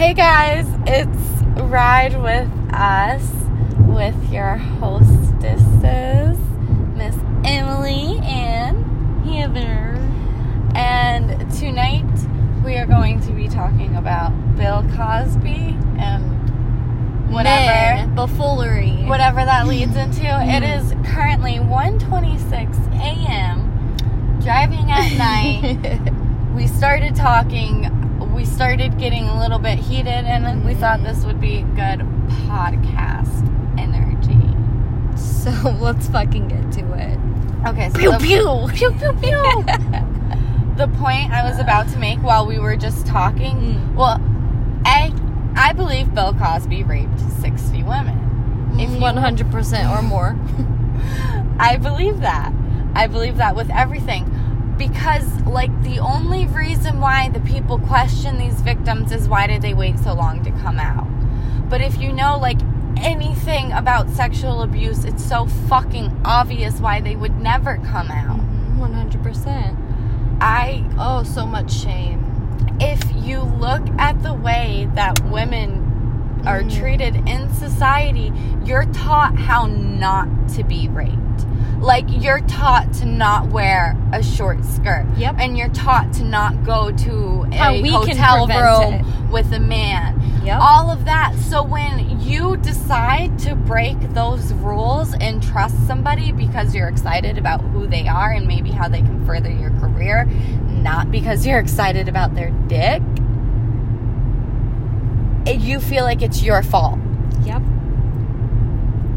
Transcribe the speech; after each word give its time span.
Hey 0.00 0.14
guys, 0.14 0.64
it's 0.86 1.42
Ride 1.60 2.18
with 2.22 2.48
Us 2.72 3.22
with 3.86 4.32
your 4.32 4.54
hostesses, 4.56 6.38
Miss 6.96 7.14
Emily 7.44 8.18
and 8.22 9.26
Heather. 9.26 9.98
And 10.74 11.50
tonight 11.50 12.10
we 12.64 12.78
are 12.78 12.86
going 12.86 13.20
to 13.20 13.32
be 13.32 13.46
talking 13.46 13.94
about 13.94 14.30
Bill 14.56 14.80
Cosby 14.96 15.76
and 15.98 17.30
whatever 17.30 18.06
Men, 18.06 18.14
buffoonery. 18.14 19.04
whatever 19.04 19.44
that 19.44 19.66
leads 19.66 19.96
into. 19.96 20.24
It 20.24 20.62
is 20.62 20.94
currently 21.12 21.56
1:26 21.56 22.90
a.m. 23.02 24.38
driving 24.40 24.90
at 24.90 25.18
night. 25.18 26.10
we 26.54 26.66
started 26.66 27.14
talking 27.14 27.99
we 28.40 28.46
started 28.46 28.96
getting 28.98 29.24
a 29.24 29.38
little 29.38 29.58
bit 29.58 29.78
heated 29.78 30.06
and 30.08 30.42
then 30.46 30.64
we 30.64 30.72
thought 30.72 31.02
this 31.02 31.26
would 31.26 31.38
be 31.38 31.60
good 31.76 32.00
podcast 32.48 33.28
energy 33.78 34.40
so 35.14 35.50
let's 35.80 36.08
fucking 36.08 36.48
get 36.48 36.72
to 36.72 36.80
it. 36.94 37.18
okay 37.68 37.90
so 37.90 37.98
Pew 37.98 38.12
the, 38.12 38.18
pew. 38.18 38.68
pew 38.74 38.90
pew 38.92 39.12
pew 39.20 39.62
the 40.76 40.88
point 40.98 41.30
i 41.32 41.46
was 41.46 41.58
about 41.58 41.86
to 41.90 41.98
make 41.98 42.18
while 42.20 42.46
we 42.46 42.58
were 42.58 42.76
just 42.76 43.06
talking 43.06 43.56
Mm. 43.56 43.94
well 43.94 44.18
i 44.86 45.12
i 45.54 45.74
believe 45.74 46.14
bill 46.14 46.32
cosby 46.32 46.82
raped 46.82 47.20
60 47.42 47.82
women 47.82 48.16
if 48.78 48.88
100% 48.88 49.90
or 49.90 50.00
more. 50.00 50.38
I 51.58 51.76
believe 51.76 52.20
that. 52.20 52.50
I 52.94 53.08
believe 53.08 53.36
that 53.36 53.54
with 53.56 53.68
everything. 53.68 54.24
Because, 54.80 55.42
like, 55.42 55.70
the 55.82 55.98
only 55.98 56.46
reason 56.46 57.00
why 57.00 57.28
the 57.28 57.40
people 57.40 57.78
question 57.78 58.38
these 58.38 58.62
victims 58.62 59.12
is 59.12 59.28
why 59.28 59.46
did 59.46 59.60
they 59.60 59.74
wait 59.74 59.98
so 59.98 60.14
long 60.14 60.42
to 60.42 60.50
come 60.50 60.78
out? 60.78 61.06
But 61.68 61.82
if 61.82 61.98
you 61.98 62.14
know, 62.14 62.38
like, 62.38 62.58
anything 62.96 63.72
about 63.72 64.08
sexual 64.08 64.62
abuse, 64.62 65.04
it's 65.04 65.22
so 65.22 65.44
fucking 65.44 66.22
obvious 66.24 66.80
why 66.80 67.02
they 67.02 67.14
would 67.14 67.42
never 67.42 67.76
come 67.76 68.10
out. 68.10 68.40
100%. 68.78 69.76
I, 70.40 70.82
Oh, 70.98 71.24
so 71.24 71.44
much 71.44 71.70
shame. 71.70 72.24
if 72.80 73.02
you 73.22 73.40
look 73.42 73.86
at 73.98 74.22
the 74.22 74.32
way 74.32 74.88
that 74.94 75.22
women 75.26 75.79
are 76.46 76.62
Mm. 76.62 76.78
treated 76.78 77.16
in 77.28 77.52
society, 77.54 78.32
you're 78.64 78.86
taught 78.86 79.36
how 79.36 79.66
not 79.66 80.28
to 80.50 80.64
be 80.64 80.88
raped. 80.88 81.16
Like 81.80 82.04
you're 82.08 82.40
taught 82.40 82.92
to 82.94 83.06
not 83.06 83.46
wear 83.48 83.96
a 84.12 84.22
short 84.22 84.62
skirt. 84.64 85.06
Yep. 85.16 85.36
And 85.38 85.56
you're 85.56 85.68
taught 85.70 86.12
to 86.14 86.24
not 86.24 86.62
go 86.64 86.90
to 86.90 87.46
How 87.52 87.70
a 87.72 87.82
hotel 87.90 88.46
room 88.46 89.30
with 89.30 89.50
a 89.52 89.60
man. 89.60 90.20
Yep. 90.44 90.58
All 90.60 90.90
of 90.90 91.04
that. 91.06 91.34
So 91.36 91.62
when 91.62 92.20
you 92.20 92.56
decide 92.58 93.38
to 93.40 93.54
break 93.54 93.98
those 94.14 94.52
rules 94.54 95.14
and 95.20 95.42
trust 95.42 95.74
somebody 95.86 96.32
because 96.32 96.74
you're 96.74 96.88
excited 96.88 97.38
about 97.38 97.60
who 97.62 97.86
they 97.86 98.06
are 98.08 98.30
and 98.32 98.46
maybe 98.46 98.70
how 98.70 98.88
they 98.88 99.00
can 99.00 99.24
further 99.26 99.50
your 99.50 99.70
career, 99.80 100.26
not 100.68 101.10
because 101.10 101.46
you're 101.46 101.58
excited 101.66 102.08
about 102.08 102.34
their 102.34 102.50
dick, 102.68 103.00
it- 103.02 103.19
you 105.46 105.80
feel 105.80 106.04
like 106.04 106.22
it's 106.22 106.42
your 106.42 106.62
fault. 106.62 106.98
Yep. 107.44 107.62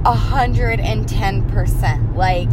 A 0.05 0.13
hundred 0.13 0.79
and 0.79 1.07
ten 1.07 1.47
percent. 1.49 2.15
Like, 2.15 2.49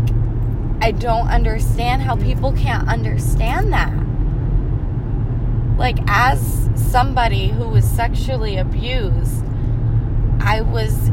I 0.80 0.92
don't 0.92 1.28
understand 1.28 2.02
how 2.02 2.16
mm. 2.16 2.22
people 2.22 2.52
can't 2.52 2.88
understand 2.88 3.72
that. 3.72 3.92
Like, 5.78 5.98
as 6.06 6.68
somebody 6.74 7.48
who 7.48 7.68
was 7.68 7.84
sexually 7.84 8.56
abused, 8.56 9.44
I 10.40 10.62
was 10.62 11.08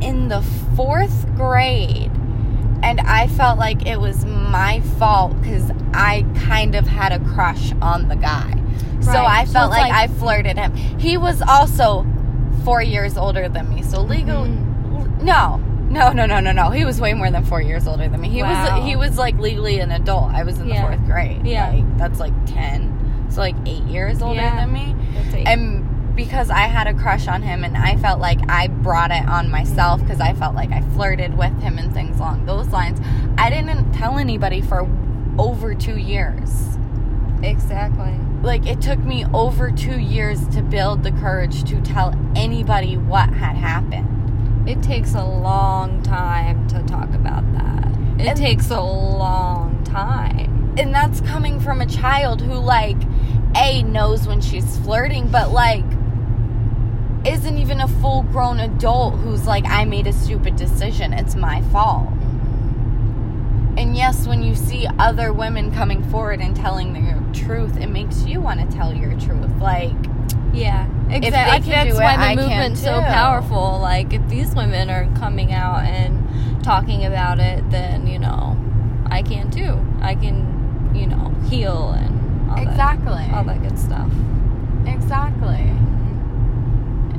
in 0.00 0.28
the 0.28 0.42
fourth 0.76 1.26
grade 1.34 2.10
and 2.82 3.00
I 3.00 3.26
felt 3.26 3.58
like 3.58 3.86
it 3.86 4.00
was 4.00 4.24
my 4.24 4.80
fault 4.98 5.40
because 5.40 5.70
I 5.92 6.24
kind 6.36 6.74
of 6.74 6.86
had 6.86 7.12
a 7.12 7.18
crush 7.18 7.72
on 7.82 8.08
the 8.08 8.14
guy. 8.16 8.54
So 9.00 9.12
I 9.12 9.44
So 9.44 9.52
felt 9.52 9.70
like, 9.70 9.90
like- 9.90 9.92
I 9.92 10.06
flirted 10.08 10.56
him. 10.58 10.74
He 10.98 11.16
was 11.16 11.40
also 11.42 12.06
four 12.64 12.82
years 12.82 13.16
older 13.16 13.48
than 13.48 13.68
me. 13.74 13.82
So 13.82 14.02
legal. 14.02 14.44
Mm-hmm. 14.44 15.24
No. 15.24 15.60
No, 15.90 16.12
no, 16.12 16.26
no, 16.26 16.38
no, 16.40 16.52
no. 16.52 16.68
He 16.70 16.84
was 16.84 17.00
way 17.00 17.14
more 17.14 17.30
than 17.30 17.44
four 17.44 17.62
years 17.62 17.88
older 17.88 18.08
than 18.08 18.20
me. 18.20 18.28
He 18.28 18.42
Wow. 18.42 18.76
was 18.76 18.84
he 18.84 18.94
was 18.96 19.16
like 19.16 19.38
legally 19.38 19.80
an 19.80 19.90
adult. 19.90 20.32
I 20.34 20.42
was 20.42 20.58
in 20.58 20.68
the 20.68 20.74
Yeah. 20.74 20.82
fourth 20.86 21.02
grade. 21.06 21.46
Yeah. 21.46 21.70
Like 21.70 21.96
that's 21.98 22.20
like 22.20 22.34
ten. 22.44 23.26
So 23.30 23.40
like 23.40 23.56
eight 23.64 23.84
years 23.84 24.20
older 24.20 24.40
Yeah. 24.40 24.56
than 24.56 24.72
me. 24.72 24.94
That's 25.14 25.34
eight. 25.34 25.46
And 25.48 26.14
because 26.14 26.50
I 26.50 26.62
had 26.62 26.88
a 26.88 26.94
crush 26.94 27.26
on 27.28 27.40
him 27.42 27.64
and 27.64 27.74
I 27.76 27.96
felt 27.96 28.20
like 28.20 28.38
I 28.50 28.66
brought 28.66 29.10
it 29.12 29.26
on 29.28 29.50
myself 29.50 30.00
because 30.02 30.20
I 30.20 30.34
felt 30.34 30.54
like 30.54 30.72
I 30.72 30.80
flirted 30.94 31.38
with 31.38 31.58
him 31.62 31.78
and 31.78 31.94
things 31.94 32.18
along 32.18 32.44
those 32.44 32.68
lines. 32.68 33.00
I 33.38 33.48
didn't 33.48 33.92
tell 33.94 34.18
anybody 34.18 34.60
for 34.60 34.86
over 35.38 35.74
two 35.74 35.96
years. 35.96 36.76
exactly. 37.42 38.14
Like 38.42 38.66
it 38.66 38.80
took 38.80 39.00
me 39.00 39.24
over 39.34 39.70
two 39.70 39.98
years 39.98 40.46
to 40.48 40.62
build 40.62 41.02
the 41.02 41.12
courage 41.12 41.64
to 41.64 41.80
tell 41.80 42.14
anybody 42.36 42.96
what 42.96 43.30
had 43.30 43.56
happened. 43.56 44.68
It 44.68 44.82
takes 44.82 45.14
a 45.14 45.24
long 45.24 46.02
time 46.02 46.68
to 46.68 46.82
talk 46.84 47.12
about 47.14 47.44
that. 47.54 47.88
It 48.20 48.28
And- 48.28 48.36
takes 48.38 48.70
a 48.70 48.80
long 48.80 49.82
time. 49.84 50.74
And 50.78 50.94
that's 50.94 51.20
coming 51.22 51.58
from 51.58 51.80
a 51.80 51.86
child 51.86 52.40
who 52.42 52.54
like 52.54 52.96
A 53.56 53.82
knows 53.82 54.28
when 54.28 54.40
she's 54.40 54.78
flirting, 54.78 55.28
but 55.28 55.50
like 55.52 55.84
isn't 57.24 57.58
even 57.58 57.80
a 57.80 57.88
full 57.88 58.22
grown 58.22 58.60
adult 58.60 59.14
who's 59.16 59.44
like, 59.46 59.64
I 59.66 59.84
made 59.84 60.06
a 60.06 60.12
stupid 60.12 60.54
decision. 60.56 61.12
It's 61.12 61.34
my 61.34 61.60
fault. 61.72 62.06
And 63.78 63.96
yes, 63.96 64.26
when 64.26 64.42
you 64.42 64.56
see 64.56 64.88
other 64.98 65.32
women 65.32 65.72
coming 65.72 66.02
forward 66.10 66.40
and 66.40 66.54
telling 66.56 66.92
their 66.94 67.22
truth, 67.32 67.76
it 67.76 67.86
makes 67.86 68.26
you 68.26 68.40
want 68.40 68.60
to 68.60 68.76
tell 68.76 68.92
your 68.92 69.12
truth. 69.20 69.50
Like, 69.60 69.94
Yeah, 70.52 70.88
exactly. 71.08 71.28
I 71.38 71.50
think 71.52 71.64
can 71.64 71.72
that's 71.86 71.90
do 71.96 72.00
it, 72.00 72.04
why 72.04 72.16
the 72.16 72.22
I 72.22 72.34
movement's 72.34 72.82
so 72.82 73.00
powerful. 73.02 73.78
Like, 73.80 74.12
if 74.12 74.28
these 74.28 74.52
women 74.54 74.90
are 74.90 75.06
coming 75.14 75.52
out 75.52 75.84
and 75.84 76.64
talking 76.64 77.04
about 77.04 77.38
it, 77.38 77.70
then 77.70 78.08
you 78.08 78.18
know, 78.18 78.56
I 79.06 79.22
can 79.22 79.50
too. 79.50 79.78
I 80.02 80.16
can, 80.16 80.90
you 80.92 81.06
know, 81.06 81.32
heal 81.48 81.90
and 81.92 82.50
all 82.50 82.58
exactly. 82.60 83.12
that, 83.12 83.32
all 83.34 83.44
that 83.44 83.62
good 83.62 83.78
stuff. 83.78 84.10
Exactly. 84.86 85.70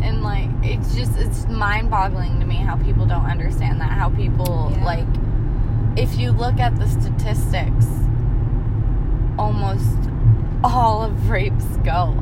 And 0.04 0.24
like, 0.24 0.50
it's 0.64 0.94
just, 0.94 1.18
it's 1.18 1.48
mind 1.48 1.90
boggling 1.90 2.40
to 2.42 2.46
me 2.46 2.56
how 2.56 2.76
people 2.78 3.06
don't 3.06 3.26
understand 3.26 3.80
that. 3.80 3.92
How 3.92 4.10
people, 4.10 4.74
Yeah. 4.76 4.84
like, 4.86 5.08
if 5.96 6.18
you 6.18 6.32
look 6.32 6.60
at 6.60 6.78
the 6.78 6.88
statistics, 6.88 7.88
almost 9.38 9.98
all 10.64 11.02
of 11.04 11.30
rapes 11.30 11.66
go 11.84 12.16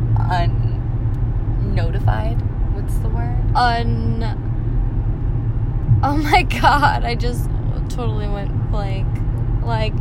unnotified. 1.77 2.41
What's 2.75 2.97
the 2.99 3.09
word? 3.09 3.37
Un. 3.55 4.23
Oh 6.03 6.17
my 6.17 6.43
god! 6.61 7.03
I 7.03 7.15
just 7.15 7.49
totally 7.89 8.27
went 8.27 8.71
blank. 8.71 9.07
Like 9.63 9.93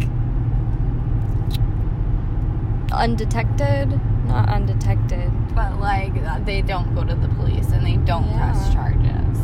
undetected, 2.92 4.00
not 4.26 4.48
undetected. 4.48 5.30
But 5.54 5.80
like, 5.80 6.16
uh, 6.16 6.38
they 6.40 6.62
don't 6.62 6.94
go 6.94 7.04
to 7.04 7.14
the 7.14 7.28
police 7.28 7.68
and 7.70 7.84
they 7.84 7.96
don't 7.96 8.30
press 8.36 8.72
charges. 8.72 9.38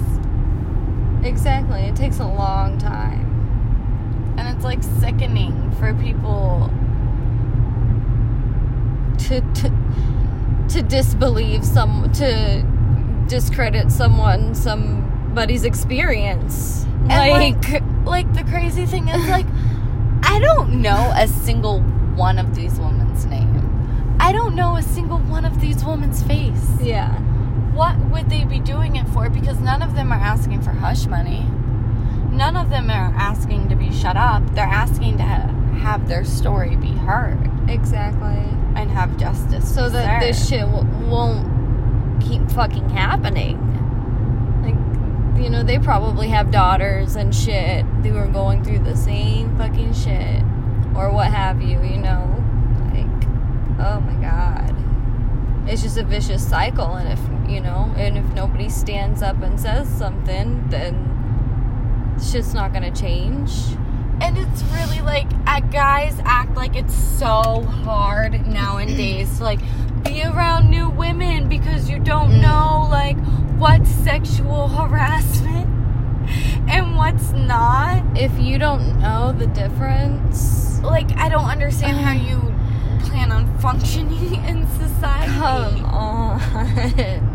Exactly. 1.24 1.82
It 1.82 1.96
takes 1.96 2.18
a 2.18 2.26
long 2.26 2.78
time. 2.78 3.31
And 4.42 4.56
it's 4.56 4.64
like 4.64 4.82
sickening 4.82 5.70
for 5.78 5.94
people 5.94 6.68
to 9.18 9.40
to 9.40 9.70
to 10.68 10.82
disbelieve 10.82 11.64
some 11.64 12.10
to 12.12 12.66
discredit 13.28 13.92
someone 13.92 14.52
somebody's 14.54 15.64
experience 15.64 16.84
And, 17.08 17.30
like, 17.30 17.82
like 18.04 18.34
the 18.34 18.42
crazy 18.50 18.84
thing 18.84 19.06
is 19.08 19.28
like 19.28 19.46
I 20.24 20.40
don't 20.40 20.82
know 20.82 21.12
a 21.14 21.28
single 21.28 21.80
one 22.16 22.38
of 22.38 22.54
these 22.54 22.78
women's 22.78 23.24
name. 23.26 24.16
I 24.20 24.32
don't 24.32 24.54
know 24.54 24.76
a 24.76 24.82
single 24.82 25.18
one 25.18 25.44
of 25.44 25.60
these 25.60 25.84
women's 25.84 26.22
face. 26.24 26.68
yeah 26.80 27.16
What 27.74 27.96
would 28.10 28.28
they 28.28 28.44
be 28.44 28.58
doing 28.58 28.96
it 28.96 29.06
for? 29.08 29.30
Because 29.30 29.58
none 29.60 29.82
of 29.82 29.94
them 29.94 30.10
are 30.12 30.18
asking 30.20 30.62
for 30.62 30.70
hush 30.70 31.06
money. 31.06 31.46
None 32.32 32.56
of 32.56 32.70
them 32.70 32.90
are 32.90 33.12
asking 33.14 33.68
to 33.68 33.76
be 33.76 33.92
shut 33.92 34.16
up. 34.16 34.42
They're 34.54 34.64
asking 34.64 35.18
to 35.18 35.22
ha- 35.22 35.52
have 35.80 36.08
their 36.08 36.24
story 36.24 36.76
be 36.76 36.92
heard. 36.92 37.38
Exactly. 37.68 38.38
And 38.74 38.90
have 38.90 39.16
justice. 39.18 39.72
so 39.72 39.88
that 39.90 40.20
this 40.20 40.48
shit 40.48 40.62
w- 40.62 40.88
won't 41.08 42.22
keep 42.22 42.50
fucking 42.50 42.88
happening. 42.90 43.58
Like 44.62 45.42
you 45.42 45.50
know 45.50 45.62
they 45.62 45.78
probably 45.78 46.28
have 46.28 46.50
daughters 46.50 47.16
and 47.16 47.34
shit 47.34 47.84
who 48.02 48.16
are 48.16 48.26
going 48.28 48.64
through 48.64 48.80
the 48.80 48.96
same 48.96 49.56
fucking 49.58 49.92
shit. 49.92 50.42
Or 50.96 51.12
what 51.12 51.30
have 51.30 51.60
you 51.60 51.82
you 51.82 51.98
know? 51.98 52.24
Like 52.94 53.28
oh 53.78 54.00
my 54.00 54.14
god. 54.20 54.74
It's 55.68 55.82
just 55.82 55.98
a 55.98 56.02
vicious 56.04 56.46
cycle 56.48 56.94
and 56.94 57.08
if 57.12 57.20
you 57.50 57.60
know 57.60 57.92
and 57.96 58.16
if 58.16 58.24
nobody 58.34 58.68
stands 58.70 59.22
up 59.22 59.40
and 59.42 59.60
says 59.60 59.86
something 59.88 60.66
then 60.70 61.31
shit's 62.22 62.54
not 62.54 62.72
gonna 62.72 62.90
change 62.94 63.50
And 64.20 64.38
it's 64.38 64.62
really 64.64 65.00
like 65.00 65.28
guys 65.70 66.14
act 66.24 66.54
like 66.56 66.76
it's 66.76 66.94
so 66.94 67.62
hard 67.84 68.46
nowadays 68.46 69.38
to 69.38 69.44
like 69.44 69.60
be 70.04 70.22
around 70.22 70.70
new 70.70 70.88
women 70.90 71.48
because 71.48 71.88
you 71.90 71.98
don't 71.98 72.30
Mm. 72.30 72.42
know 72.42 72.86
like 72.90 73.16
what's 73.58 73.90
sexual 73.90 74.68
harassment 74.68 75.68
and 76.68 76.96
what's 76.96 77.32
not. 77.32 78.02
if 78.16 78.36
you 78.38 78.58
don't 78.58 79.00
know 79.00 79.32
the 79.32 79.46
difference 79.48 80.80
Like 80.82 81.10
I 81.16 81.28
don't 81.28 81.46
understand 81.46 81.96
how 81.98 82.12
you 82.28 82.38
plan 83.08 83.32
on 83.32 83.46
functioning 83.58 84.34
in 84.50 84.66
society. 84.78 85.32
come 85.32 85.84
on 85.86 87.28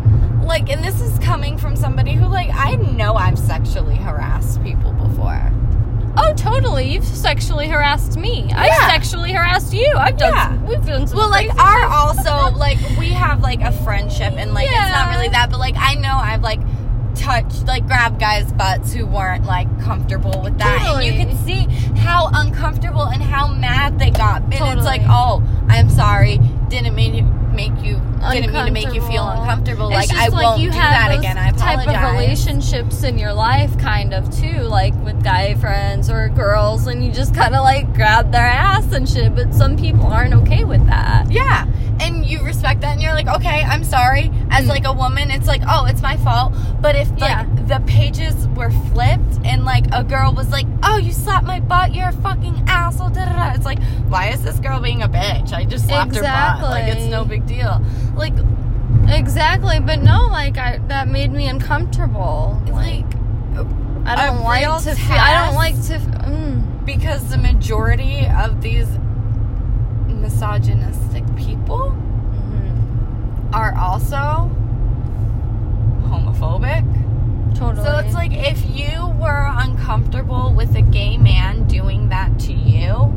Like 0.47 0.69
and 0.69 0.83
this 0.83 1.01
is 1.01 1.17
coming 1.19 1.57
from 1.57 1.75
somebody 1.75 2.13
who 2.13 2.25
like 2.25 2.49
I 2.53 2.75
know 2.75 3.15
I've 3.15 3.37
sexually 3.37 3.95
harassed 3.95 4.63
people 4.63 4.91
before. 4.93 5.51
oh 6.17 6.33
totally 6.35 6.93
you've 6.93 7.05
sexually 7.05 7.67
harassed 7.67 8.17
me 8.17 8.45
Yeah. 8.49 8.59
i've 8.61 8.91
sexually 8.91 9.31
harassed 9.33 9.71
you 9.73 9.93
i've 9.97 10.17
done 10.17 10.33
Yeah. 10.33 10.47
some, 10.47 10.65
we've 10.67 10.85
done 10.85 11.05
some 11.05 11.17
Well, 11.19 11.29
like 11.29 11.49
our 11.59 11.83
also 11.85 12.55
like 12.65 12.79
we 12.97 13.09
have 13.09 13.41
like 13.41 13.61
a 13.61 13.71
friendship 13.83 14.33
and 14.35 14.53
like 14.53 14.67
it's 14.67 14.91
not 14.97 15.09
really 15.15 15.27
that, 15.29 15.49
but 15.51 15.59
like 15.59 15.75
I 15.77 15.93
know 15.95 16.15
I've 16.15 16.41
like 16.41 16.59
touched 17.15 17.65
like 17.67 17.85
grabbed 17.87 18.19
guys' 18.19 18.51
butts 18.53 18.93
who 18.93 19.05
weren't 19.05 19.45
like 19.45 19.67
comfortable 19.81 20.41
with 20.43 20.57
that, 20.59 20.81
and 20.81 21.03
you 21.05 21.11
Totally. 21.11 21.35
could 21.35 21.45
see 21.45 21.61
how 21.99 22.29
uncomfortable 22.33 23.03
and 23.03 23.21
how 23.21 23.47
mad 23.47 23.99
they 23.99 24.11
got. 24.11 24.41
And 24.43 24.53
it's 24.77 24.85
like, 24.85 25.01
oh, 25.05 25.43
I'm 25.67 25.89
sorry, 25.89 26.37
didn't 26.69 26.93
mean 26.95 27.13
to 27.17 27.23
make 27.55 27.73
you 27.83 27.95
didn't 28.33 28.53
mean 28.53 28.65
to 28.65 28.71
make 28.71 28.93
you 28.93 29.01
feel 29.01 29.27
uncomfortable. 29.27 29.89
It's 29.91 30.11
Like 30.11 30.17
I 30.17 30.29
won't 30.29 30.59
you 30.61 30.69
do 30.71 30.77
have 30.77 30.91
that 31.09 31.17
again. 31.17 31.37
I 31.37 31.49
apologize. 31.49 31.85
type 31.85 32.03
of 32.03 32.11
relationships 32.13 33.03
in 33.03 33.17
your 33.17 33.33
life, 33.33 33.77
kind 33.77 34.13
of 34.13 34.29
too, 34.35 34.59
like 34.61 34.93
with 35.03 35.23
guy 35.23 35.55
friends 35.55 36.09
or 36.09 36.29
girls, 36.29 36.87
and 36.87 37.03
you 37.05 37.11
just 37.11 37.33
kind 37.35 37.55
of 37.55 37.63
like 37.63 37.93
grab 37.93 38.31
their 38.31 38.45
ass 38.45 38.91
and 38.93 39.07
shit. 39.07 39.35
But 39.35 39.53
some 39.53 39.77
people 39.77 40.05
aren't 40.07 40.33
okay 40.33 40.63
with 40.63 40.85
that. 40.87 41.31
Yeah. 41.31 41.65
And 41.99 42.25
you 42.27 42.43
respect 42.43 42.81
that 42.81 42.93
and 42.93 43.01
you're 43.01 43.13
like, 43.15 43.27
okay, 43.27 43.63
I'm 43.63 43.83
sorry. 43.83 44.31
As 44.51 44.65
Mm. 44.65 44.69
like 44.69 44.85
a 44.85 44.93
woman, 44.93 45.31
it's 45.31 45.47
like, 45.47 45.61
oh, 45.67 45.85
it's 45.87 46.01
my 46.01 46.15
fault. 46.17 46.53
But 46.79 46.95
if 46.95 47.09
like 47.11 47.21
Yeah. 47.21 47.45
the 47.65 47.79
pages 47.87 48.47
were 48.49 48.69
flipped 48.93 49.39
and 49.43 49.65
like 49.65 49.85
a 49.91 50.03
girl 50.03 50.31
was 50.33 50.49
like, 50.51 50.67
oh, 50.83 50.97
you 50.97 51.11
slapped 51.11 51.45
my 51.47 51.59
butt, 51.59 51.95
you're 51.95 52.09
a 52.09 52.13
fucking 52.13 52.65
asshole, 52.67 53.09
da 53.09 53.25
da 53.25 53.33
da. 53.33 53.53
It's 53.55 53.65
like, 53.65 53.81
why 54.09 54.27
is 54.29 54.43
this 54.43 54.59
girl 54.59 54.79
being 54.79 55.01
a 55.01 55.09
bitch? 55.09 55.53
I 55.53 55.65
just 55.65 55.85
slapped 55.87 56.15
her 56.15 56.21
butt. 56.21 56.61
Like 56.61 56.85
it's 56.87 57.05
no 57.07 57.25
big 57.25 57.47
deal. 57.47 57.81
Like 58.17 58.33
Exactly, 59.09 59.79
but 59.79 60.01
no, 60.01 60.27
like 60.27 60.57
I 60.57 60.79
that 60.87 61.07
made 61.07 61.31
me 61.31 61.47
uncomfortable. 61.47 62.61
like 62.71 63.05
I 64.05 64.27
don't 64.27 64.43
like 64.43 64.83
to. 64.83 64.95
Feel, 64.95 65.17
I 65.17 65.45
don't 65.45 65.55
like 65.55 65.75
to. 65.87 65.99
Mm, 66.27 66.85
because 66.85 67.29
the 67.29 67.37
majority 67.37 68.27
of 68.27 68.61
these 68.61 68.87
misogynistic 70.07 71.23
people 71.35 71.95
mhm. 72.33 73.53
are 73.53 73.75
also 73.77 74.51
homophobic. 76.07 76.85
Totally. 77.55 77.85
So 77.85 77.97
it's 77.97 78.13
like 78.13 78.33
if 78.33 78.63
you 78.69 79.07
were 79.19 79.49
uncomfortable 79.51 80.53
with 80.55 80.75
a 80.75 80.81
gay 80.81 81.17
man 81.17 81.65
doing 81.67 82.09
that 82.09 82.39
to 82.41 82.53
you, 82.53 83.13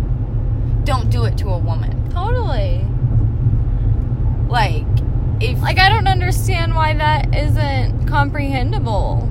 don't 0.85 1.11
do 1.11 1.25
it 1.25 1.37
to 1.39 1.49
a 1.49 1.59
woman. 1.59 2.11
totally. 2.11 2.87
Like 4.51 4.85
if 5.41 5.61
Like 5.63 5.79
I 5.79 5.89
don't 5.89 6.09
understand 6.09 6.75
why 6.75 6.95
that 6.95 7.35
isn't 7.35 8.07
comprehensible. 8.09 9.29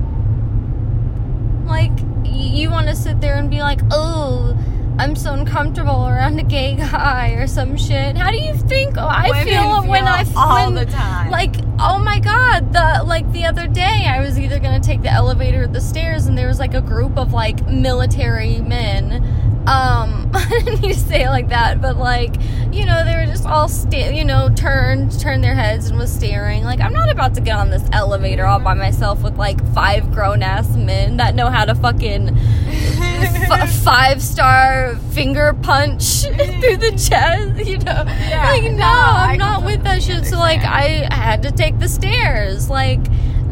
Like 1.66 1.92
y- 2.24 2.30
you 2.52 2.70
want 2.70 2.88
to 2.88 2.96
sit 2.96 3.20
there 3.20 3.36
and 3.36 3.48
be 3.50 3.60
like, 3.60 3.80
"Oh, 3.92 4.56
I'm 4.98 5.14
so 5.14 5.32
uncomfortable 5.34 6.06
around 6.08 6.38
a 6.40 6.42
gay 6.42 6.74
guy 6.74 7.30
or 7.38 7.46
some 7.46 7.76
shit." 7.76 8.16
How 8.16 8.30
do 8.30 8.38
you 8.38 8.54
think 8.54 8.96
oh, 8.96 9.06
I 9.06 9.28
Women 9.28 9.44
feel, 9.46 9.82
when 9.88 10.04
feel 10.04 10.12
I 10.14 10.20
f- 10.22 10.36
all 10.36 10.66
when, 10.66 10.74
the 10.74 10.90
time. 10.90 11.30
Like, 11.30 11.54
oh 11.78 11.98
my 11.98 12.18
god, 12.18 12.72
the 12.72 13.04
like 13.06 13.30
the 13.32 13.44
other 13.44 13.68
day 13.68 14.06
I 14.08 14.20
was 14.20 14.38
either 14.38 14.58
going 14.58 14.80
to 14.80 14.84
take 14.86 15.02
the 15.02 15.10
elevator 15.12 15.64
or 15.64 15.66
the 15.68 15.80
stairs 15.80 16.26
and 16.26 16.36
there 16.36 16.48
was 16.48 16.58
like 16.58 16.74
a 16.74 16.80
group 16.80 17.16
of 17.16 17.32
like 17.32 17.64
military 17.68 18.60
men 18.60 19.22
um 19.66 20.30
I 20.34 20.48
didn't 20.64 20.80
need 20.80 20.94
to 20.94 20.98
say 20.98 21.24
it 21.24 21.28
like 21.30 21.48
that, 21.48 21.80
but 21.82 21.96
like, 21.96 22.34
you 22.72 22.86
know, 22.86 23.04
they 23.04 23.14
were 23.16 23.26
just 23.26 23.46
all 23.46 23.68
sta- 23.68 24.14
you 24.16 24.24
know, 24.24 24.48
turned 24.54 25.18
turned 25.20 25.42
their 25.44 25.54
heads 25.54 25.88
and 25.88 25.98
was 25.98 26.12
staring. 26.12 26.64
Like, 26.64 26.80
I'm 26.80 26.92
not 26.92 27.10
about 27.10 27.34
to 27.34 27.40
get 27.40 27.56
on 27.56 27.70
this 27.70 27.82
elevator 27.92 28.46
all 28.46 28.60
by 28.60 28.74
myself 28.74 29.22
with 29.22 29.36
like 29.36 29.60
five 29.74 30.12
grown 30.12 30.42
ass 30.42 30.68
men 30.76 31.16
that 31.18 31.34
know 31.34 31.50
how 31.50 31.64
to 31.64 31.74
fucking 31.74 32.36
f- 32.68 33.72
five 33.82 34.22
star 34.22 34.96
finger 35.12 35.52
punch 35.62 36.22
through 36.22 36.76
the 36.76 36.92
chest, 36.92 37.66
you 37.68 37.78
know. 37.78 38.04
Yeah, 38.06 38.50
like, 38.52 38.62
no, 38.64 38.76
no, 38.78 38.84
I'm 38.86 39.38
not 39.38 39.64
with 39.64 39.82
that 39.82 40.02
shit. 40.02 40.24
So 40.26 40.38
like 40.38 40.60
I 40.60 41.12
had 41.14 41.42
to 41.42 41.50
take 41.52 41.78
the 41.78 41.88
stairs. 41.88 42.70
Like 42.70 43.00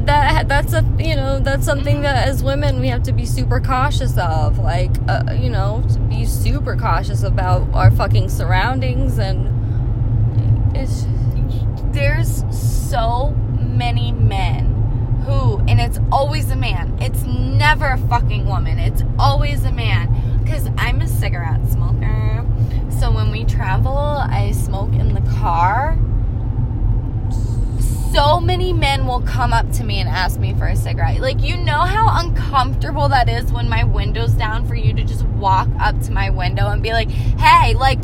that 0.09 0.49
that's 0.49 0.73
a 0.73 0.83
you 0.99 1.15
know 1.15 1.39
that's 1.39 1.65
something 1.65 2.01
that 2.01 2.27
as 2.27 2.43
women 2.43 2.81
we 2.81 2.89
have 2.89 3.03
to 3.03 3.13
be 3.13 3.27
super 3.27 3.61
cautious 3.61 4.17
of 4.19 4.59
like 4.59 4.91
uh, 5.09 5.33
you 5.39 5.51
know 5.51 5.85
to 5.93 5.99
be 6.01 6.25
super 6.25 6.77
cautious 6.77 7.23
about 7.23 7.69
our 7.75 7.91
fucking 7.91 8.29
surroundings 8.29 9.19
and 9.19 9.47
it's 10.75 11.05
there's 11.93 12.45
so 12.51 13.31
many 13.59 14.13
men 14.13 14.75
who 15.27 15.59
and 15.69 15.81
it's 15.81 15.99
always 16.11 16.51
a 16.51 16.57
man. 16.57 16.97
It's 17.01 17.23
never 17.25 17.87
a 17.87 17.99
fucking 17.99 18.47
woman. 18.47 18.79
It's 18.79 19.03
always 19.19 19.65
a 19.65 19.73
man 19.73 20.45
cuz 20.47 20.69
I'm 20.79 21.01
a 21.01 21.09
cigarette 21.09 21.69
smoker. 21.71 22.47
So 22.89 23.11
when 23.11 23.31
we 23.31 23.45
travel, 23.45 23.97
I 23.97 24.53
smoke 24.53 24.93
in 24.95 25.13
the 25.13 25.21
car. 25.39 25.99
So 28.13 28.41
many 28.41 28.73
men 28.73 29.07
will 29.07 29.21
come 29.21 29.53
up 29.53 29.71
to 29.73 29.85
me 29.85 30.01
and 30.01 30.09
ask 30.09 30.41
me 30.41 30.55
for 30.55 30.67
a 30.67 30.77
cigarette. 30.77 31.21
Like, 31.21 31.43
you 31.43 31.57
know 31.57 31.81
how 31.81 32.09
uncomfortable 32.25 33.09
that 33.11 33.29
is 33.29 33.53
when 33.53 33.69
my 33.69 33.85
window's 33.85 34.33
down 34.33 34.67
for 34.67 34.75
you 34.75 34.95
to 34.95 35.05
just 35.05 35.25
walk 35.25 35.69
up 35.79 36.01
to 36.03 36.13
my 36.13 36.31
window 36.31 36.69
and 36.69 36.83
be 36.83 36.93
like, 36.93 37.11
hey, 37.11 37.75
like, 37.75 37.99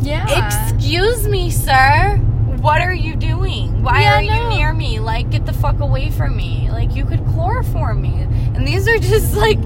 yeah 0.00 0.26
Excuse 0.46 1.26
me, 1.26 1.50
sir. 1.50 2.16
What 2.60 2.82
are 2.82 2.92
you 2.92 3.16
doing? 3.16 3.82
Why 3.82 4.02
Yeah, 4.02 4.18
are 4.18 4.22
you 4.22 4.30
no. 4.30 4.48
near 4.50 4.72
me? 4.74 5.00
Like, 5.00 5.30
get 5.30 5.46
the 5.46 5.52
fuck 5.54 5.80
away 5.80 6.10
from 6.10 6.36
me. 6.36 6.68
Like, 6.70 6.94
you 6.94 7.04
could 7.06 7.24
chloroform 7.28 8.02
me. 8.02 8.20
And 8.54 8.66
these 8.68 8.86
are 8.86 8.98
just 8.98 9.34
like 9.46 9.58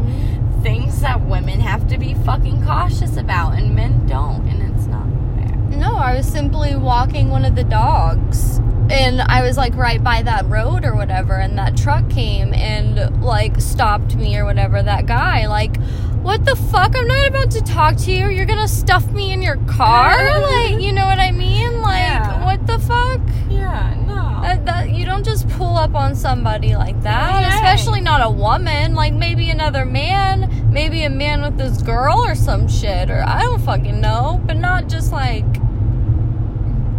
things 0.62 1.00
that 1.00 1.20
women 1.26 1.58
have 1.60 1.88
to 1.88 1.98
be 1.98 2.14
fucking 2.14 2.64
cautious 2.64 3.16
about, 3.16 3.54
and 3.58 3.74
men 3.74 4.06
don't, 4.06 4.46
and 4.48 4.62
it's 4.74 4.86
not 4.86 5.06
fair. 5.36 5.56
No, 5.78 5.96
I 5.96 6.16
was 6.16 6.26
simply 6.26 6.76
walking 6.76 7.28
one 7.30 7.44
of 7.44 7.54
the 7.56 7.64
dogs. 7.64 8.60
And 8.90 9.22
I 9.22 9.42
was 9.42 9.56
like 9.56 9.74
right 9.74 10.02
by 10.02 10.22
that 10.22 10.44
road 10.46 10.84
or 10.84 10.94
whatever, 10.94 11.34
and 11.34 11.56
that 11.58 11.76
truck 11.76 12.08
came 12.10 12.52
and 12.52 13.22
like 13.22 13.60
stopped 13.60 14.14
me 14.14 14.36
or 14.36 14.44
whatever. 14.44 14.82
That 14.82 15.06
guy, 15.06 15.46
like, 15.46 15.76
what 16.22 16.44
the 16.44 16.54
fuck? 16.56 16.94
I'm 16.96 17.06
not 17.08 17.28
about 17.28 17.50
to 17.52 17.60
talk 17.62 17.96
to 17.98 18.12
you. 18.12 18.28
You're 18.28 18.46
gonna 18.46 18.68
stuff 18.68 19.06
me 19.10 19.32
in 19.32 19.40
your 19.42 19.56
car? 19.66 20.40
like, 20.42 20.80
you 20.80 20.92
know 20.92 21.06
what 21.06 21.18
I 21.18 21.30
mean? 21.32 21.80
Like, 21.80 21.98
Yeah. 21.98 22.44
what 22.44 22.66
the 22.66 22.78
fuck? 22.78 23.20
Yeah, 23.48 23.94
no. 24.06 24.40
That, 24.42 24.66
that, 24.66 24.90
you 24.90 25.06
don't 25.06 25.24
just 25.24 25.48
pull 25.50 25.76
up 25.78 25.94
on 25.94 26.14
somebody 26.14 26.76
like 26.76 27.00
that, 27.02 27.54
especially 27.54 28.00
not 28.02 28.20
a 28.22 28.30
woman. 28.30 28.94
Like 28.94 29.14
maybe 29.14 29.48
another 29.48 29.86
man, 29.86 30.70
maybe 30.70 31.04
a 31.04 31.10
man 31.10 31.40
with 31.42 31.56
this 31.56 31.80
girl 31.82 32.18
or 32.18 32.34
some 32.34 32.68
shit, 32.68 33.10
or 33.10 33.24
I 33.26 33.42
don't 33.42 33.60
fucking 33.62 34.00
know. 34.00 34.42
But 34.46 34.58
not 34.58 34.88
just 34.88 35.10
like 35.12 35.44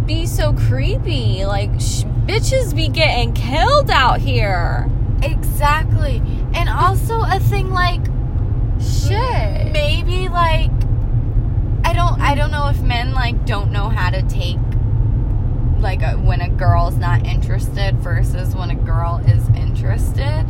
be 0.06 0.26
so 0.26 0.52
creepy. 0.52 1.44
Like 1.44 1.70
sh- 1.80 2.04
bitches 2.26 2.74
be 2.74 2.88
getting 2.88 3.32
killed 3.32 3.90
out 3.90 4.20
here. 4.20 4.88
exactly. 5.22 6.22
And 6.54 6.68
also 6.68 7.20
a 7.22 7.38
thing 7.40 7.70
like 7.70 8.04
Shit. 8.80 9.72
maybe 9.72 10.28
like 10.28 10.70
I 11.84 11.92
don't 11.92 12.20
I 12.20 12.34
don't 12.34 12.50
know 12.50 12.68
if 12.68 12.80
men 12.82 13.12
like 13.14 13.46
don't 13.46 13.72
know 13.72 13.88
how 13.88 14.10
to 14.10 14.22
take 14.22 14.58
like 15.78 16.02
a, 16.02 16.12
when 16.12 16.40
a 16.40 16.48
girl's 16.48 16.96
not 16.96 17.26
interested 17.26 17.96
versus 17.98 18.54
when 18.54 18.70
a 18.70 18.74
girl 18.74 19.22
is 19.26 19.48
interested. 19.50 20.46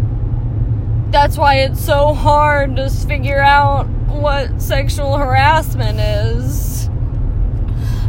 That's 1.11 1.37
why 1.37 1.57
it's 1.57 1.85
so 1.85 2.15
hard 2.15 2.77
to 2.77 2.89
figure 2.91 3.41
out 3.41 3.87
what 4.09 4.61
sexual 4.61 5.17
harassment 5.17 5.99
is. 6.01 6.89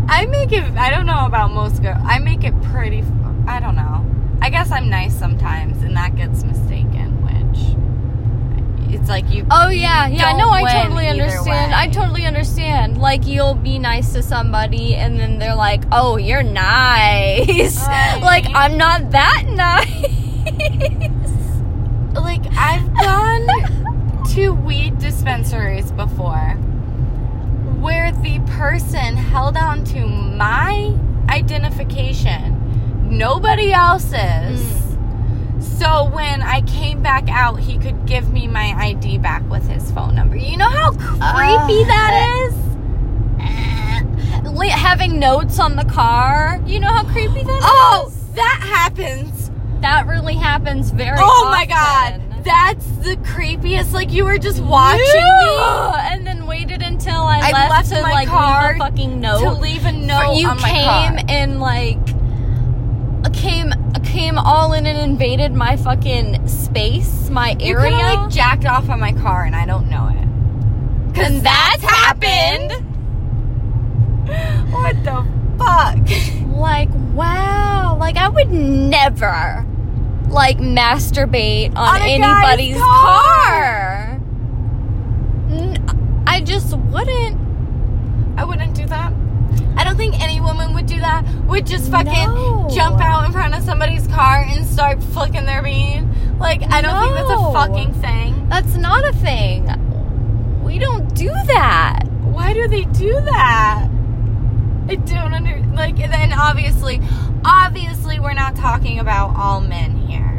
I 0.08 0.26
make 0.26 0.52
it 0.52 0.64
I 0.78 0.90
don't 0.90 1.06
know 1.06 1.26
about 1.26 1.54
most 1.54 1.82
girls. 1.82 1.98
I 2.04 2.20
make 2.20 2.44
it 2.44 2.60
pretty 2.64 3.04
I 3.48 3.60
don't 3.60 3.76
know. 3.76 4.06
I 4.42 4.50
guess 4.50 4.72
I'm 4.72 4.90
nice 4.90 5.18
sometimes 5.18 5.82
and 5.84 5.96
that 5.96 6.16
gets 6.16 6.44
mistaken, 6.44 7.22
which 7.24 7.78
it's 8.94 9.10
like 9.10 9.30
you. 9.30 9.46
Oh 9.52 9.70
yeah, 9.70 10.08
yeah. 10.08 10.36
No, 10.38 10.50
I 10.50 10.84
totally 10.84 11.08
understand. 11.08 11.72
way. 11.72 11.78
I 11.78 11.88
totally 11.88 12.26
understand. 12.26 12.98
Like 12.98 13.28
you'll 13.28 13.56
be 13.56 13.80
nice 13.80 14.14
to 14.14 14.24
somebody, 14.24 14.96
and 14.96 15.20
then 15.20 15.40
they're 15.40 15.56
like, 15.56 15.84
"Oh, 15.92 16.18
you're 16.18 16.44
nice." 16.44 17.78
Right. 17.86 18.20
like 18.24 18.46
I'm 18.54 18.78
not 18.78 19.12
that 19.12 19.44
nice. 19.50 20.14
like 22.16 22.46
I've 22.58 22.94
gone 22.96 24.26
to 24.30 24.52
weed 24.52 25.00
dispensaries 25.00 25.92
before 25.92 26.58
the 28.24 28.40
person 28.58 29.16
held 29.16 29.58
on 29.58 29.84
to 29.86 30.06
my 30.06 30.94
identification, 31.30 33.08
nobody 33.18 33.72
else's. 33.74 34.62
Hmm. 34.62 35.62
So 35.62 36.10
when 36.10 36.42
I 36.42 36.62
came 36.62 37.02
back 37.02 37.30
out, 37.30 37.60
he 37.60 37.78
could 37.78 38.06
give 38.06 38.32
me 38.32 38.48
my 38.48 38.74
ID 38.78 39.18
back 39.20 39.48
with 39.50 39.68
his 39.68 39.92
phone 39.92 40.16
number. 40.16 40.36
You 40.36 40.58
know 40.58 40.70
how 40.70 40.92
creepy 40.92 41.82
Ugh. 41.82 41.88
that 41.88 42.14
eh. 42.14 42.48
is? 42.48 42.54
Eh. 43.40 44.70
Having 44.70 45.20
notes 45.20 45.60
on 45.60 45.76
the 45.76 45.86
car. 45.86 46.60
You 46.66 46.80
know 46.80 46.88
how 46.88 47.04
creepy 47.04 47.44
that 47.44 47.62
oh, 47.64 48.06
is. 48.08 48.16
Oh, 48.16 48.34
that 48.36 48.60
happens. 48.64 49.52
that 49.82 50.08
really 50.08 50.36
happens 50.36 50.90
very. 50.92 51.18
Oh 51.20 51.50
my 51.52 51.66
god. 51.66 52.22
That's 52.44 52.86
the 53.04 53.16
creepiest. 53.18 53.92
Like 53.94 54.12
you 54.12 54.24
were 54.26 54.38
just 54.38 54.62
watching 54.62 55.02
Yeah. 55.06 56.14
and 56.14 56.26
then 56.26 56.37
until 57.08 57.24
I, 57.24 57.40
I 57.40 57.52
left, 57.52 57.70
left 57.72 57.90
to 57.90 58.02
my 58.02 58.12
like 58.12 58.28
car 58.28 58.68
leave 58.74 58.76
a 58.76 58.80
fucking 58.80 59.20
note. 59.22 59.40
to 59.42 59.52
leave 59.54 59.86
a 59.86 59.92
For- 59.92 59.98
note 59.98 60.34
you 60.36 60.48
on 60.50 60.62
my 60.62 60.70
came 60.70 60.86
car. 60.86 61.20
and 61.30 61.60
like 61.60 61.98
came 63.34 63.74
came 64.04 64.38
all 64.38 64.74
in 64.74 64.86
and 64.86 64.98
invaded 64.98 65.54
my 65.54 65.76
fucking 65.78 66.48
space, 66.48 67.30
my 67.30 67.56
You 67.60 67.78
area. 67.78 67.92
could 67.92 67.98
like 68.22 68.30
jacked 68.32 68.66
off 68.66 68.90
on 68.90 69.00
my 69.00 69.12
car 69.14 69.44
and 69.44 69.56
I 69.56 69.66
don't 69.66 69.90
know 69.90 70.08
it. 70.10 71.16
Cause 71.16 71.26
And 71.28 71.42
that's 71.44 71.82
that's 71.82 71.94
happened. 71.94 72.72
what 74.72 75.04
the 75.04 75.26
fuck? 75.58 75.98
like 76.58 76.90
wow, 77.14 77.98
like 78.00 78.18
I 78.18 78.28
would 78.30 78.52
never 78.52 79.66
like 80.30 80.58
masturbate 80.60 81.70
on, 81.76 81.78
On 81.78 82.02
anybody's 82.02 82.78
car. 82.78 83.42
car. 83.46 84.22
N- 85.50 85.84
I 86.38 86.42
just 86.42 86.72
wouldn't. 86.78 87.36
I 88.38 88.46
wouldn't 88.46 88.76
do 88.76 88.86
that. 88.86 89.12
I 89.76 89.84
don't 89.84 89.98
think 89.98 90.22
any 90.22 90.40
woman 90.40 90.76
would 90.76 90.86
do 90.86 91.00
that. 91.00 91.26
Would 91.48 91.66
just 91.66 91.90
fucking 91.90 92.14
No. 92.14 92.68
jump 92.72 93.02
out 93.02 93.26
in 93.26 93.32
front 93.32 93.56
of 93.56 93.64
somebody's 93.64 94.06
car 94.06 94.46
and 94.48 94.64
start 94.64 95.02
flicking 95.02 95.48
their 95.48 95.64
bean. 95.64 96.38
Like 96.38 96.62
I 96.72 96.82
don't 96.82 97.02
think 97.02 97.16
that's 97.16 97.42
a 97.42 97.52
fucking 97.54 97.94
thing. 97.94 98.48
That's 98.50 98.76
not 98.76 99.04
a 99.04 99.14
thing. 99.14 99.66
We 100.64 100.78
don't 100.78 101.12
do 101.16 101.32
that. 101.48 102.04
Why 102.22 102.54
do 102.54 102.68
they 102.68 102.84
do 102.84 103.14
that? 103.14 103.88
I 104.90 104.94
don't 104.94 105.34
under 105.34 105.58
like. 105.74 105.98
Then 105.98 106.34
obviously, 106.34 107.02
obviously, 107.44 108.20
we're 108.20 108.34
not 108.34 108.56
talking 108.56 109.00
about 109.00 109.36
all 109.36 109.60
men 109.60 109.98
here. 109.98 110.37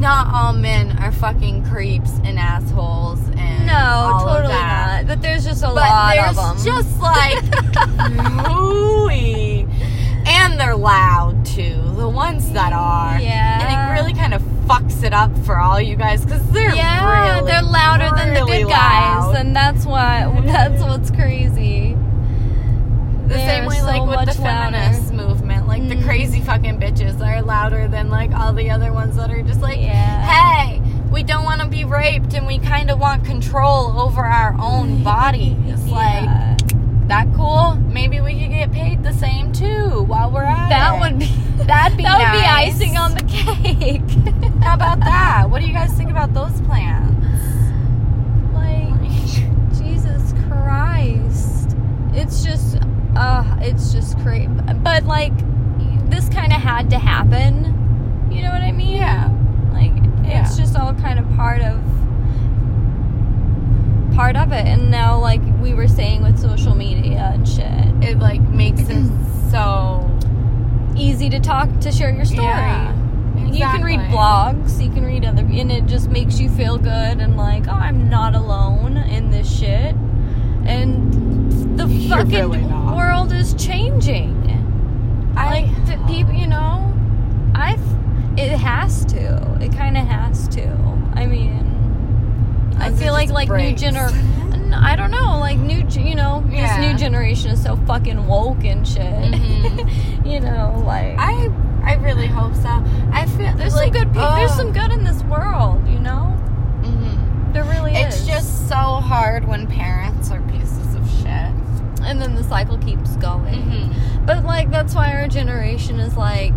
Not 0.00 0.32
all 0.34 0.52
men 0.54 0.98
are 0.98 1.12
fucking 1.12 1.64
creeps 1.66 2.10
and 2.24 2.38
assholes 2.38 3.20
and 3.36 3.66
No, 3.66 3.74
all 3.74 4.14
of 4.28 4.36
totally 4.36 4.54
that. 4.54 5.04
not. 5.04 5.06
But 5.08 5.20
there's 5.22 5.44
just 5.44 5.62
a 5.62 5.66
But 5.66 5.74
lot 5.76 6.18
of 6.18 6.36
them. 6.36 6.56
just 6.64 6.98
like 7.00 7.44
hooey, 8.46 9.66
and 10.26 10.58
they're 10.58 10.74
loud 10.76 11.44
too. 11.44 11.82
The 11.96 12.08
ones 12.08 12.50
that 12.52 12.72
are, 12.72 13.20
Yeah. 13.20 13.60
and 13.60 13.68
it 13.96 14.00
really 14.00 14.14
kind 14.14 14.32
of 14.34 14.40
fucks 14.66 15.02
it 15.02 15.12
up 15.12 15.36
for 15.44 15.58
all 15.60 15.80
you 15.80 15.96
guys 15.96 16.24
because 16.24 16.42
they're 16.50 16.74
yeah, 16.74 17.34
really, 17.36 17.50
they're 17.50 17.62
louder 17.62 18.08
than 18.16 18.32
the 18.34 18.40
really 18.44 18.62
good 18.62 18.70
guys, 18.70 19.36
and 19.36 19.54
that's 19.54 19.84
why 19.84 20.30
that's 20.46 20.82
what's 20.82 21.10
crazy. 21.10 21.94
The 23.28 23.34
They're 23.36 23.48
same 23.48 23.66
way, 23.66 23.76
so 23.78 23.84
like 23.86 24.00
with 24.26 24.34
the 24.36 24.42
louder. 24.42 24.76
Feminist 26.00 26.32
movement, 26.32 26.46
like 26.46 26.60
the 26.60 26.64
crazy 26.64 26.80
fucking 26.80 26.80
bitches 26.80 27.20
are 27.26 27.42
louder 27.42 27.88
than 27.88 28.10
like 28.10 28.32
all 28.32 28.52
the 28.52 28.70
other 28.70 28.92
ones 28.92 29.16
that 29.16 29.30
are 29.30 29.42
just 29.42 29.60
like, 29.60 29.78
Yeah. 29.80 30.22
hey, 30.22 30.80
we 31.10 31.22
don't 31.22 31.44
want 31.44 31.60
to 31.60 31.68
be 31.68 31.84
raped 31.84 32.34
and 32.34 32.46
we 32.46 32.58
kind 32.58 32.90
of 32.90 32.98
want 32.98 33.24
control 33.24 33.98
over 34.00 34.20
our 34.24 34.56
own 34.60 35.02
bodies. 35.02 35.84
Like 35.86 36.28
that 37.08 37.26
cool? 37.34 37.74
Maybe 37.74 38.20
we 38.20 38.38
could 38.38 38.50
get 38.50 38.70
paid 38.72 39.02
the 39.02 39.12
same 39.12 39.52
too 39.52 40.02
while 40.04 40.30
we're 40.30 40.44
at 40.44 40.68
that 40.68 40.94
it. 40.96 41.00
would 41.00 41.18
be 41.18 41.26
That'd 41.64 41.96
be 41.96 42.04
that 42.04 42.32
would 42.32 42.38
be 42.40 42.46
icing 42.46 42.96
on 42.96 43.14
the 43.14 43.24
cake. 43.24 44.00
How 44.62 44.74
about 44.74 45.00
that? 45.00 45.50
What 45.50 45.60
do 45.60 45.66
you 45.66 45.72
guys 45.72 45.92
think 45.94 46.10
about 46.10 46.32
those 46.34 46.58
plans? 46.62 47.08
like 48.54 48.94
Jesus 49.76 50.32
Christ. 50.48 51.76
It's 52.14 52.44
just 52.44 52.78
uh 53.16 53.56
it's 53.60 53.92
just 53.92 54.16
crazy. 54.20 54.46
But 54.82 55.04
like 55.04 55.32
this 56.10 56.28
kind 56.28 56.52
of 56.52 56.60
had 56.60 56.90
to 56.90 56.98
happen. 56.98 58.28
You 58.30 58.42
know 58.42 58.50
what 58.50 58.62
I 58.62 58.72
mean? 58.72 58.96
Yeah. 58.96 59.30
Like 59.72 59.92
Yeah. 60.24 60.42
it's 60.44 60.56
just 60.56 60.76
all 60.76 60.92
kind 60.94 61.18
of 61.18 61.28
part 61.36 61.60
of 61.62 61.80
part 64.14 64.36
of 64.36 64.52
it. 64.52 64.66
And 64.66 64.90
now 64.90 65.18
like 65.18 65.40
we 65.60 65.72
were 65.74 65.88
saying 65.88 66.22
with 66.22 66.38
social 66.38 66.74
media 66.74 67.30
and 67.34 67.48
shit, 67.48 67.66
It 68.02 68.18
like 68.18 68.40
makes 68.40 68.82
it 68.88 69.10
so 69.50 70.06
easy 70.96 71.30
to 71.30 71.40
talk 71.40 71.68
to 71.80 71.92
share 71.92 72.10
your 72.10 72.24
story. 72.24 72.44
Yeah, 72.44 72.94
You 73.46 73.58
can 73.58 73.82
read 73.82 74.00
blogs, 74.10 74.82
you 74.82 74.90
can 74.90 75.04
read 75.04 75.24
other, 75.24 75.42
and 75.42 75.72
it 75.72 75.86
just 75.86 76.08
makes 76.08 76.38
you 76.40 76.48
feel 76.50 76.76
good 76.78 77.20
and 77.20 77.36
like, 77.36 77.66
oh, 77.68 77.72
I'm 77.72 78.08
not 78.08 78.34
alone 78.34 78.96
in 78.96 79.30
this 79.30 79.50
shit. 79.58 79.94
And 80.66 81.78
the 81.78 81.86
You're 81.86 82.16
fucking 82.18 82.30
really 82.50 82.62
world 82.94 83.32
is 83.32 83.54
changing. 83.54 84.39
I 85.36 85.60
like 85.62 85.86
the 85.86 85.96
people, 86.06 86.32
you 86.34 86.46
know, 86.46 86.92
I, 87.54 87.78
it 88.36 88.56
has 88.58 89.04
to. 89.06 89.58
It 89.60 89.72
kind 89.72 89.96
of 89.96 90.06
has 90.06 90.48
to. 90.48 90.66
I 91.14 91.26
mean, 91.26 91.66
I 92.78 92.90
feel 92.92 93.12
like 93.12 93.30
like 93.30 93.48
new 93.48 93.54
breaks. 93.54 93.82
gener. 93.82 94.10
I 94.72 94.94
don't 94.96 95.10
know, 95.10 95.38
like 95.38 95.58
new, 95.58 95.84
you 95.90 96.14
know, 96.14 96.44
Yeah. 96.48 96.78
this 96.78 96.86
new 96.92 96.96
generation 96.98 97.50
is 97.50 97.62
so 97.62 97.76
fucking 97.86 98.26
woke 98.26 98.64
and 98.64 98.86
shit. 98.86 99.02
Mhm. 99.02 100.26
you 100.30 100.40
know, 100.40 100.82
like 100.86 101.16
I 101.18 101.50
I 101.82 101.94
really 101.94 102.26
hope 102.28 102.54
so. 102.54 102.68
I 103.12 103.26
feel 103.26 103.52
there's 103.56 103.74
like, 103.74 103.92
some 103.94 104.02
good 104.04 104.12
people. 104.12 104.30
There's 104.36 104.54
some 104.54 104.72
good 104.72 104.92
in 104.92 105.02
this 105.04 105.22
world, 105.24 105.86
you 105.88 105.98
know. 105.98 106.36
Mhm. 106.82 107.52
There 107.52 107.64
really 107.64 107.92
It's 107.94 108.20
is. 108.20 108.26
just 108.28 108.68
so 108.68 108.74
hard 108.76 109.46
when 109.48 109.66
parents 109.66 110.30
are 110.30 110.40
pieces. 110.42 110.89
And 112.04 112.20
then 112.20 112.34
the 112.34 112.44
cycle 112.44 112.78
keeps 112.78 113.16
going. 113.16 113.54
Mm-hmm. 113.62 114.26
But 114.26 114.44
like 114.44 114.70
that's 114.70 114.94
why 114.94 115.12
our 115.14 115.28
generation 115.28 115.98
is 116.00 116.16
like 116.16 116.52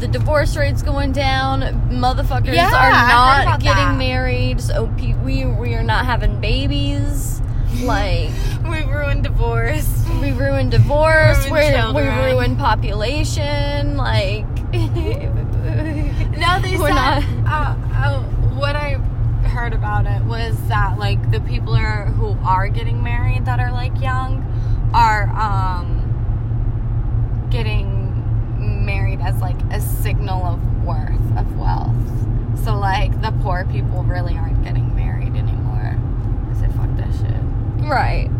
the 0.00 0.08
divorce 0.08 0.56
rate's 0.56 0.82
going 0.82 1.12
down. 1.12 1.60
Motherfuckers 1.90 2.54
Yeah, 2.54 2.68
are 2.68 3.44
not 3.44 3.60
getting 3.60 3.84
that. 3.84 3.98
married. 3.98 4.60
So 4.60 4.86
pe- 4.96 5.14
we 5.22 5.44
we 5.44 5.74
are 5.74 5.82
not 5.82 6.06
having 6.06 6.40
babies. 6.40 7.40
Like 7.82 8.30
We 8.64 8.82
ruined 8.84 9.22
divorce. 9.24 9.88
we 10.20 10.32
ruined 10.32 10.70
divorce. 10.70 11.44
We 11.50 11.60
ruined 11.60 12.58
population. 12.58 13.96
Like 13.96 14.46
No, 14.72 16.58
they 16.60 16.76
We're 16.76 16.88
said. 16.88 16.94
not- 16.94 17.22
Uh, 17.46 17.76
uh, 17.94 18.22
what 18.58 18.74
I 18.76 18.96
heard 19.52 19.74
about 19.74 20.06
it 20.06 20.22
was 20.24 20.56
that 20.68 20.98
like 20.98 21.30
the 21.30 21.40
people 21.42 21.74
are 21.74 22.06
who 22.06 22.36
are 22.42 22.68
getting 22.68 23.02
married 23.02 23.44
that 23.44 23.60
are 23.60 23.70
like 23.70 24.00
young 24.00 24.42
are 24.94 25.28
um 25.38 25.98
getting 27.50 27.98
married 28.86 29.20
as 29.20 29.38
like 29.42 29.60
a 29.70 29.80
signal 29.80 30.42
of 30.44 30.84
worth 30.84 31.36
of 31.38 31.58
wealth. 31.58 31.94
So 32.64 32.74
like 32.76 33.20
the 33.20 33.30
poor 33.42 33.66
people 33.70 34.02
really 34.04 34.34
aren't 34.36 34.64
getting 34.64 34.94
married 34.96 35.36
anymore. 35.36 35.98
I 36.50 36.54
say 36.58 36.68
fuck 36.68 36.96
that 36.96 37.12
shit. 37.12 37.88
right. 37.88 38.30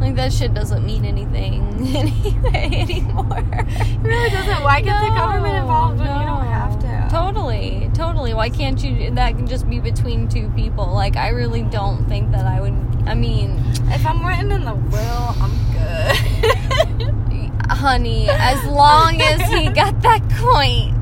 Like 0.00 0.16
that 0.16 0.32
shit 0.32 0.52
doesn't 0.52 0.84
mean 0.84 1.04
anything 1.06 1.62
anyway 1.96 2.70
anymore. 2.72 3.38
It 3.38 4.00
really 4.02 4.30
doesn't. 4.30 4.62
Why 4.62 4.80
get 4.82 5.00
the 5.00 5.08
government 5.14 5.54
involved 5.56 5.98
when 5.98 6.08
you 6.08 6.26
don't 6.26 6.44
have 6.44 6.78
to? 6.80 6.81
Totally, 7.12 7.90
totally. 7.92 8.32
Why 8.32 8.48
can't 8.48 8.82
you? 8.82 9.10
That 9.10 9.36
can 9.36 9.46
just 9.46 9.68
be 9.68 9.80
between 9.80 10.30
two 10.30 10.48
people. 10.56 10.86
Like 10.94 11.14
I 11.16 11.28
really 11.28 11.60
don't 11.62 12.06
think 12.06 12.30
that 12.32 12.46
I 12.46 12.58
would. 12.58 12.72
I 13.06 13.14
mean, 13.14 13.62
If 13.88 14.06
I'm 14.06 14.24
written 14.24 14.50
in 14.50 14.64
the 14.64 14.74
will, 14.74 15.36
I'm 15.38 15.52
good. 15.74 17.12
honey, 17.70 18.30
as 18.30 18.64
long 18.64 19.20
as 19.20 19.42
he 19.50 19.68
got 19.72 20.00
that 20.00 20.22
coin. 20.40 20.96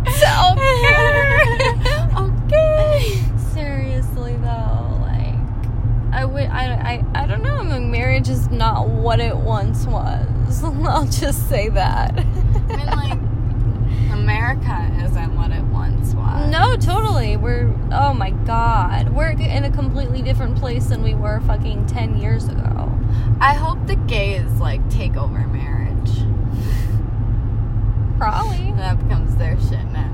okay. 0.50 0.95
okay. 2.26 3.23
Seriously 3.52 4.35
though, 4.37 4.99
like 5.02 5.35
I 6.12 6.25
would. 6.25 6.45
I. 6.47 7.05
I. 7.14 7.23
I 7.23 7.26
don't 7.29 7.45
know. 7.45 7.55
I 7.55 7.62
mean, 7.62 7.93
marriage 7.93 8.29
is 8.29 8.50
not 8.50 8.88
what 8.88 9.21
it 9.21 9.37
once 9.37 9.87
was. 9.87 10.64
I'll 10.64 11.07
just 11.07 11.49
say 11.49 11.69
that. 11.69 12.19
I 12.19 12.76
mean, 12.76 12.87
like, 12.87 13.29
America 14.20 14.90
isn't 15.04 15.34
what 15.36 15.50
it 15.50 15.62
once 15.64 16.12
was. 16.14 16.50
No, 16.50 16.76
totally. 16.76 17.36
We're 17.36 17.74
oh 17.90 18.12
my 18.12 18.30
god. 18.30 19.08
We're 19.10 19.30
in 19.30 19.64
a 19.64 19.70
completely 19.70 20.20
different 20.22 20.56
place 20.58 20.86
than 20.86 21.02
we 21.02 21.14
were 21.14 21.40
fucking 21.40 21.86
10 21.86 22.18
years 22.18 22.48
ago. 22.48 22.92
I 23.40 23.54
hope 23.54 23.86
the 23.86 23.96
gays 23.96 24.50
like 24.60 24.88
take 24.90 25.16
over 25.16 25.38
marriage. 25.46 26.10
Probably. 28.18 28.66
That 28.80 28.98
becomes 29.06 29.36
their 29.36 29.60
shit 29.60 29.84
now. 29.92 30.10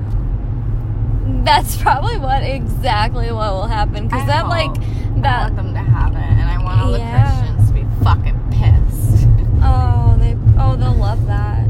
That's 1.45 1.77
probably 1.77 2.17
what 2.17 2.43
exactly 2.43 3.31
what 3.31 3.53
will 3.53 3.67
happen 3.67 4.09
cuz 4.09 4.25
that 4.25 4.47
like 4.49 4.71
I 4.77 5.41
want 5.43 5.55
them 5.55 5.73
to 5.73 5.79
have 5.79 6.11
it, 6.13 6.17
and 6.17 6.49
I 6.49 6.61
want 6.61 6.81
all 6.81 6.97
Yeah. 6.97 7.23
the 7.23 7.29
Christians 7.29 7.67
to 7.69 7.73
be 7.73 8.03
fucking 8.03 8.39
pissed. 8.51 9.27
oh, 9.63 10.17
they 10.19 10.35
oh, 10.59 10.75
they'll 10.75 10.93
love 10.95 11.25
that. 11.27 11.65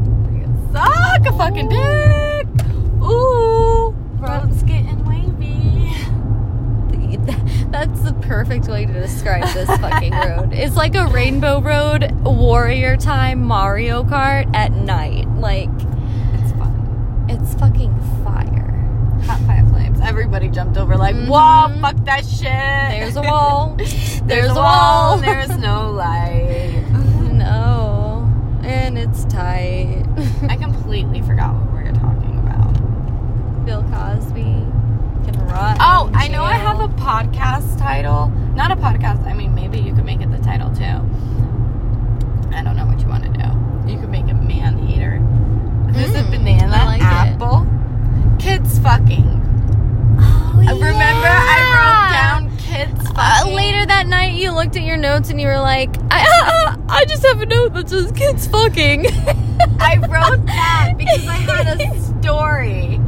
Suck 0.72 1.26
a 1.26 1.38
fucking 1.38 1.68
dick. 1.68 2.07
Perfect 8.28 8.68
way 8.68 8.84
to 8.84 8.92
describe 8.92 9.42
this 9.54 9.68
fucking 9.78 10.12
road. 10.12 10.52
It's 10.52 10.76
like 10.76 10.94
a 10.94 11.06
rainbow 11.06 11.60
road, 11.60 12.12
warrior 12.22 12.96
time 12.96 13.42
Mario 13.42 14.04
Kart 14.04 14.54
at 14.54 14.70
night. 14.72 15.26
Like 15.36 15.70
It's 16.34 16.52
fun. 16.52 17.26
it's 17.28 17.54
fucking 17.54 17.98
fire. 18.24 18.66
Hot 19.24 19.40
fire 19.40 19.66
flames. 19.68 19.98
Everybody 20.02 20.48
jumped 20.48 20.76
over 20.76 20.96
like, 20.96 21.16
whoa, 21.16 21.38
Mhm. 21.68 21.80
fuck 21.80 21.96
that 22.04 22.24
shit. 22.26 22.42
There's 22.42 23.16
a 23.16 23.22
wall. 23.22 23.74
There's, 24.24 24.50
a 24.50 24.54
wall. 24.54 25.14
and 25.14 25.22
There's 25.24 25.56
no 25.58 25.90
light. 25.90 26.84
no. 27.32 28.30
And 28.62 28.98
it's 28.98 29.24
tight. 29.24 30.04
I 30.48 30.56
completely 30.56 31.22
forgot 31.22 31.54
what 31.54 31.72
we 31.72 31.88
were 31.88 31.94
talking 31.96 32.38
about. 32.38 33.64
Bill 33.64 33.82
Cosby 33.84 34.57
Oh, 35.60 36.10
I 36.14 36.28
know 36.28 36.44
I 36.44 36.54
have 36.54 36.78
a 36.80 36.88
podcast 36.94 37.78
title. 37.78 38.28
Not 38.54 38.70
a 38.70 38.76
podcast. 38.76 39.26
I 39.26 39.34
mean, 39.34 39.54
maybe 39.54 39.78
you 39.78 39.92
could 39.94 40.04
make 40.04 40.20
it 40.20 40.30
the 40.30 40.38
title 40.38 40.70
too. 40.74 40.84
I 42.54 42.62
don't 42.62 42.76
know 42.76 42.86
what 42.86 43.00
you 43.00 43.08
want 43.08 43.24
to 43.24 43.30
do. 43.30 43.92
You 43.92 43.98
could 43.98 44.08
make 44.10 44.26
it 44.28 44.34
man 44.34 44.78
eater. 44.88 45.18
There's 45.92 46.14
a 46.14 46.22
Mm, 46.22 46.30
banana 46.30 46.76
I 46.76 46.84
like 46.84 47.00
it. 47.00 47.04
apple. 47.04 47.66
Kids 48.38 48.78
fucking. 48.78 49.26
Oh, 50.20 50.60
Uh, 50.68 50.74
Remember, 50.74 51.28
I 51.28 51.58
wrote 51.74 52.12
down 52.12 52.56
kids 52.58 53.10
Uh, 53.16 53.50
later 53.52 53.84
that 53.86 54.06
night, 54.06 54.34
you 54.34 54.52
looked 54.52 54.76
at 54.76 54.82
your 54.82 54.96
notes 54.96 55.30
and 55.30 55.40
you 55.40 55.48
were 55.48 55.58
like, 55.60 55.90
I, 56.10 56.76
I 56.88 57.04
just 57.06 57.26
have 57.26 57.40
a 57.40 57.46
note 57.46 57.74
that 57.74 57.88
says 57.88 58.12
kids 58.12 58.46
fucking. 58.46 59.06
I 59.80 59.96
wrote 59.96 60.46
that 60.46 60.94
because 60.96 61.26
I 61.26 61.34
had 61.34 61.80
a 61.80 62.00
story. 62.22 63.00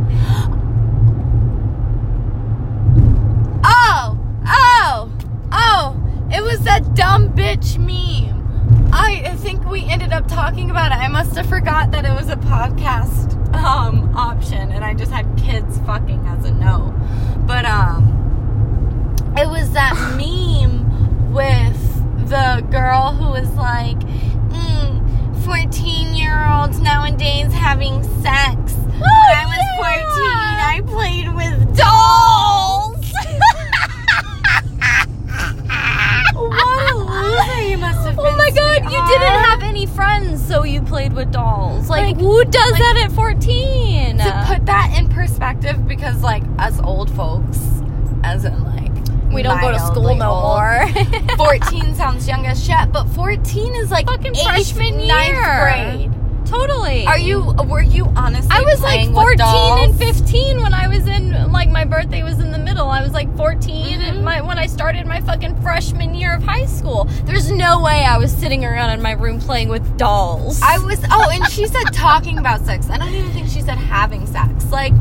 Oh, 3.63 4.19
oh, 4.47 5.13
oh! 5.53 5.97
It 6.33 6.43
was 6.43 6.61
that 6.61 6.95
dumb 6.95 7.31
bitch 7.31 7.79
meme. 7.79 8.91
I, 8.93 9.37
think 9.37 9.65
we 9.65 9.85
ended 9.85 10.13
up 10.13 10.29
talking 10.29 10.71
about 10.71 10.93
it. 10.93 10.99
I 10.99 11.09
must 11.09 11.35
have 11.37 11.49
forgot 11.49 11.91
that 11.93 12.05
it 12.05 12.13
was 12.15 12.29
a 12.29 12.37
podcast 12.37 13.37
um 13.55 14.15
option, 14.17 14.71
and 14.71 14.85
I 14.85 14.95
just 14.95 15.11
had 15.11 15.27
kids 15.37 15.79
fucking 15.81 16.25
as 16.27 16.45
a 16.45 16.53
note. 16.53 16.95
But 17.47 17.65
um, 17.65 19.15
it 19.37 19.49
was 19.49 19.73
that 19.73 19.95
meme 20.17 21.33
with 21.33 22.29
the 22.29 22.65
girl 22.71 23.13
who 23.13 23.31
was 23.31 23.51
like, 23.55 23.99
mm, 24.51 25.45
14 25.45 26.15
year 26.15 26.47
olds 26.47 26.79
nowadays 26.81 27.53
having 27.53 28.03
sex. 28.23 28.75
when 28.75 29.03
I 29.03 29.45
was 29.47 29.65
14, 29.79 30.01
I 30.63 30.81
played 30.87 31.35
with 31.35 31.77
dolls. 31.77 33.13
what 36.35 36.93
a 36.93 36.97
loser 36.97 37.60
you 37.71 37.79
must 37.79 38.07
have. 38.07 38.19
Oh 38.19 38.37
my 38.37 38.51
god, 38.51 38.85
you 38.85 38.91
didn't 39.07 39.45
have 39.45 39.63
any 39.63 39.87
friends, 39.87 40.45
so 40.47 40.65
you 40.65 40.83
played 40.83 41.13
with 41.13 41.31
dolls. 41.33 41.89
Like, 41.89 42.03
Like- 42.07 42.17
who 42.19 42.45
does 42.45 42.73
like- 42.73 42.81
that 42.83 43.03
at 43.05 43.13
14? 43.13 44.19
to 44.19 44.45
put 44.47 44.67
that 44.67 44.95
in 44.99 45.09
perspective 45.09 45.87
because 45.89 46.23
like 46.23 46.43
us 46.59 46.79
old 46.83 47.11
folks 47.11 47.59
as 48.25 48.45
in 48.45 48.63
like 48.65 49.33
we 49.33 49.43
don't 49.43 49.61
go 49.61 49.71
to 49.71 49.79
school 49.79 50.15
no 50.15 50.41
more. 50.43 50.89
14 51.37 51.95
sounds 51.95 52.27
young 52.29 52.45
as 52.47 52.63
shit 52.63 52.91
but 52.93 53.05
14 53.11 53.75
is 53.77 53.91
like 53.91 54.07
Fucking 54.07 54.35
eighth, 54.37 54.43
freshman 54.43 55.07
ninth 55.07 55.29
year. 55.29 55.61
grade 55.63 56.13
totally. 56.51 57.07
are 57.07 57.19
you 57.19 57.41
were 57.69 57.81
you 57.83 58.05
honestly 58.17 58.51
I 58.51 58.61
was 58.63 58.81
like 58.83 59.11
14 59.13 59.39
and 59.85 59.97
15 59.99 60.63
when 60.63 60.75
I 60.75 60.89
was 60.89 61.07
in 61.07 61.51
like 61.53 61.69
my 61.71 61.85
birthday 61.85 62.23
was 62.23 62.39
in 62.39 62.51
the 62.53 62.59
middle. 62.59 62.89
I 62.89 63.03
was 63.03 63.13
like 63.13 63.35
14 63.37 64.01
Mhm. 64.01 64.09
and 64.09 64.25
my 64.25 64.41
when 64.41 64.59
I 64.59 64.67
started 64.67 65.07
my 65.07 65.21
fucking 65.21 65.61
freshman 65.63 66.15
year 66.15 66.35
of 66.35 66.43
high 66.43 66.67
school. 66.67 67.05
There's 67.25 67.51
no 67.51 67.81
way 67.81 68.05
I 68.05 68.19
was 68.19 68.31
sitting 68.33 68.65
around 68.65 68.91
in 68.91 69.01
my 69.03 69.13
room 69.13 69.41
playing 69.41 69.69
with 69.69 69.85
dolls. 69.97 70.61
I 70.63 70.79
was 70.79 71.01
oh 71.11 71.31
and 71.33 71.47
she 71.51 71.67
said 71.67 71.85
talking 71.93 72.39
about 72.39 72.65
sex 72.67 72.89
I 72.91 72.99
don't 72.99 73.15
even 73.15 73.31
think 73.33 73.49
she 73.49 73.61
said 73.63 73.79
having 73.79 74.27
sex 74.27 74.71
like 74.71 74.93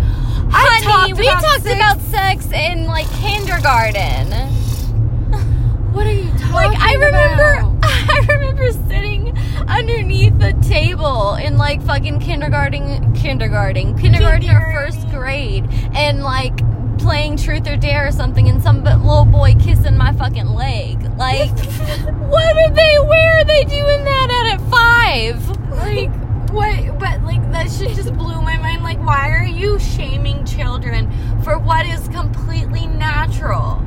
I 0.51 0.81
Honey, 0.83 1.13
talked 1.13 1.19
we 1.19 1.25
talked 1.27 1.63
sex. 1.63 1.75
about 1.75 1.99
sex 2.09 2.51
in 2.51 2.85
like 2.85 3.07
kindergarten. 3.21 4.33
What 5.93 6.05
are 6.07 6.11
you 6.11 6.29
talking 6.31 6.43
about? 6.43 6.53
Like 6.53 6.79
I 6.79 6.93
remember 6.93 7.53
about? 7.53 7.79
I 7.83 8.25
remember 8.29 8.71
sitting 8.87 9.37
underneath 9.67 10.37
the 10.39 10.53
table 10.67 11.35
in 11.35 11.57
like 11.57 11.81
fucking 11.83 12.19
kindergarten 12.19 13.13
kindergarten 13.13 13.97
kindergarten 13.97 14.49
or 14.49 14.61
first 14.73 15.07
grade 15.09 15.67
and 15.93 16.23
like 16.23 16.57
playing 16.97 17.37
truth 17.37 17.67
or 17.67 17.77
dare 17.77 18.07
or 18.07 18.11
something 18.11 18.49
and 18.49 18.61
some 18.61 18.83
little 18.83 19.25
boy 19.25 19.55
kissing 19.59 19.97
my 19.97 20.11
fucking 20.13 20.47
leg. 20.47 21.01
Like 21.17 21.49
what 22.29 22.57
are 22.57 22.73
they 22.73 22.99
where 22.99 23.37
are 23.39 23.45
they 23.45 23.63
doing 23.65 24.03
that 24.03 24.29
at 24.31 24.59
at 24.59 24.69
five? 24.69 25.59
like 25.69 26.09
what 26.49 26.99
but 26.99 27.21
like 27.23 27.41
that 27.51 27.69
shit 27.71 27.95
just 27.95 28.13
blew 28.15 28.41
my 28.41 28.57
mind 28.57 28.83
like 28.83 28.99
why 29.05 29.29
are 29.29 29.45
you 29.45 29.77
shaming 29.79 30.43
children 30.45 31.09
for 31.43 31.57
what 31.59 31.85
is 31.85 32.07
completely 32.09 32.87
natural 32.87 33.83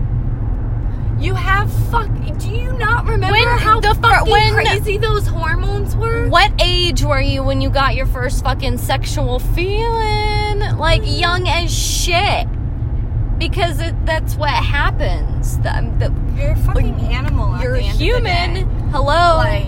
you 1.19 1.35
have 1.35 1.73
fuck 1.91 2.09
do 2.39 2.51
you 2.51 2.73
not 2.73 3.07
remember 3.07 3.39
When 3.39 3.59
how 3.59 3.81
the 3.81 3.95
fucking 3.95 4.31
when- 4.33 4.55
crazy 4.55 4.97
those 4.99 5.27
hormones 5.27 5.95
were 5.95 6.29
What 6.29 6.53
age 6.61 7.03
were 7.05 7.21
you 7.21 7.43
when 7.45 7.61
you 7.61 7.71
got 7.71 7.95
your 7.95 8.07
first 8.07 8.43
fucking 8.43 8.79
sexual 8.79 9.39
feeling? 9.39 10.61
Like 10.79 11.03
young 11.05 11.47
as 11.49 11.73
shit. 11.73 12.47
Because 13.39 13.81
it, 13.81 13.95
that's 14.07 14.35
what 14.37 14.51
happens. 14.51 15.59
The, 15.59 15.77
um, 15.77 15.99
the, 15.99 16.13
you're 16.41 16.53
a 16.53 16.57
fucking 16.57 16.97
oh, 17.01 17.05
animal 17.05 17.55
at 17.55 17.63
you're 17.63 17.75
a 17.75 17.79
the 17.79 17.85
end 17.85 17.93
of 17.95 17.99
the 17.99 18.05
human. 18.05 18.91
Hello. 18.91 19.37
like 19.37 19.67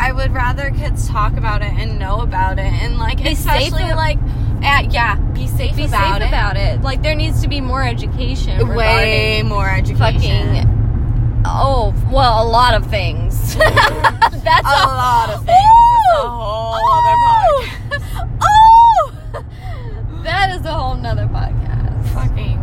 I 0.00 0.12
would 0.12 0.32
rather 0.32 0.70
kids 0.70 1.08
talk 1.08 1.36
about 1.36 1.62
it 1.62 1.72
and 1.72 1.98
know 1.98 2.20
about 2.20 2.58
it 2.58 2.72
and 2.72 2.98
like 2.98 3.18
Be 3.22 3.32
especially 3.32 3.82
ab- 3.84 3.96
like 3.96 4.18
at, 4.62 4.92
yeah 4.92 5.16
be 5.16 5.46
safe 5.46 5.76
be 5.76 5.84
about 5.84 6.18
safe 6.18 6.22
it 6.22 6.28
about 6.28 6.56
it. 6.56 6.82
Like 6.82 7.02
there 7.02 7.14
needs 7.14 7.42
to 7.42 7.48
be 7.48 7.60
more 7.60 7.82
education 7.84 8.68
way 8.68 9.42
more 9.44 9.68
education 9.68 10.54
fucking. 10.54 10.81
Oh 11.44 11.92
well, 12.10 12.42
a 12.46 12.48
lot 12.48 12.74
of 12.74 12.86
things. 12.86 13.54
That's 13.56 14.66
a 14.66 14.86
lot 14.86 15.30
of 15.30 15.44
things. 15.44 15.58
It's 16.14 16.24
a 16.24 16.28
whole 16.28 16.92
other 16.92 17.16
podcast. 17.26 18.38
Oh, 18.42 19.42
that 20.22 20.50
is 20.58 20.64
a 20.66 20.72
whole 20.72 20.94
nother 20.94 21.26
podcast. 21.26 22.08
Fucking. 22.14 22.58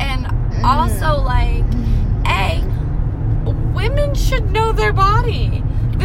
And 0.00 0.26
Mm. 0.26 0.64
also, 0.64 1.20
like, 1.22 1.64
A, 2.28 2.62
women 3.74 4.14
should 4.14 4.50
know 4.52 4.72
their 4.72 4.92
body. 4.92 5.61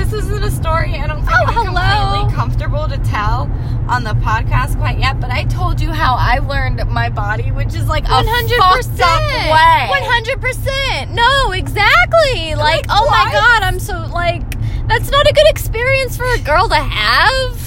This 0.10 0.24
isn't 0.24 0.44
a 0.44 0.52
story 0.52 0.96
I 0.96 1.06
don't 1.08 1.20
think 1.26 1.32
Oh, 1.38 1.46
I'm 1.48 1.54
hello. 1.54 2.12
completely 2.12 2.36
comfortable 2.36 2.88
to 2.88 2.98
tell 3.10 3.52
on 3.90 4.04
the 4.04 4.12
podcast 4.14 4.78
quite 4.78 5.00
yet, 5.00 5.20
but 5.20 5.32
I 5.32 5.44
told 5.46 5.82
you 5.82 5.92
how 5.92 6.16
I 6.16 6.40
learned 6.40 6.82
my 6.90 7.10
body, 7.10 7.52
which 7.52 7.76
is 7.76 7.88
like 7.88 8.08
a 8.08 8.12
One 8.12 8.26
hundred 8.28 8.58
fucked 8.58 9.02
up 9.02 9.22
percent. 9.22 9.52
way. 9.52 9.88
One 9.90 10.04
hundred 10.04 10.40
percent. 10.42 11.12
No, 11.12 11.52
exactly. 11.52 12.56
Like, 12.56 12.86
oh 12.90 13.08
my 13.12 13.30
god, 13.32 13.64
I'm 13.64 13.80
so 13.80 14.10
like. 14.14 14.44
That's 14.88 15.12
not 15.12 15.28
a 15.30 15.34
good 15.34 15.50
experience 15.50 16.16
for 16.16 16.26
a 16.34 16.40
girl 16.40 16.70
to 16.70 16.76
have. 16.76 17.67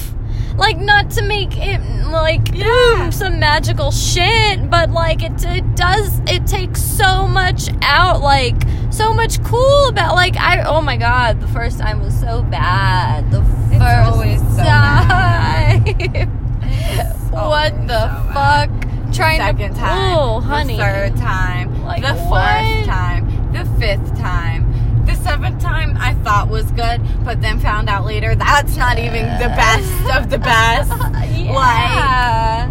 Like, 0.57 0.77
not 0.77 1.09
to 1.11 1.23
make 1.23 1.57
it 1.57 1.79
like 2.07 2.53
Yeah. 2.53 2.65
boom 2.97 3.11
some 3.11 3.39
magical 3.39 3.89
shit, 3.91 4.69
but 4.69 4.89
like 4.91 5.23
it 5.23 5.43
it 5.45 5.75
does 5.75 6.19
it 6.27 6.45
takes 6.45 6.81
so 6.81 7.27
much 7.27 7.69
out. 7.81 8.21
Like 8.21 8.55
so 8.91 9.13
much 9.13 9.41
cool 9.43 9.87
about 9.87 10.15
like 10.15 10.35
I. 10.37 10.61
Oh 10.63 10.81
my 10.81 10.97
god, 10.97 11.39
the 11.41 11.47
first 11.47 11.79
time 11.79 12.01
was 12.01 12.17
so 12.19 12.43
bad. 12.43 13.31
The 13.31 13.39
It's 13.71 13.79
first 13.83 14.57
so 14.57 14.63
time. 14.63 16.37
What 17.31 17.87
the 17.87 18.01
so 18.09 18.33
fuck? 18.33 18.69
bad. 18.69 19.13
Trying 19.13 19.39
Second 19.39 19.73
to, 19.73 19.79
time. 19.79 20.17
Oh, 20.17 20.39
honey. 20.41 20.77
The 20.77 20.83
third 20.83 21.17
time. 21.17 21.83
Like, 21.83 22.01
the 22.01 22.13
what? 22.13 22.61
fourth 22.63 22.85
time. 22.85 23.51
The 23.53 23.65
fifth 23.79 24.17
time. 24.17 24.60
Seventh 25.21 25.61
time 25.61 25.97
I 25.97 26.13
thought 26.15 26.49
was 26.49 26.71
good, 26.71 27.01
but 27.23 27.41
then 27.41 27.59
found 27.59 27.89
out 27.89 28.05
later 28.05 28.35
that's 28.35 28.75
not 28.75 28.97
even 28.97 29.25
the 29.39 29.49
best 29.55 30.17
of 30.17 30.29
the 30.29 30.39
best. 30.39 30.89
yeah. 31.31 32.69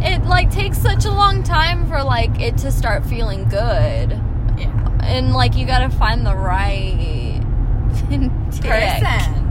it 0.00 0.24
like 0.24 0.50
takes 0.50 0.78
such 0.78 1.04
a 1.04 1.10
long 1.10 1.42
time 1.42 1.86
for 1.88 2.02
like 2.02 2.40
it 2.40 2.58
to 2.58 2.70
start 2.70 3.04
feeling 3.06 3.44
good. 3.44 4.12
Yeah. 4.58 4.98
And 5.02 5.32
like 5.32 5.56
you 5.56 5.66
gotta 5.66 5.90
find 5.90 6.26
the 6.26 6.36
right. 6.36 7.40
Person. 8.60 9.50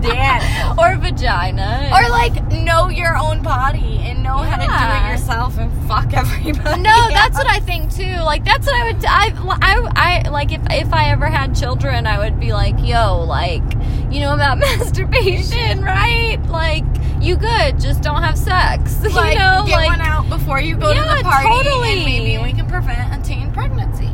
Dad. 0.00 0.76
or 0.78 0.96
vagina. 0.96 1.90
Or 1.92 2.08
like 2.10 2.50
know 2.52 2.88
your 2.88 3.16
own 3.16 3.42
body 3.42 3.98
and 4.02 4.22
know 4.22 4.38
how 4.38 4.56
to 4.56 4.66
do 4.66 5.06
it 5.06 5.10
yourself 5.12 5.58
and 5.58 5.70
fuck 5.88 6.12
everybody. 6.14 6.82
No, 6.82 7.08
that's 7.08 7.36
what 7.36 7.46
I 7.46 7.60
think 7.60 7.92
too. 7.94 8.16
Like 8.16 8.44
that's 8.44 8.66
what 8.66 8.76
I 8.76 8.84
would. 8.84 9.04
I, 9.04 9.32
I, 9.60 10.24
I 10.24 10.28
like 10.30 10.52
if 10.52 10.62
if 10.70 10.92
I 10.92 11.10
ever 11.10 11.26
had 11.26 11.56
children, 11.56 12.06
I 12.06 12.18
would 12.18 12.40
be 12.40 12.52
like, 12.52 12.76
yo, 12.78 13.22
like 13.24 13.62
you 14.10 14.20
know 14.20 14.34
about 14.34 14.58
masturbation, 14.58 15.82
right? 15.82 16.38
Like 16.48 16.84
you 17.20 17.36
good, 17.36 17.80
just 17.80 18.02
don't 18.02 18.22
have 18.22 18.38
sex. 18.38 19.00
like 19.14 19.34
you 19.34 19.38
know, 19.38 19.64
get 19.66 19.76
like 19.76 19.88
one 19.88 20.00
out 20.00 20.28
before 20.28 20.60
you 20.60 20.76
go 20.76 20.92
to 20.92 21.00
the 21.00 21.22
party, 21.22 21.48
totally. 21.48 21.92
and 21.92 22.04
maybe 22.04 22.42
we 22.42 22.52
can 22.52 22.66
prevent 22.66 23.12
a 23.14 23.22
teen 23.26 23.52
pregnancy. 23.52 24.10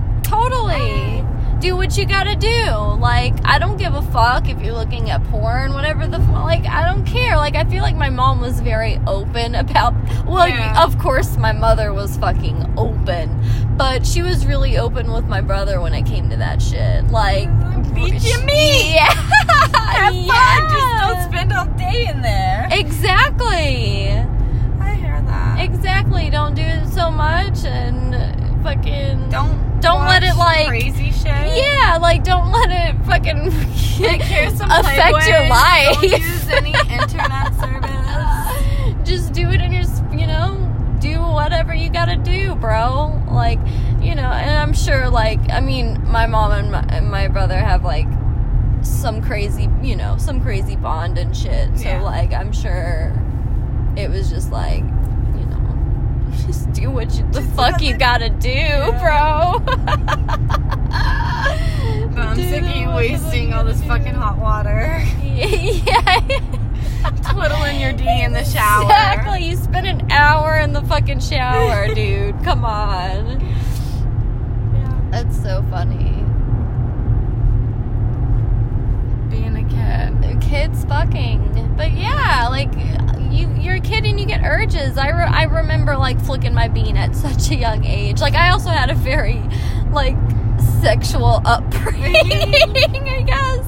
Do 1.61 1.75
what 1.77 1.97
you 1.99 2.07
gotta 2.07 2.37
do. 2.37 2.71
Like, 3.01 3.35
I 3.45 3.59
don't 3.59 3.79
give 3.79 3.93
a 3.95 4.03
fuck 4.03 4.49
if 4.49 4.61
you're 4.63 4.75
looking 4.75 5.11
at 5.11 5.23
porn, 5.25 5.73
whatever 5.75 6.07
the 6.07 6.19
like. 6.19 6.65
I 6.67 6.85
don't 6.87 7.05
care. 7.05 7.37
Like, 7.37 7.57
I 7.57 7.65
feel 7.65 7.83
like 7.83 7.97
my 7.97 8.11
mom 8.11 8.41
was 8.41 8.61
very 8.61 9.01
open 9.09 9.57
about. 9.57 9.93
Well, 10.25 10.47
Yeah. 10.49 10.83
of 10.85 10.99
course, 11.01 11.37
my 11.37 11.51
mother 11.53 11.93
was 11.93 12.17
fucking 12.17 12.75
open, 12.77 13.43
but 13.77 14.07
she 14.07 14.23
was 14.23 14.47
really 14.47 14.79
open 14.79 15.11
with 15.13 15.25
my 15.27 15.41
brother 15.41 15.81
when 15.81 15.95
it 15.95 16.07
came 16.07 16.31
to 16.31 16.37
that 16.37 16.63
shit. 16.63 17.09
Like, 17.11 17.49
Beat 17.93 18.23
your 18.23 18.41
meat. 18.45 18.95
Yeah. 18.95 19.13
Have 19.13 20.15
Yeah. 20.15 20.59
fun. 20.61 20.71
Just 20.71 21.09
don't 21.09 21.33
spend 21.33 21.53
all 21.53 21.65
day 21.77 22.07
in 22.09 22.23
there. 22.23 22.69
Exactly. 22.71 24.11
I 24.81 24.95
hear 24.95 25.21
that. 25.27 25.59
Exactly. 25.61 26.31
Don't 26.31 26.55
do 26.55 26.63
it 26.63 26.89
so 26.89 27.11
much 27.11 27.65
and 27.65 28.15
fucking 28.63 29.31
don't 29.31 29.59
Don't 29.81 30.07
let 30.07 30.23
it, 30.25 30.35
like- 30.37 30.67
crazy 30.69 31.11
shit. 31.13 31.27
Yeah, 31.27 31.99
like 32.01 32.25
don't 32.25 32.51
let 32.53 32.71
it 32.71 33.05
fucking 33.05 33.51
Like 34.01 34.23
some 34.57 34.71
affect 34.71 35.27
your 35.29 35.49
life. 35.49 35.95
Don't 36.01 36.03
use 36.21 36.49
any 36.51 36.71
internet 36.91 37.53
service. 37.59 39.09
Just 39.09 39.33
do 39.33 39.49
it 39.51 39.61
in 39.61 39.73
your, 39.73 39.83
you 40.13 40.27
know, 40.27 40.97
do 41.01 41.21
whatever 41.21 41.75
you 41.75 41.91
gotta 41.91 42.17
do, 42.17 42.55
bro. 42.57 43.21
Like, 43.31 43.59
you 44.01 44.15
know, 44.15 44.23
and 44.31 44.51
I'm 44.59 44.73
sure, 44.73 45.09
like, 45.11 45.41
I 45.51 45.61
mean, 45.61 46.01
my 46.11 46.27
mom 46.27 46.53
and 46.53 46.71
my, 46.73 46.85
and 46.91 47.11
my 47.11 47.27
brother 47.29 47.57
have 47.59 47.85
like 47.85 48.07
some 48.83 49.21
crazy, 49.23 49.69
you 49.83 49.97
know, 49.97 50.17
some 50.19 50.41
crazy 50.41 50.77
bond 50.77 51.19
and 51.19 51.37
shit. 51.37 51.77
So, 51.79 51.85
Yeah. 51.89 52.03
like, 52.03 52.33
I'm 52.33 52.53
sure 52.53 53.13
it 53.97 54.11
was 54.11 54.31
just 54.31 54.53
like, 54.53 54.85
just 56.47 56.73
do 56.73 56.91
what 56.91 57.15
you, 57.15 57.31
the 57.33 57.43
fuck 57.43 57.81
you 57.83 57.97
gotta 57.97 58.31
do, 58.31 58.93
bro. 59.01 59.63
But 62.19 62.27
I'm 62.27 62.37
sick 62.37 62.63
of 62.65 62.77
you 62.77 62.89
wasting 62.91 63.55
all 63.55 63.63
this 63.63 63.81
fucking 63.85 64.15
hot 64.15 64.39
water. 64.39 65.05
yeah. 65.23 66.19
Twiddling 67.31 67.81
your 67.81 67.93
D 67.93 68.05
in 68.09 68.33
the 68.33 68.43
shower. 68.43 68.83
Exactly. 68.83 69.45
You 69.45 69.55
spent 69.55 69.87
an 69.87 70.11
hour 70.11 70.59
in 70.59 70.73
the 70.73 70.83
fucking 70.83 71.21
shower, 71.21 71.95
dude. 71.95 72.43
Come 72.43 72.65
on. 72.65 73.41
Yeah. 73.41 75.01
That's 75.13 75.41
so 75.41 75.65
funny. 75.71 76.25
Being 79.31 79.55
a 79.55 79.69
kid. 79.69 80.41
Kids 80.41 80.85
fucking. 80.87 81.75
But 81.77 81.93
yeah, 81.93 82.49
like 82.49 82.73
you 83.31 83.49
you're 83.59 83.77
a 83.77 83.81
kid 83.81 84.05
and 84.05 84.19
you 84.19 84.27
get 84.27 84.43
urges. 84.45 84.97
I 84.99 85.09
re- 85.11 85.25
I 85.29 85.45
remember 85.45 85.97
like 85.97 86.21
flicking 86.21 86.55
my 86.55 86.69
bean 86.69 86.97
at 86.97 87.15
such 87.27 87.51
a 87.51 87.57
young 87.57 87.85
age. 87.85 88.21
Like 88.21 88.35
I 88.35 88.51
also 88.51 88.71
had 88.71 88.91
a 88.91 88.95
very 88.95 89.43
like 89.93 90.17
sexual 90.83 91.41
upbringing, 91.45 92.15
I 92.17 93.23
guess. 93.27 93.67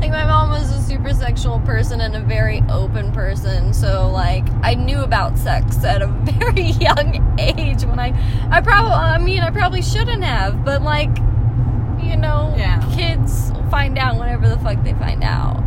Like 0.00 0.10
my 0.10 0.24
mom 0.26 0.50
was 0.50 0.70
a 0.72 0.82
super 0.82 1.14
sexual 1.14 1.60
person 1.60 2.00
and 2.00 2.16
a 2.16 2.20
very 2.20 2.60
open 2.68 3.12
person, 3.12 3.72
so 3.72 4.10
like 4.10 4.44
I 4.62 4.74
knew 4.74 4.98
about 5.02 5.38
sex 5.38 5.84
at 5.84 6.02
a 6.02 6.06
very 6.22 6.70
young 6.72 7.36
age 7.38 7.84
when 7.84 8.00
I 8.00 8.12
I 8.50 8.60
probably 8.60 8.92
I 8.92 9.18
mean 9.18 9.42
I 9.42 9.50
probably 9.50 9.82
shouldn't 9.82 10.24
have, 10.24 10.64
but 10.64 10.82
like 10.82 11.16
you 12.02 12.16
know, 12.16 12.52
Yeah. 12.56 12.80
kids 12.96 13.52
find 13.70 13.96
out 13.96 14.18
whenever 14.18 14.48
the 14.48 14.58
fuck 14.58 14.82
they 14.82 14.92
find 14.94 15.22
out. 15.22 15.62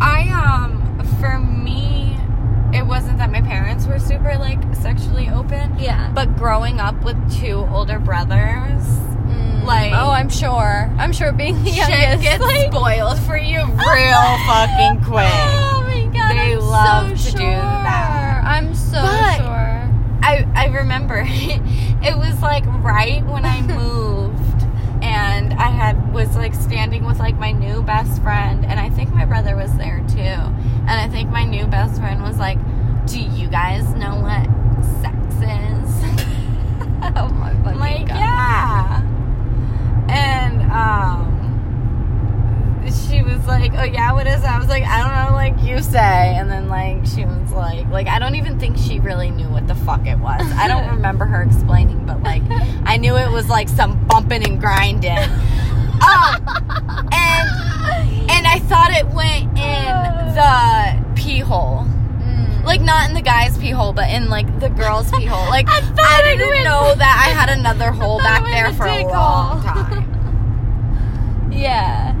I 0.00 0.28
um 0.30 0.78
for 1.20 1.38
me 1.40 2.16
it 2.72 2.86
wasn't 2.86 3.18
that 3.18 3.30
my 3.30 3.40
parents 3.42 3.86
were 3.86 3.98
super 3.98 4.36
like 4.38 4.58
sexually 4.74 5.28
open. 5.28 5.78
Yeah. 5.78 6.10
But 6.14 6.36
growing 6.36 6.80
up 6.80 7.02
with 7.04 7.16
two 7.40 7.66
older 7.72 7.98
brothers, 7.98 8.82
Mm, 9.32 9.64
like- 9.64 9.92
oh, 9.92 10.10
I'm 10.10 10.28
sure. 10.28 10.90
I'm 10.98 11.12
sure 11.12 11.32
being 11.32 11.62
the 11.64 11.70
shit 11.70 11.88
youngest. 11.88 12.22
gets 12.22 12.42
like, 12.42 12.70
spoiled 12.72 13.18
for 13.20 13.36
you 13.38 13.58
real 13.64 14.38
fucking 14.46 15.04
quick. 15.04 15.24
Oh 15.32 15.82
my 15.86 16.04
god, 16.12 16.32
They 16.32 16.52
I'm 16.54 16.60
love 16.60 17.18
so 17.18 17.30
to 17.30 17.36
do 17.36 17.42
sure. 17.44 17.48
that. 17.50 18.42
I'm 18.44 18.74
so 18.74 19.00
But- 19.00 19.36
sure. 19.38 19.88
I 20.24 20.46
I 20.54 20.66
remember 20.66 21.24
it 21.26 22.16
was 22.16 22.40
like 22.42 22.64
right 22.84 23.24
when 23.26 23.44
I 23.44 23.60
moved 23.62 24.21
and 25.12 25.52
I 25.54 25.68
had 25.68 26.12
was 26.14 26.34
like 26.36 26.54
standing 26.54 27.04
with 27.04 27.18
like 27.18 27.36
my 27.36 27.52
new 27.52 27.82
best 27.82 28.22
friend 28.22 28.64
and 28.64 28.80
I 28.80 28.88
think 28.88 29.12
my 29.12 29.26
brother 29.26 29.54
was 29.56 29.70
there 29.76 30.02
too. 30.08 30.18
And 30.18 30.90
I 30.90 31.06
think 31.08 31.28
my 31.30 31.44
new 31.44 31.66
best 31.66 32.00
friend 32.00 32.22
was 32.22 32.38
like, 32.38 32.58
"Do 33.06 33.20
you 33.20 33.48
guys 33.48 33.84
know 33.94 34.16
what 34.16 34.46
sex 35.02 35.34
is?" 35.36 36.02
Oh 37.14 37.28
my 37.28 37.52
fucking 37.62 37.80
like, 37.80 38.06
god. 38.08 38.16
"Yeah." 38.16 39.02
And 40.08 40.62
um 40.72 41.31
she 43.12 43.22
was 43.22 43.46
like, 43.46 43.72
"Oh 43.76 43.84
yeah, 43.84 44.12
what 44.12 44.26
is 44.26 44.42
it?" 44.42 44.46
I 44.48 44.58
was 44.58 44.68
like, 44.68 44.84
"I 44.84 44.98
don't 45.02 45.14
know, 45.30 45.36
like 45.36 45.62
you 45.62 45.82
say." 45.82 46.34
And 46.36 46.50
then 46.50 46.68
like 46.68 47.04
she 47.06 47.24
was 47.24 47.52
like, 47.52 47.86
like 47.88 48.06
I 48.08 48.18
don't 48.18 48.34
even 48.36 48.58
think 48.58 48.76
she 48.78 48.98
really 49.00 49.30
knew 49.30 49.48
what 49.48 49.66
the 49.68 49.74
fuck 49.74 50.06
it 50.06 50.18
was. 50.18 50.40
I 50.56 50.66
don't 50.68 50.88
remember 50.96 51.26
her 51.26 51.42
explaining, 51.42 52.06
but 52.06 52.22
like 52.22 52.42
I 52.86 52.96
knew 52.96 53.16
it 53.16 53.30
was 53.30 53.48
like 53.48 53.68
some 53.68 54.02
bumping 54.06 54.44
and 54.48 54.58
grinding. 54.60 55.18
Um, 56.02 56.34
and 57.12 57.48
and 58.30 58.46
I 58.46 58.58
thought 58.64 58.90
it 58.92 59.06
went 59.08 59.44
in 59.58 60.34
the 60.34 61.04
pee 61.14 61.38
hole. 61.40 61.84
Mm. 62.18 62.64
Like 62.64 62.80
not 62.80 63.08
in 63.08 63.14
the 63.14 63.22
guy's 63.22 63.56
pee 63.58 63.70
hole, 63.70 63.92
but 63.92 64.08
in 64.10 64.28
like 64.30 64.58
the 64.58 64.68
girl's 64.70 65.10
pee 65.12 65.26
hole. 65.26 65.48
Like 65.50 65.68
I 65.68 65.82
I, 65.98 66.22
didn't 66.24 66.48
went- 66.48 66.64
know 66.64 66.94
that 66.96 67.24
I 67.26 67.30
had 67.38 67.50
another 67.56 67.90
hole 67.92 68.18
back 68.18 68.42
there 68.44 68.70
the 68.70 68.76
for 68.76 68.86
a 68.86 69.04
long 69.04 69.60
hole. 69.60 69.84
time. 69.84 70.08
Yeah. 71.52 72.11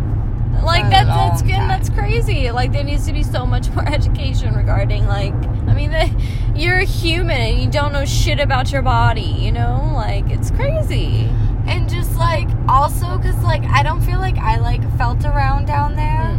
Like 0.62 0.88
that's 0.90 1.08
long 1.08 1.48
good. 1.48 1.56
time. 1.56 1.68
That's 1.68 1.90
crazy. 1.90 2.50
Like 2.50 2.72
there 2.72 2.84
needs 2.84 3.06
to 3.06 3.12
be 3.12 3.22
so 3.22 3.44
much 3.44 3.68
more 3.70 3.86
education 3.92 4.54
regarding 4.54 5.06
like. 5.06 5.34
I 5.34 5.74
mean, 5.74 5.90
the, 5.90 6.10
you're 6.54 6.78
a 6.78 6.84
human 6.84 7.36
and 7.36 7.62
you 7.62 7.70
don't 7.70 7.92
know 7.92 8.04
shit 8.04 8.40
about 8.40 8.72
your 8.72 8.82
body. 8.82 9.22
You 9.22 9.52
know, 9.52 9.92
like 9.94 10.28
it's 10.30 10.50
crazy. 10.50 11.28
And 11.66 11.88
just 11.88 12.16
like 12.16 12.48
also 12.68 13.16
because 13.18 13.42
like 13.42 13.64
I 13.64 13.82
don't 13.82 14.00
feel 14.00 14.18
like 14.18 14.36
I 14.36 14.58
like 14.58 14.82
felt 14.96 15.24
around 15.24 15.66
down 15.66 15.96
there. 15.96 16.30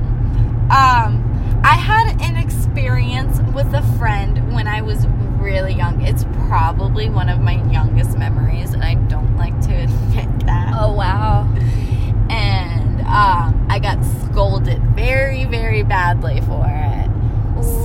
Um, 0.72 1.30
I 1.64 1.76
had 1.76 2.20
an 2.22 2.36
experience 2.36 3.40
with 3.54 3.74
a 3.74 3.82
friend 3.98 4.54
when 4.54 4.68
I 4.68 4.82
was 4.82 5.06
really 5.40 5.74
young. 5.74 6.02
It's 6.02 6.26
probably 6.48 7.10
one 7.10 7.30
of 7.30 7.40
my 7.40 7.62
youngest 7.72 8.18
memories, 8.18 8.74
and 8.74 8.84
I 8.84 8.96
don't 8.96 9.38
like 9.38 9.60
to 9.62 9.74
admit 9.84 10.46
that. 10.46 10.74
Oh 10.76 10.94
wow. 10.94 11.48
Um, 13.14 13.68
I 13.70 13.80
got 13.80 14.04
scolded 14.26 14.82
very, 14.96 15.46
very 15.46 15.84
badly 15.84 16.42
for 16.42 16.66
it. 16.68 17.10
So 17.64 17.84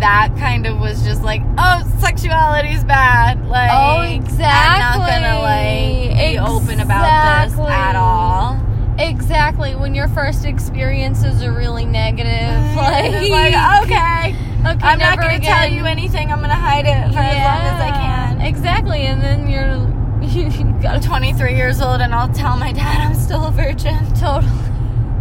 that 0.00 0.34
kind 0.38 0.66
of 0.66 0.78
was 0.78 1.02
just 1.04 1.22
like, 1.22 1.40
oh, 1.56 1.82
sexuality's 1.98 2.84
bad. 2.84 3.46
Like, 3.46 3.70
Oh, 3.72 4.00
I'm 4.00 4.12
exactly. 4.12 5.00
not 5.00 5.08
gonna 5.08 5.40
like 5.40 6.18
be 6.18 6.38
open 6.38 6.80
about 6.80 7.44
this 7.44 7.52
Exactly. 7.52 7.72
at 7.72 7.96
all. 7.96 8.60
Exactly. 8.98 9.74
When 9.76 9.94
your 9.94 10.08
first 10.08 10.44
experiences 10.44 11.42
are 11.42 11.52
really 11.52 11.84
negative, 11.84 12.30
like, 12.76 13.12
like, 13.12 13.82
okay, 13.84 14.34
okay, 14.66 14.86
I'm 14.86 14.98
not 14.98 15.18
gonna 15.20 15.38
tell 15.40 15.68
you 15.68 15.84
anything. 15.84 16.32
I'm 16.32 16.40
gonna 16.40 16.54
hide 16.54 16.86
it 16.86 17.12
for 17.12 17.18
as 17.18 17.36
long 17.36 17.74
as 17.74 17.80
I 17.80 17.90
can. 17.92 18.40
Exactly, 18.40 19.02
and 19.02 19.20
then 19.22 19.48
you're 19.48 19.76
you 19.76 19.95
I'm 20.36 21.00
23 21.00 21.56
years 21.56 21.80
old, 21.80 22.02
and 22.02 22.14
I'll 22.14 22.28
tell 22.28 22.58
my 22.58 22.70
dad 22.70 23.06
I'm 23.08 23.14
still 23.14 23.46
a 23.46 23.50
virgin. 23.50 23.96
totally, 24.20 24.52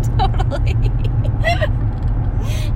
totally. 0.03 0.75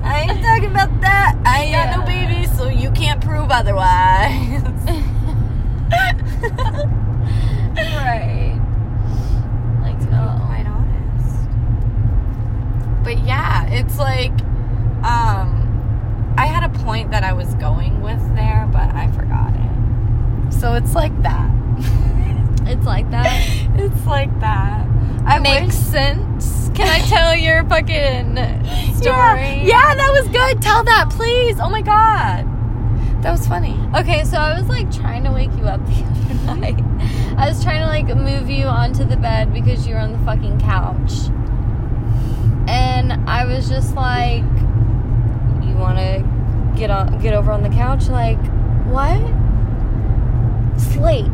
I 0.02 0.25
ain't 0.30 0.41
talking 0.41 0.71
about 0.71 1.02
that. 1.02 1.36
I 1.45 1.63
ain't 1.63 1.75
got 1.75 1.97
no 1.97 2.06
Yeah. 2.13 2.28
babies, 2.28 2.58
so 2.58 2.69
you 2.69 2.91
can't 2.91 3.19
prove 3.21 3.52
otherwise. 3.52 4.63
right. 7.75 8.56
Like 9.82 9.99
no. 10.10 10.41
quite 10.45 10.65
honest. 10.65 11.49
But 13.04 13.19
yeah, 13.25 13.67
it's 13.67 13.99
like 13.99 14.32
um 15.04 15.65
I 16.38 16.45
had 16.45 16.63
a 16.63 16.69
point 16.86 17.12
that 17.12 17.23
I 17.25 17.34
was 17.34 17.54
going 17.56 18.02
with 18.02 18.21
there, 18.36 18.65
but 18.71 18.95
I 18.95 19.12
forgot 19.12 19.54
it. 19.56 20.54
like 22.86 23.10
that. 23.12 23.27
It's 23.79 24.05
like 24.05 24.38
that. 24.41 24.86
I 25.25 25.39
Makes 25.39 25.67
wish- 25.67 25.73
sense. 25.75 26.69
Can 26.75 26.88
I 26.88 26.99
tell 27.08 27.36
your 27.36 27.63
fucking 27.65 28.36
story? 28.95 29.63
Yeah. 29.63 29.63
yeah, 29.63 29.95
that 29.95 30.10
was 30.12 30.27
good. 30.29 30.62
Tell 30.62 30.84
that, 30.84 31.10
please. 31.10 31.60
Oh 31.60 31.69
my 31.69 31.82
god, 31.82 32.45
that 33.23 33.32
was 33.32 33.47
funny. 33.47 33.77
Okay, 33.95 34.23
so 34.25 34.38
I 34.38 34.60
was 34.60 34.67
like 34.69 34.91
trying 34.93 35.23
to 35.23 35.32
wake 35.32 35.51
you 35.58 35.63
up 35.65 35.86
the 35.86 36.03
other 36.49 36.60
night. 36.60 36.79
I 37.38 37.47
was 37.47 37.63
trying 37.63 37.79
to 37.82 37.88
like 37.88 38.08
move 38.17 38.49
you 38.49 38.65
onto 38.65 39.03
the 39.05 39.17
bed 39.17 39.53
because 39.53 39.88
you 39.88 39.93
were 39.95 40.01
on 40.01 40.12
the 40.12 40.19
fucking 40.19 40.60
couch. 40.60 41.13
And 42.67 43.13
I 43.29 43.45
was 43.45 43.67
just 43.69 43.95
like, 43.95 44.43
you 45.63 45.73
want 45.75 45.97
to 45.97 46.23
get 46.77 46.91
on 46.91 47.19
get 47.21 47.34
over 47.34 47.51
on 47.51 47.63
the 47.63 47.69
couch 47.69 48.08
like 48.10 48.39
what? 48.88 49.19
Slate. 50.79 51.25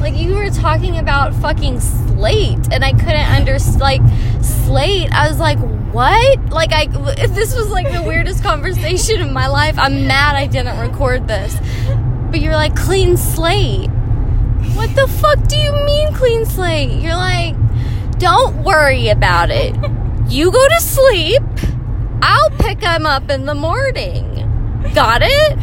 Like 0.00 0.14
you 0.16 0.34
were 0.34 0.50
talking 0.50 0.98
about 0.98 1.34
fucking 1.34 1.80
slate 1.80 2.72
and 2.72 2.84
I 2.84 2.92
couldn't 2.92 3.14
understand 3.14 3.80
like 3.80 4.02
slate. 4.42 5.10
I 5.12 5.28
was 5.28 5.38
like, 5.38 5.58
"What?" 5.92 6.50
Like 6.50 6.72
I 6.72 6.88
if 7.18 7.34
this 7.34 7.54
was 7.56 7.68
like 7.70 7.90
the 7.90 8.02
weirdest 8.02 8.42
conversation 8.42 9.22
of 9.22 9.30
my 9.30 9.46
life. 9.46 9.78
I'm 9.78 10.06
mad 10.06 10.36
I 10.36 10.46
didn't 10.46 10.78
record 10.78 11.28
this. 11.28 11.56
But 12.30 12.40
you're 12.40 12.54
like, 12.54 12.74
"Clean 12.76 13.16
slate." 13.16 13.90
What 14.74 14.94
the 14.94 15.06
fuck 15.06 15.46
do 15.46 15.56
you 15.56 15.72
mean 15.84 16.12
clean 16.12 16.44
slate? 16.44 16.90
You're 17.02 17.16
like, 17.16 17.54
"Don't 18.18 18.62
worry 18.64 19.08
about 19.08 19.50
it. 19.50 19.74
You 20.28 20.50
go 20.50 20.68
to 20.68 20.80
sleep. 20.80 21.42
I'll 22.22 22.50
pick 22.58 22.82
him 22.82 23.06
up 23.06 23.30
in 23.30 23.46
the 23.46 23.54
morning." 23.54 24.30
Got 24.94 25.22
it? 25.22 25.58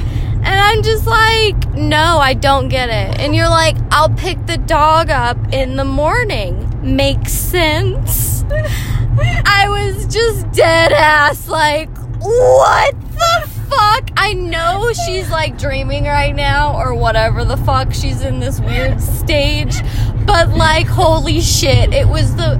And 0.51 0.59
I'm 0.59 0.83
just 0.83 1.07
like, 1.07 1.73
no, 1.75 2.17
I 2.17 2.33
don't 2.33 2.67
get 2.67 2.89
it. 2.89 3.21
And 3.21 3.33
you're 3.33 3.47
like, 3.47 3.77
I'll 3.89 4.09
pick 4.09 4.47
the 4.47 4.57
dog 4.57 5.09
up 5.09 5.37
in 5.53 5.77
the 5.77 5.85
morning. 5.85 6.67
Makes 6.83 7.31
sense. 7.31 8.43
I 8.51 9.67
was 9.69 10.05
just 10.13 10.51
dead 10.51 10.91
ass 10.91 11.47
like, 11.47 11.89
what 12.17 12.99
the 12.99 13.49
fuck? 13.69 14.09
I 14.17 14.33
know 14.33 14.91
she's 15.05 15.31
like 15.31 15.57
dreaming 15.57 16.03
right 16.03 16.35
now 16.35 16.77
or 16.77 16.95
whatever 16.95 17.45
the 17.45 17.55
fuck. 17.55 17.93
She's 17.93 18.19
in 18.19 18.41
this 18.41 18.59
weird 18.59 18.99
stage. 18.99 19.79
But 20.25 20.49
like, 20.49 20.85
holy 20.85 21.39
shit. 21.39 21.93
It 21.93 22.09
was 22.09 22.35
the, 22.35 22.59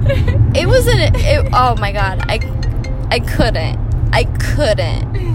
it 0.54 0.66
was 0.66 0.86
an, 0.86 1.14
it, 1.14 1.46
oh 1.52 1.76
my 1.76 1.92
god. 1.92 2.20
I, 2.22 2.40
I 3.10 3.20
couldn't. 3.20 3.78
I 4.14 4.24
couldn't. 4.24 5.31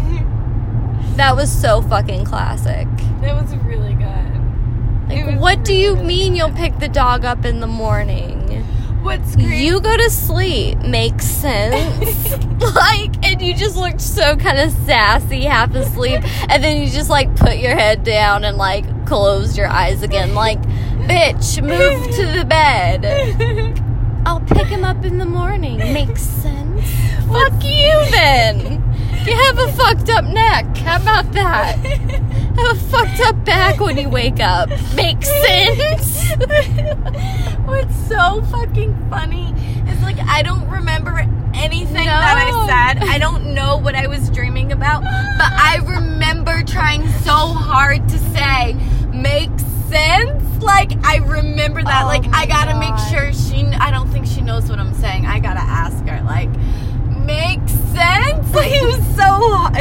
That 1.18 1.36
was 1.36 1.52
so 1.52 1.82
fucking 1.82 2.26
classic. 2.26 2.88
It 3.24 3.34
was 3.34 3.56
really 3.66 3.96
good. 3.96 4.08
Like, 5.10 5.40
what 5.40 5.66
do 5.66 5.74
you 5.74 5.96
really 5.96 6.06
mean 6.06 6.36
you'll 6.36 6.52
pick 6.52 6.78
the 6.78 6.88
dog 6.88 7.26
up 7.26 7.44
in 7.44 7.60
the 7.60 7.68
morning? 7.68 8.64
What's 9.02 9.36
great? 9.36 9.60
You 9.60 9.80
go 9.80 9.98
to 9.98 10.10
sleep. 10.12 10.78
Makes 10.80 11.26
sense. 11.26 12.32
like, 12.76 13.26
and 13.26 13.42
you 13.42 13.56
just 13.56 13.76
looked 13.76 14.02
so 14.02 14.36
kind 14.36 14.60
of 14.60 14.72
sassy, 14.86 15.46
half 15.46 15.74
asleep, 15.74 16.22
and 16.52 16.64
then 16.64 16.82
you 16.82 16.90
just 16.90 17.10
like 17.10 17.36
put 17.36 17.58
your 17.58 17.76
head 17.76 18.04
down 18.04 18.44
and 18.44 18.58
like 18.58 19.08
closed 19.08 19.58
your 19.58 19.70
eyes 19.70 20.04
again. 20.04 20.36
Like, 20.36 20.62
bitch, 20.62 21.62
move 21.62 22.16
to 22.16 22.26
the 22.38 22.46
bed. 22.46 23.06
I'll 24.28 24.42
pick 24.42 24.68
him 24.68 24.84
up 24.84 25.04
in 25.04 25.18
the 25.18 25.26
morning. 25.26 25.78
Makes 25.78 26.22
sense. 26.22 26.86
Fuck 27.28 27.64
you 27.64 28.06
then. 28.12 28.87
You 29.28 29.36
have 29.36 29.58
a 29.60 29.72
fucked 29.74 30.10
up 30.10 30.26
neck. 30.26 30.78
How 30.78 31.02
about 31.02 31.32
that? 31.34 31.76
Have 31.78 32.78
a 32.78 32.80
fucked 32.80 33.20
up 33.20 33.44
back 33.44 33.80
when 33.80 33.98
you 33.98 34.08
wake 34.10 34.40
up. 34.40 34.70
Makes 34.96 35.28
sense. 35.28 36.32
What's 37.66 37.96
so 38.08 38.42
fucking 38.44 39.10
funny 39.10 39.54
is 39.90 40.02
like 40.02 40.18
I 40.20 40.42
don't 40.44 40.68
remember 40.70 41.18
anything 41.54 42.06
that 42.06 42.38
I 42.38 42.94
said. 42.96 43.04
I 43.08 43.18
don't 43.18 43.54
know 43.54 43.78
what 43.78 43.96
I 43.96 44.08
was 44.08 44.30
dreaming 44.30 44.72
about, 44.72 45.02
but 45.02 45.52
I 45.52 45.80
remember 45.84 46.64
trying 46.64 47.06
so 47.24 47.34
hard 47.34 48.08
to 48.08 48.18
say 48.18 48.76
makes 49.14 49.64
sense. 49.90 50.64
Like 50.64 50.94
I 51.06 51.18
remember 51.18 51.84
that. 51.84 52.04
Oh 52.04 52.08
like 52.08 52.26
I 52.34 52.46
gotta 52.46 52.72
God. 52.72 52.80
make 52.80 52.98
sure 53.12 53.34
she. 53.34 53.66
I 53.76 53.92
don't 53.92 54.10
think 54.10 54.26
she 54.26 54.42
knows 54.42 54.70
what 54.70 54.80
I'm 54.80 54.94
saying. 54.94 55.26
I 55.26 55.40
gotta 55.40 55.60
ask 55.60 56.04
her. 56.06 56.24
Like 56.24 56.50
makes 57.26 57.74
sense. 57.74 58.36
Like 58.58 58.72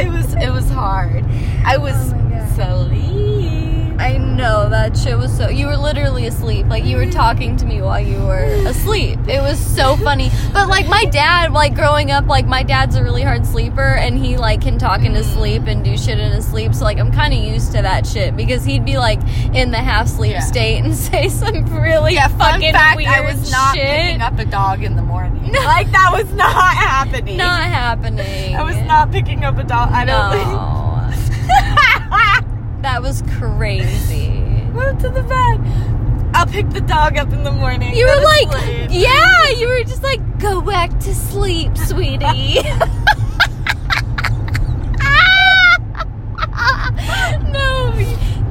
it 0.07 0.11
was. 0.11 0.33
It 0.35 0.49
was. 0.49 0.69
Hard. 0.69 1.25
I 1.65 1.77
was 1.77 2.13
Oh 2.13 2.89
asleep. 2.91 3.56
I 3.99 4.17
know 4.17 4.69
that 4.69 4.95
shit 4.95 5.17
was 5.17 5.35
so. 5.35 5.49
You 5.49 5.67
were 5.67 5.77
literally 5.77 6.27
asleep. 6.27 6.67
Like 6.67 6.85
you 6.85 6.97
were 6.97 7.09
talking 7.09 7.57
to 7.57 7.65
me 7.65 7.81
while 7.81 7.99
you 7.99 8.19
were 8.19 8.43
asleep. 8.67 9.19
It 9.27 9.41
was 9.41 9.59
so 9.59 9.95
funny. 9.97 10.29
But 10.53 10.67
like 10.69 10.87
my 10.87 11.05
dad, 11.05 11.51
like 11.51 11.73
growing 11.75 12.11
up, 12.11 12.27
like 12.27 12.45
my 12.45 12.63
dad's 12.63 12.95
a 12.95 13.03
really 13.03 13.23
hard 13.23 13.45
sleeper, 13.45 13.95
and 13.95 14.17
he 14.17 14.37
like 14.37 14.61
can 14.61 14.77
talk 14.77 15.01
in 15.03 15.13
his 15.15 15.27
mm. 15.27 15.33
sleep 15.33 15.63
and 15.67 15.83
do 15.83 15.97
shit 15.97 16.19
in 16.19 16.31
his 16.31 16.45
sleep. 16.47 16.75
So 16.75 16.83
like 16.83 16.99
I'm 16.99 17.11
kind 17.11 17.33
of 17.33 17.39
used 17.39 17.71
to 17.73 17.81
that 17.81 18.05
shit 18.05 18.35
because 18.37 18.63
he'd 18.63 18.85
be 18.85 18.97
like 18.97 19.19
in 19.53 19.71
the 19.71 19.77
half 19.77 20.07
sleep 20.07 20.33
Yeah. 20.33 20.39
state 20.41 20.83
and 20.83 20.95
say 21.07 21.29
some 21.29 21.65
really 21.81 22.13
Yeah, 22.13 22.27
fun 22.27 22.53
fucking 22.53 22.73
fact, 22.73 23.01
I 23.01 23.21
was 23.21 23.51
not 23.51 23.75
shit. 23.75 23.85
picking 23.87 24.21
up 24.21 24.37
a 24.37 24.45
dog 24.45 24.83
in 24.83 24.95
the 24.95 25.01
morning. 25.01 25.51
Like 25.51 25.91
that 25.91 26.11
was 26.13 26.31
not 26.33 26.73
happening. 26.75 27.37
Not 27.37 27.63
happening. 27.63 28.55
I 28.55 28.63
was 28.63 28.77
not 28.87 29.11
picking 29.11 29.43
up 29.43 29.57
a 29.57 29.63
dog. 29.63 29.89
I 29.91 30.05
don't 30.05 30.31
No. 30.31 31.73
that 32.87 33.01
was 33.01 33.21
crazy. 33.37 34.29
Move 34.71 34.97
to 34.99 35.09
the 35.09 35.21
bed. 35.23 35.59
I'll 36.33 36.45
pick 36.45 36.69
the 36.69 36.79
dog 36.79 37.17
up 37.17 37.33
in 37.33 37.43
the 37.43 37.51
morning. 37.51 37.93
You 37.93 38.05
were 38.05 38.23
like, 38.23 38.49
sleep. 38.63 38.89
yeah, 38.91 39.49
you 39.57 39.67
were 39.67 39.83
just 39.83 40.03
like, 40.03 40.39
go 40.39 40.61
back 40.61 40.97
to 41.01 41.13
sleep, 41.13 41.77
sweetie. 41.89 42.61
no, 47.43 47.91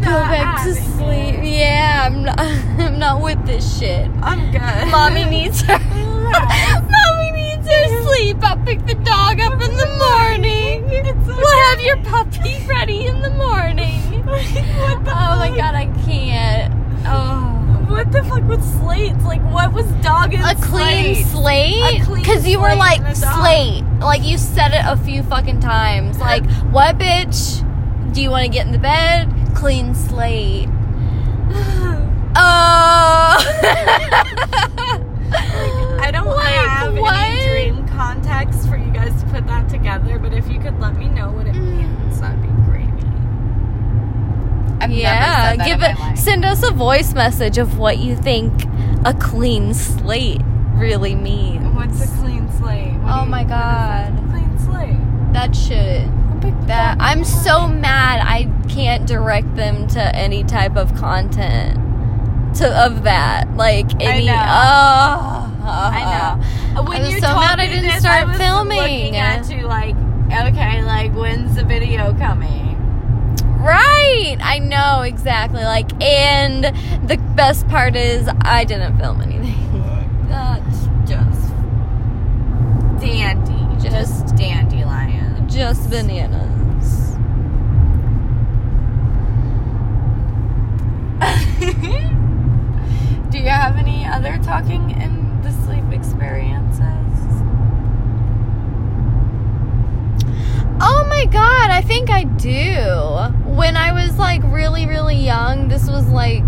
go 0.04 0.10
Not 0.10 0.30
back 0.30 0.64
to 0.64 0.74
sleep. 0.74 1.36
it. 1.36 1.44
Yeah, 1.46 2.02
I'm 2.04 2.22
not. 2.22 2.38
I'm 2.38 2.98
not 2.98 3.22
with 3.22 3.42
this 3.46 3.78
shit. 3.78 4.10
I'm 4.20 4.52
good. 4.52 4.90
Mommy 4.90 5.24
needs 5.24 5.62
her. 5.62 5.78
Mommy 5.78 7.30
needs 7.32 7.66
her 7.66 8.02
sleep. 8.02 8.36
I'll 8.42 8.62
pick 8.66 8.84
the 8.84 8.96
dog 8.96 9.40
up 9.40 9.62
in 9.62 9.74
the 9.76 9.88
morning. 9.98 10.84
We'll 11.26 11.62
have 11.70 11.80
your 11.80 11.96
puppy 12.04 12.62
ready 12.66 13.06
in 13.06 13.22
the 13.22 13.30
morning. 13.30 14.15
What 14.26 15.04
the 15.04 15.10
Oh 15.10 15.36
my 15.38 15.48
fuck? 15.48 15.56
god, 15.56 15.74
I 15.74 15.86
can't. 16.04 16.74
Oh. 17.06 17.52
What 17.88 18.10
the 18.10 18.22
fuck 18.24 18.42
with 18.48 18.62
slates? 18.80 19.22
Like, 19.24 19.40
what 19.52 19.72
was 19.72 19.86
dog 20.02 20.34
and 20.34 20.42
a 20.42 20.54
clean 20.60 21.24
slate 21.24 22.02
because 22.16 22.46
you 22.46 22.58
were 22.60 22.74
like 22.74 22.98
and 23.00 23.16
a 23.16 23.20
dog. 23.20 23.34
slate 23.42 23.84
like 24.00 24.22
you 24.24 24.36
said 24.38 24.72
it 24.72 24.82
a 24.84 24.96
few 24.96 25.22
fucking 25.22 25.60
times 25.60 26.18
like 26.18 26.44
what 26.72 26.98
bitch 26.98 27.62
do 28.12 28.20
you 28.20 28.28
want 28.30 28.42
to 28.44 28.50
get 28.50 28.66
in 28.66 28.72
the 28.72 28.78
bed 28.78 29.32
clean 29.54 29.94
slate 29.94 30.68
oh 32.36 33.36
I 35.98 36.10
don't 36.12 36.26
Like, 36.26 36.46
have 36.54 36.94
what? 36.98 37.14
any 37.14 37.46
dream 37.72 37.88
context 37.88 38.68
for 38.68 38.76
you 38.76 38.90
guys 38.92 39.18
to 39.22 39.28
put 39.28 39.46
that 39.46 39.68
together, 39.68 40.18
but 40.18 40.32
if 40.32 40.48
you 40.48 40.60
could 40.60 40.78
let 40.80 40.96
me 40.96 41.08
know 41.08 41.30
what 41.30 41.46
it 41.46 41.54
Mm. 41.54 41.78
means, 41.78 42.20
that'd 42.20 42.40
be. 42.42 42.48
I've 44.80 44.90
yeah 44.90 45.12
never 45.20 45.34
said 45.42 45.58
that 45.60 45.66
give 45.66 45.82
it 46.14 46.18
send 46.18 46.44
us 46.44 46.62
a 46.62 46.70
voice 46.72 47.14
message 47.14 47.58
of 47.58 47.78
what 47.78 47.98
you 47.98 48.16
think 48.16 48.52
a 49.04 49.14
clean 49.14 49.72
slate 49.74 50.40
really 50.74 51.14
means 51.14 51.64
What's 51.74 52.02
a 52.04 52.16
clean 52.18 52.50
slate? 52.52 52.92
What 52.94 53.12
Oh 53.20 53.24
you- 53.24 53.30
my 53.30 53.44
God. 53.44 54.18
a 54.18 54.22
Clean 54.30 54.58
slate. 54.58 55.32
that 55.32 55.54
shit 55.56 56.08
that 56.66 56.96
I'm 57.00 57.24
so 57.24 57.66
mad 57.68 58.20
I 58.24 58.50
can't 58.68 59.06
direct 59.06 59.54
them 59.56 59.86
to 59.88 60.00
any 60.16 60.44
type 60.44 60.76
of 60.76 60.94
content 60.94 61.78
to 62.56 62.68
of 62.84 63.02
that 63.04 63.56
like 63.56 63.90
any 64.02 64.28
uh, 64.28 64.34
I 64.34 65.46
know. 65.50 65.56
oh 65.62 65.66
I 65.66 66.36
know. 66.74 66.82
When 66.82 66.98
I 67.02 67.04
was 67.04 67.14
you 67.14 67.20
so 67.20 67.28
mad 67.34 67.58
I 67.60 67.66
didn't 67.68 67.82
this, 67.84 68.00
start 68.00 68.28
I 68.28 68.36
filming. 68.38 68.78
Looking 68.78 69.16
at 69.16 69.50
you 69.50 69.62
like, 69.66 69.96
okay, 70.26 70.82
like 70.82 71.12
when's 71.14 71.54
the 71.56 71.64
video 71.64 72.12
coming? 72.18 72.65
Right. 73.66 74.36
I 74.42 74.58
know 74.60 75.02
exactly. 75.02 75.62
Like 75.62 75.90
and 76.02 76.64
the 77.08 77.16
best 77.34 77.66
part 77.68 77.96
is 77.96 78.28
I 78.42 78.64
didn't 78.64 78.98
film 78.98 79.20
anything. 79.20 79.54
That's 80.28 80.86
just 81.08 81.50
dandy, 83.00 83.82
just, 83.82 84.22
Just- 84.26 84.36
dandelion. 84.36 85.48
just 85.48 85.90
bananas. 85.90 87.16
Do 93.30 93.38
you 93.38 93.48
have 93.48 93.76
any 93.76 94.04
other 94.06 94.38
talking 94.42 94.90
in 94.90 95.40
the 95.42 95.50
sleep 95.64 95.84
experiences? 95.92 96.95
Oh 100.78 101.06
my 101.08 101.24
god, 101.26 101.70
I 101.70 101.80
think 101.80 102.10
I 102.10 102.24
do. 102.24 103.50
When 103.50 103.76
I 103.76 103.92
was 103.92 104.18
like 104.18 104.42
really, 104.44 104.86
really 104.86 105.16
young, 105.16 105.68
this 105.68 105.88
was 105.88 106.06
like 106.08 106.44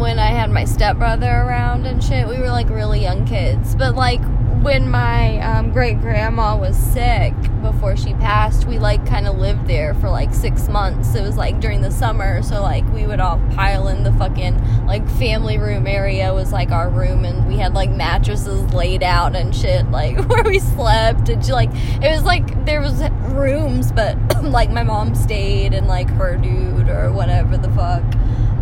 when 0.00 0.18
I 0.18 0.26
had 0.26 0.50
my 0.50 0.64
stepbrother 0.64 1.30
around 1.30 1.86
and 1.86 2.02
shit. 2.02 2.26
We 2.26 2.38
were 2.38 2.48
like 2.48 2.68
really 2.68 3.00
young 3.00 3.24
kids. 3.24 3.76
But 3.76 3.94
like 3.94 4.20
when 4.64 4.90
my 4.90 5.38
um, 5.40 5.70
great 5.72 6.00
grandma 6.00 6.56
was 6.56 6.74
sick 6.74 7.34
before 7.60 7.98
she 7.98 8.14
passed, 8.14 8.64
we 8.64 8.78
like 8.78 9.04
kind 9.04 9.26
of 9.26 9.36
lived 9.36 9.66
there 9.66 9.92
for 9.92 10.08
like 10.08 10.32
six 10.32 10.68
months. 10.68 11.14
It 11.14 11.20
was 11.20 11.36
like 11.36 11.60
during 11.60 11.82
the 11.82 11.90
summer, 11.90 12.42
so 12.42 12.62
like 12.62 12.90
we 12.90 13.06
would 13.06 13.20
all 13.20 13.38
pile 13.54 13.88
in 13.88 14.04
the 14.04 14.12
fucking 14.12 14.86
like 14.86 15.06
family 15.18 15.58
room 15.58 15.86
area 15.86 16.32
was 16.32 16.50
like 16.50 16.70
our 16.70 16.88
room, 16.88 17.26
and 17.26 17.46
we 17.46 17.58
had 17.58 17.74
like 17.74 17.90
mattresses 17.90 18.72
laid 18.72 19.02
out 19.02 19.36
and 19.36 19.54
shit, 19.54 19.90
like 19.90 20.16
where 20.30 20.44
we 20.44 20.58
slept. 20.58 21.28
And 21.28 21.44
she, 21.44 21.52
like 21.52 21.70
it 22.02 22.10
was 22.10 22.22
like 22.22 22.64
there 22.64 22.80
was 22.80 23.02
rooms, 23.34 23.92
but 23.92 24.16
like 24.42 24.70
my 24.70 24.82
mom 24.82 25.14
stayed 25.14 25.74
and 25.74 25.86
like 25.86 26.08
her 26.08 26.38
dude 26.38 26.88
or 26.88 27.12
whatever 27.12 27.58
the 27.58 27.70
fuck. 27.72 28.02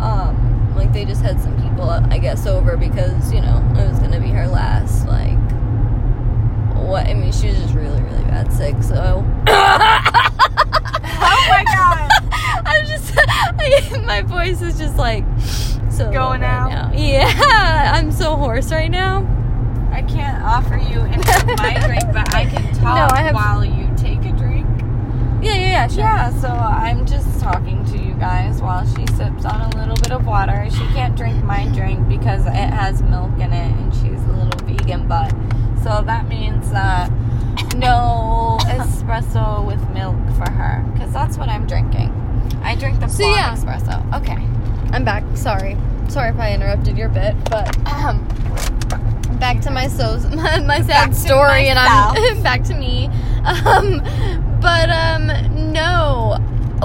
Um, 0.01 0.73
like 0.75 0.91
they 0.91 1.05
just 1.05 1.21
had 1.21 1.39
some 1.39 1.55
people, 1.61 1.89
I 1.89 2.17
guess, 2.17 2.45
over 2.45 2.75
because 2.75 3.31
you 3.31 3.39
know 3.39 3.65
it 3.77 3.87
was 3.87 3.99
gonna 3.99 4.19
be 4.19 4.31
her 4.31 4.47
last 4.49 5.07
like 5.07 5.42
what 6.83 7.07
I 7.07 7.13
mean, 7.13 7.31
she 7.31 7.47
was 7.47 7.57
just 7.57 7.73
really, 7.73 8.01
really 8.01 8.23
bad 8.25 8.51
sick. 8.51 8.81
So, 8.83 9.23
oh 9.47 11.45
my 11.49 11.63
god, 11.65 12.09
I'm 12.65 12.85
just 12.87 13.13
I, 13.17 14.03
my 14.05 14.21
voice 14.21 14.61
is 14.61 14.77
just 14.77 14.97
like 14.97 15.23
so 15.89 16.11
Going 16.11 16.41
right 16.41 16.49
out? 16.49 16.69
now. 16.69 16.91
Yeah, 16.95 17.91
I'm 17.95 18.11
so 18.11 18.35
hoarse 18.35 18.71
right 18.71 18.89
now. 18.91 19.27
I 19.91 20.01
can't 20.01 20.43
offer 20.43 20.75
you 20.77 21.01
any 21.01 21.17
of 21.17 21.45
my 21.59 21.79
drink, 21.85 22.03
but 22.11 22.33
I 22.33 22.45
can 22.45 22.73
talk 22.75 23.11
I 23.11 23.21
have- 23.21 23.35
while 23.35 23.63
you 23.63 23.89
take 23.95 24.19
a 24.25 24.31
drink. 24.35 24.65
Yeah, 25.43 25.53
yeah, 25.55 25.59
yeah. 25.71 25.87
Sure. 25.87 25.99
Yeah, 25.99 26.29
so 26.39 26.47
I'm 26.47 27.05
just 27.05 27.39
talking 27.41 27.83
to 27.87 27.97
you 27.99 28.13
guys 28.15 28.61
while 28.61 28.85
she 28.87 29.05
sips 29.15 29.43
on 29.45 29.61
a 29.73 29.77
little 29.77 29.95
bit 29.97 30.11
of 30.11 30.25
water. 30.25 30.67
She 30.71 30.85
can't 30.93 31.15
drink 31.17 31.43
my 31.43 31.67
drink 31.73 32.07
because 32.07 32.45
it 32.47 32.53
has 32.53 33.01
milk 33.03 33.33
in 33.33 33.51
it 33.53 33.71
and 33.71 33.93
she's 33.93 34.23
a 34.23 34.31
little 34.31 34.65
vegan 34.65 35.05
butt. 35.07 35.31
So 35.83 36.01
that 36.05 36.27
means 36.27 36.71
no 37.75 38.57
espresso 38.61 39.65
with 39.65 39.81
milk 39.89 40.15
for 40.37 40.49
her 40.49 40.83
because 40.93 41.11
that's 41.11 41.37
what 41.37 41.49
I'm 41.49 41.67
drinking. 41.67 42.09
I 42.63 42.75
drink 42.75 42.99
the 42.99 43.07
So, 43.07 43.29
yeah. 43.29 43.55
espresso. 43.55 44.21
Okay. 44.21 44.37
I'm 44.93 45.03
back. 45.03 45.23
Sorry, 45.35 45.75
sorry 46.07 46.29
if 46.29 46.39
I 46.39 46.53
interrupted 46.53 46.97
your 46.97 47.09
bit, 47.09 47.35
but 47.49 47.75
um, 47.87 48.25
back 49.39 49.59
to 49.61 49.71
my 49.71 49.87
so 49.87 50.19
my, 50.35 50.59
my 50.59 50.81
sad 50.81 51.15
story, 51.15 51.67
and 51.67 51.79
I'm 51.79 52.41
back 52.43 52.63
to 52.65 52.75
me. 52.75 53.07
Um, 53.43 53.99
but 54.61 54.89
um, 54.89 55.27
no, 55.73 56.37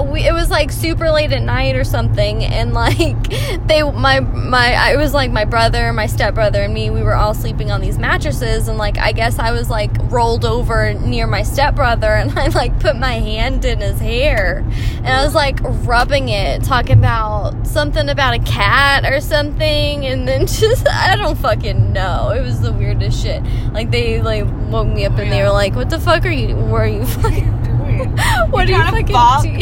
we 0.03 0.27
it 0.27 0.33
was 0.33 0.49
like 0.49 0.71
super 0.71 1.11
late 1.11 1.31
at 1.31 1.41
night 1.41 1.75
or 1.75 1.83
something, 1.83 2.43
and 2.43 2.73
like 2.73 3.29
they 3.67 3.83
my 3.83 4.19
my 4.19 4.91
it 4.91 4.97
was 4.97 5.13
like 5.13 5.31
my 5.31 5.45
brother, 5.45 5.91
my 5.93 6.05
stepbrother, 6.05 6.61
and 6.63 6.73
me. 6.73 6.89
We 6.89 7.03
were 7.03 7.15
all 7.15 7.33
sleeping 7.33 7.71
on 7.71 7.81
these 7.81 7.97
mattresses, 7.97 8.67
and 8.67 8.77
like 8.77 8.97
I 8.97 9.11
guess 9.11 9.39
I 9.39 9.51
was 9.51 9.69
like 9.69 9.91
rolled 10.11 10.45
over 10.45 10.93
near 10.93 11.27
my 11.27 11.43
stepbrother, 11.43 12.07
and 12.13 12.37
I 12.37 12.47
like 12.47 12.79
put 12.79 12.95
my 12.95 13.13
hand 13.13 13.65
in 13.65 13.79
his 13.79 13.99
hair, 13.99 14.59
and 14.97 15.07
I 15.07 15.23
was 15.23 15.35
like 15.35 15.59
rubbing 15.63 16.29
it, 16.29 16.63
talking 16.63 16.97
about 16.97 17.67
something 17.67 18.09
about 18.09 18.33
a 18.33 18.39
cat 18.39 19.05
or 19.05 19.21
something, 19.21 20.05
and 20.05 20.27
then 20.27 20.41
just 20.47 20.87
I 20.87 21.15
don't 21.15 21.37
fucking 21.37 21.93
know. 21.93 22.31
It 22.31 22.41
was 22.41 22.61
the 22.61 22.73
weirdest 22.73 23.21
shit. 23.23 23.43
Like 23.73 23.91
they 23.91 24.21
like 24.21 24.45
woke 24.69 24.87
me 24.87 25.05
up 25.05 25.17
and 25.17 25.31
they 25.31 25.41
were 25.43 25.51
like, 25.51 25.75
"What 25.75 25.89
the 25.89 25.99
fuck 25.99 26.25
are 26.25 26.29
you? 26.29 26.55
Were 26.55 26.85
you 26.85 27.05
fucking?" 27.05 27.68
What 28.49 28.67
are 28.67 28.71
you 28.71 28.77
fucking 28.77 29.07
fuck. 29.07 29.45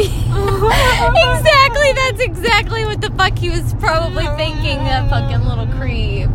exactly, 1.37 1.91
that's 1.93 2.21
exactly 2.21 2.85
what 2.85 3.01
the 3.01 3.09
fuck 3.17 3.37
he 3.37 3.49
was 3.49 3.73
probably 3.75 4.25
thinking, 4.37 4.77
that 4.83 5.09
fucking 5.09 5.45
little 5.47 5.67
creep. 5.77 6.29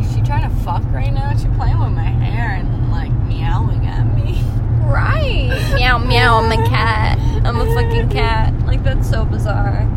Is 0.00 0.14
she 0.14 0.22
trying 0.22 0.48
to 0.48 0.56
fuck 0.62 0.82
right 0.92 1.12
now? 1.12 1.36
She 1.36 1.48
playing 1.56 1.80
with 1.80 1.90
my 1.90 2.04
hair 2.04 2.54
and 2.54 2.90
like 2.90 3.10
meowing 3.26 3.84
at 3.86 4.04
me. 4.14 4.40
Right. 4.86 5.50
Meow 5.74 5.98
meow, 5.98 6.38
I'm 6.38 6.52
a 6.52 6.68
cat. 6.68 7.18
I'm 7.44 7.60
a 7.60 7.66
fucking 7.74 8.08
cat. 8.10 8.54
Like 8.64 8.84
that's 8.84 9.10
so 9.10 9.24
bizarre. 9.24 9.88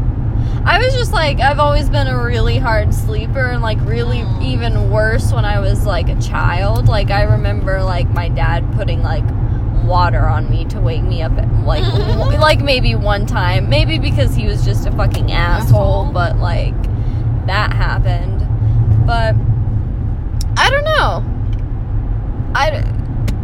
I 0.65 0.79
was 0.79 0.93
just 0.93 1.13
like 1.13 1.39
I've 1.39 1.59
always 1.59 1.89
been 1.89 2.07
a 2.07 2.23
really 2.23 2.57
hard 2.57 2.93
sleeper 2.93 3.45
and 3.47 3.61
like 3.61 3.79
really 3.81 4.19
mm. 4.19 4.43
even 4.43 4.89
worse 4.89 5.31
when 5.31 5.45
I 5.45 5.59
was 5.59 5.85
like 5.85 6.09
a 6.09 6.19
child. 6.19 6.87
Like 6.87 7.11
I 7.11 7.23
remember 7.23 7.83
like 7.83 8.09
my 8.09 8.29
dad 8.29 8.73
putting 8.73 9.03
like 9.03 9.23
water 9.83 10.25
on 10.25 10.49
me 10.49 10.63
to 10.65 10.79
wake 10.79 11.03
me 11.03 11.21
up 11.21 11.33
at, 11.33 11.51
like 11.65 11.83
w- 11.93 12.39
like 12.39 12.61
maybe 12.61 12.95
one 12.95 13.25
time. 13.25 13.69
Maybe 13.69 13.99
because 13.99 14.33
he 14.35 14.45
was 14.47 14.63
just 14.65 14.87
a 14.87 14.91
fucking 14.91 15.31
asshole, 15.31 16.05
Asshole. 16.05 16.11
but 16.13 16.37
like 16.37 16.75
that 17.47 17.73
happened. 17.73 18.39
But 19.05 19.35
I 20.57 20.69
don't 20.69 20.85
know. 20.85 21.23
I 22.55 22.83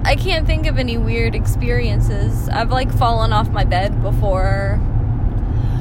I 0.05 0.15
can't 0.15 0.47
think 0.47 0.65
of 0.67 0.79
any 0.79 0.97
weird 0.97 1.35
experiences. 1.35 2.47
I've 2.49 2.71
like 2.71 2.91
fallen 2.97 3.33
off 3.33 3.49
my 3.49 3.65
bed 3.65 4.01
before. 4.01 4.79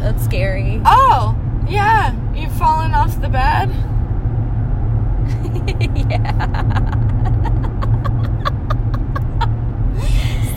That's 0.01 0.25
scary. 0.25 0.81
Oh, 0.85 1.37
yeah. 1.69 2.13
You've 2.35 2.53
fallen 2.53 2.93
off 2.95 3.21
the 3.21 3.29
bed? 3.29 3.69
yeah. 6.11 7.58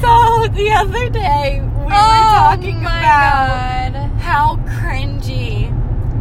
So 0.02 0.48
the 0.48 0.72
other 0.76 1.10
day 1.10 1.62
we 1.62 1.68
were 1.86 1.92
oh 1.94 2.34
talking 2.36 2.78
Oh 2.78 2.82
about 2.82 3.92
God. 3.94 4.12
how 4.20 4.56
cringy 4.80 5.70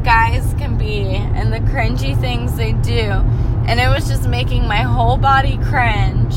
guys 0.04 0.54
can 0.58 0.76
be 0.76 1.04
and 1.14 1.52
the 1.52 1.60
cringy 1.60 2.18
things 2.20 2.56
they 2.56 2.72
do. 2.72 3.10
And 3.66 3.80
it 3.80 3.88
was 3.88 4.08
just 4.08 4.28
making 4.28 4.66
my 4.66 4.82
whole 4.82 5.16
body 5.16 5.56
cringe. 5.58 6.34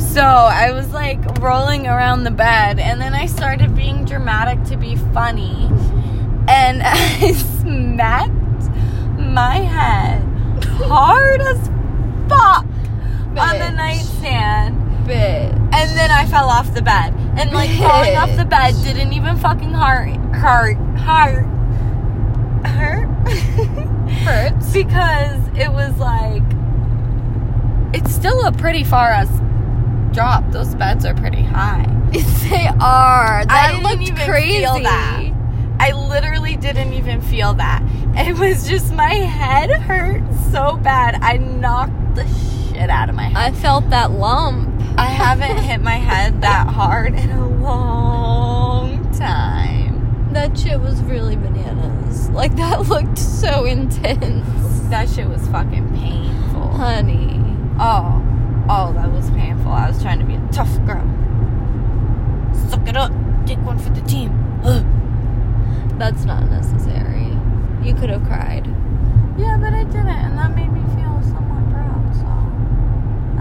So 0.00 0.22
I 0.22 0.70
was 0.72 0.92
like 0.92 1.18
rolling 1.40 1.86
around 1.86 2.24
the 2.24 2.30
bed 2.30 2.78
and 2.78 3.00
then 3.00 3.14
I 3.14 3.26
started 3.26 3.74
being 3.76 4.04
dramatic 4.04 4.62
to 4.70 4.76
be 4.76 4.96
funny. 4.96 5.68
And 6.48 6.82
I 6.84 7.32
smacked 7.32 8.32
my 9.18 9.58
head 9.58 10.22
hard 10.88 11.40
as 11.40 11.68
fuck 12.28 12.64
on 12.66 13.58
the 13.58 13.64
Bitch. 13.64 13.76
nightstand. 13.76 14.80
Bitch. 15.04 15.52
And 15.74 15.90
then 15.98 16.10
I 16.10 16.26
fell 16.26 16.48
off 16.48 16.72
the 16.74 16.82
bed. 16.82 17.14
And 17.36 17.52
like 17.52 17.70
falling 17.78 18.16
off 18.16 18.34
the 18.36 18.44
bed 18.44 18.74
didn't 18.82 19.12
even 19.12 19.36
fucking 19.36 19.72
hurt 19.72 20.08
hurt 20.34 20.76
hurt 20.98 21.44
hurt 22.66 23.08
Hurts. 24.08 24.72
because 24.72 25.40
it 25.56 25.70
was 25.72 25.96
like 25.98 26.42
it's 27.92 28.12
still 28.12 28.44
a 28.46 28.52
pretty 28.52 28.82
far 28.84 29.10
as 29.10 29.28
drop. 30.12 30.50
Those 30.50 30.74
beds 30.74 31.04
are 31.04 31.14
pretty 31.14 31.42
high. 31.42 31.86
they 32.12 32.66
are. 32.80 33.44
That 33.46 33.70
didn't 33.72 33.82
looked 33.84 34.02
even 34.02 34.26
crazy. 34.26 34.58
feel 34.60 34.80
that. 34.80 35.30
I 35.80 35.92
literally 35.92 36.56
didn't 36.56 36.92
even 36.92 37.20
feel 37.20 37.54
that. 37.54 37.82
It 38.16 38.38
was 38.38 38.68
just 38.68 38.92
my 38.94 39.12
head 39.14 39.70
hurt 39.70 40.22
so 40.52 40.76
bad. 40.76 41.16
I 41.20 41.36
knocked 41.36 42.14
the 42.14 42.26
shit 42.70 42.88
out 42.90 43.08
of 43.08 43.14
my 43.16 43.24
head. 43.24 43.36
I 43.36 43.52
felt 43.56 43.90
that 43.90 44.12
lump. 44.12 44.73
I 44.96 45.06
haven't 45.06 45.58
hit 45.58 45.80
my 45.80 45.96
head 45.96 46.40
that 46.42 46.68
hard 46.68 47.14
in 47.14 47.30
a 47.30 47.48
long 47.48 49.12
time. 49.12 50.30
That 50.32 50.56
shit 50.56 50.80
was 50.80 51.02
really 51.02 51.36
bananas. 51.36 52.30
Like 52.30 52.54
that 52.56 52.82
looked 52.88 53.18
so 53.18 53.64
intense. 53.64 54.46
That 54.90 55.08
shit 55.08 55.28
was 55.28 55.46
fucking 55.48 55.96
painful. 55.96 56.68
Honey. 56.68 57.40
Oh, 57.80 58.22
oh, 58.68 58.92
that 58.92 59.10
was 59.10 59.30
painful. 59.30 59.72
I 59.72 59.88
was 59.88 60.00
trying 60.00 60.20
to 60.20 60.24
be 60.24 60.34
a 60.34 60.48
tough 60.52 60.74
girl. 60.86 61.04
Suck 62.70 62.86
it 62.88 62.96
up. 62.96 63.12
Take 63.46 63.58
one 63.58 63.78
for 63.78 63.90
the 63.90 64.00
team. 64.02 64.30
Ugh. 64.64 64.84
That's 65.98 66.24
not 66.24 66.48
necessary. 66.50 67.36
You 67.82 67.94
could 67.94 68.10
have 68.10 68.24
cried. 68.24 68.66
Yeah, 69.36 69.58
but 69.60 69.72
I 69.74 69.84
didn't, 69.84 70.08
and 70.08 70.38
that 70.38 70.54
made 70.54 70.72
me 70.72 70.80
feel 70.94 70.94
somewhat 70.94 70.94
proud. 70.94 71.02
So 71.02 71.03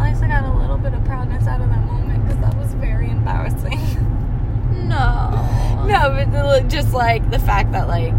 at 0.04 0.10
least 0.12 0.24
I 0.24 0.28
got 0.28 0.43
a 0.43 0.54
little 0.58 0.78
bit 0.78 0.93
of 0.93 1.04
proudness 1.06 1.47
out 1.47 1.62
of 1.62 1.70
that 1.70 1.82
moment 1.86 2.24
because 2.26 2.39
that 2.41 2.56
was 2.58 2.74
very 2.76 3.10
embarrassing. 3.10 3.80
No. 4.74 5.86
no, 5.88 6.10
but 6.10 6.32
the- 6.32 6.66
just 6.68 6.93
like 6.93 7.28
the 7.32 7.39
fact 7.39 7.72
that 7.72 7.88
like 7.88 8.14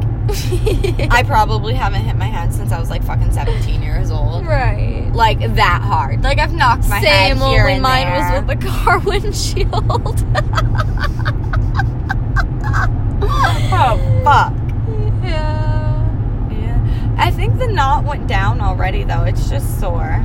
I 1.13 1.23
probably 1.27 1.75
haven't 1.75 2.03
hit 2.03 2.17
my 2.17 2.25
head 2.25 2.53
since 2.55 2.73
I 2.73 2.81
was 2.81 2.91
like 2.91 3.05
fucking 3.05 3.33
17 3.33 3.83
years 3.83 4.11
old. 4.11 4.47
right. 4.47 5.09
Like 5.13 5.41
that 5.57 5.83
hard. 5.83 6.23
Like 6.25 6.39
I've 6.39 6.55
knocked 6.55 6.89
my 6.89 6.97
head 6.99 7.37
Same, 7.37 7.49
here 7.49 7.61
only 7.61 7.73
and 7.75 7.83
mine 7.83 8.07
there. 8.07 8.41
was 8.41 8.49
with 8.49 8.59
the 8.61 8.67
car 8.67 8.99
windshield. 9.05 10.25
oh 13.73 13.99
fuck. 14.25 14.53
yeah. 15.23 16.49
Yeah. 16.51 17.15
I 17.19 17.31
think 17.31 17.59
the 17.59 17.69
knot 17.69 18.05
went 18.05 18.27
down 18.27 18.61
already 18.61 19.05
though. 19.05 19.25
It's 19.25 19.49
just 19.51 19.79
sore. 19.81 20.25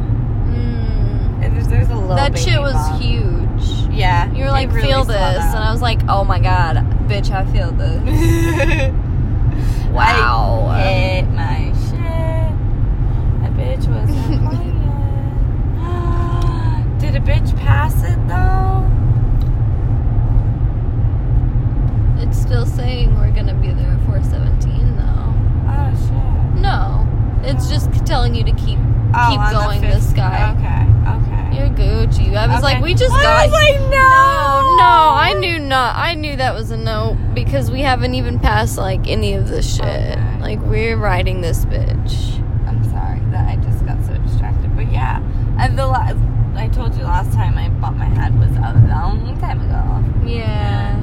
There's, 1.70 1.90
a 1.90 1.96
little. 1.96 2.16
That 2.16 2.38
shit 2.38 2.60
was 2.60 3.00
huge. 3.00 3.94
Yeah. 3.94 4.32
You 4.34 4.46
were 4.46 4.52
like, 4.52 4.72
really 4.72 4.88
feel 4.88 5.04
this. 5.04 5.18
And 5.18 5.64
I 5.64 5.72
was 5.72 5.82
like, 5.82 6.00
oh 6.08 6.24
my 6.24 6.40
god, 6.40 6.78
bitch, 7.08 7.32
I 7.32 7.46
feel 7.52 7.72
this. 7.72 8.94
Wow. 9.92 10.68
I 10.70 10.82
hit 10.84 11.28
my 11.32 11.74
shit. 11.74 12.54
That 13.42 13.54
bitch 13.58 13.88
lying. 13.90 14.20
Did 17.00 17.16
a 17.16 17.20
bitch 17.20 17.58
pass 17.58 17.96
it 18.04 18.28
though? 18.28 18.86
It's 22.22 22.40
still 22.40 22.66
saying 22.68 23.16
we're 23.18 23.32
gonna 23.32 23.56
be 23.56 23.72
there 23.72 23.94
at 23.94 24.06
417 24.06 24.96
though. 24.96 25.34
Oh 25.68 25.92
shit. 26.06 26.62
No, 26.62 27.08
it's 27.44 27.68
just 27.68 27.92
telling 28.06 28.36
you 28.36 28.44
to 28.44 28.52
keep 28.54 28.78
Oh, 29.12 29.30
keep 29.32 29.42
going 29.52 29.82
this 29.82 30.14
guy. 30.14 30.54
Okay, 30.54 30.86
okay. 31.18 31.39
You're 31.54 31.70
Gucci. 31.70 32.36
I 32.36 32.48
was 32.54 32.64
like, 32.64 32.82
we 32.84 32.94
just 32.94 33.14
I 33.14 33.24
got. 33.24 33.46
was 33.50 33.54
like, 33.54 33.80
no, 33.90 34.76
no, 34.78 35.14
I 35.16 35.34
knew 35.40 35.60
not. 35.60 35.96
I 35.96 36.14
knew 36.16 36.36
that 36.36 36.54
was 36.54 36.72
a 36.72 36.78
no 36.78 37.18
because 37.34 37.70
we 37.72 37.82
haven't 37.82 38.14
even 38.16 38.40
passed 38.40 38.78
like 38.78 39.08
any 39.08 39.34
of 39.34 39.48
this 39.48 39.76
shit. 39.76 39.86
Okay. 39.86 40.38
Like 40.40 40.60
we're 40.62 40.98
riding 40.98 41.42
this 41.42 41.66
bitch. 41.66 42.40
I'm 42.68 42.84
sorry 42.86 43.20
that 43.32 43.48
I 43.48 43.56
just 43.58 43.86
got 43.86 44.04
so 44.06 44.14
distracted, 44.18 44.76
but 44.76 44.92
yeah, 44.92 45.20
and 45.60 45.78
the 45.78 45.88
last 45.88 46.18
I 46.56 46.68
told 46.70 46.96
you 46.96 47.04
last 47.04 47.32
time 47.34 47.58
I 47.58 47.70
bumped 47.70 48.00
my 48.00 48.06
head 48.06 48.38
was 48.40 48.50
a 48.52 48.74
long 48.90 49.38
time 49.40 49.62
ago. 49.62 50.28
Yeah, 50.28 50.96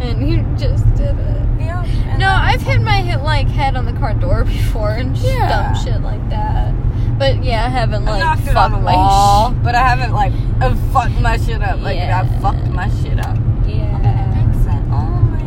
and 0.00 0.28
you 0.28 0.42
just 0.58 0.84
did 0.94 1.18
it. 1.18 1.46
Yeah. 1.60 2.16
No, 2.18 2.26
I 2.28 2.52
I've 2.54 2.62
hit 2.62 2.80
my 2.80 3.00
hit 3.02 3.20
like 3.22 3.46
head 3.48 3.76
on 3.76 3.86
the 3.86 3.92
car 3.92 4.14
door 4.14 4.44
before 4.56 4.90
and 4.90 5.16
Yeah. 5.16 5.48
dumb 5.72 5.84
shit 5.84 6.00
like 6.02 6.28
that. 6.30 6.74
But 7.20 7.44
yeah, 7.44 7.66
I 7.66 7.68
haven't 7.68 8.08
I 8.08 8.18
like 8.18 8.38
it 8.40 8.52
fucked 8.54 8.72
my 8.80 8.94
wall, 8.94 9.50
sh- 9.52 9.56
but 9.62 9.74
I 9.74 9.86
haven't 9.86 10.12
like 10.12 10.32
uh, 10.62 10.74
fucked 10.90 11.20
my 11.20 11.36
shit 11.36 11.60
up. 11.62 11.78
Like 11.80 11.96
Yeah. 11.98 12.22
I 12.22 12.40
fucked 12.40 12.66
my 12.68 12.88
shit 13.02 13.18
up. 13.20 13.36
I'm 13.36 13.62
gonna 13.62 13.68
Yeah. 13.68 14.48
exit 14.48 14.82
only. 14.90 15.44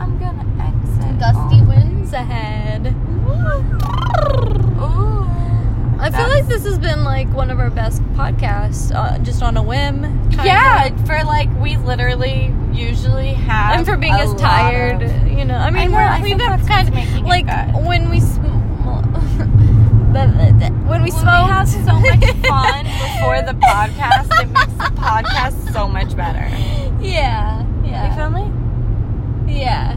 I'm 0.00 0.18
gonna 0.18 0.44
exit. 0.60 1.18
Gusty 1.20 1.60
only. 1.60 1.66
winds 1.68 2.12
ahead. 2.12 2.86
Ooh. 3.28 5.22
I 5.98 6.10
feel 6.10 6.28
like 6.28 6.46
this 6.46 6.64
has 6.64 6.78
been 6.78 7.04
like 7.04 7.26
one 7.32 7.50
of 7.50 7.58
our 7.58 7.70
best 7.70 8.02
podcasts, 8.14 8.94
uh, 8.94 9.18
just 9.18 9.42
on 9.42 9.56
a 9.56 9.62
whim. 9.62 10.28
Yeah, 10.44 10.88
for 11.06 11.22
like 11.24 11.48
we 11.60 11.76
literally 11.78 12.52
usually 12.72 13.32
have. 13.32 13.76
and 13.78 13.86
for 13.86 13.96
being 13.96 14.12
as 14.14 14.34
tired, 14.34 15.02
of- 15.02 15.28
you 15.28 15.44
know. 15.44 15.56
I 15.56 15.70
mean, 15.70 15.90
know, 15.90 15.96
we're, 15.96 16.02
I 16.02 16.20
we've 16.22 16.36
been 16.36 16.66
kind 16.66 16.88
of 16.88 16.94
like 17.24 17.46
when 17.86 18.10
we 18.10 18.20
when 20.16 20.30
we 20.60 20.66
when 20.88 21.02
we 21.02 21.10
smoked. 21.10 21.50
have 21.50 21.68
so 21.68 21.80
much 22.00 22.24
fun 22.46 22.84
before 22.84 23.42
the 23.42 23.56
podcast, 23.62 24.28
it 24.42 24.48
makes 24.48 24.72
the 24.74 24.92
podcast 24.96 25.72
so 25.72 25.86
much 25.88 26.16
better. 26.16 26.46
yeah, 27.04 27.62
You 27.84 27.90
yeah, 27.90 28.14
feel 28.16 28.30
me? 28.30 28.50
yeah, 29.60 29.94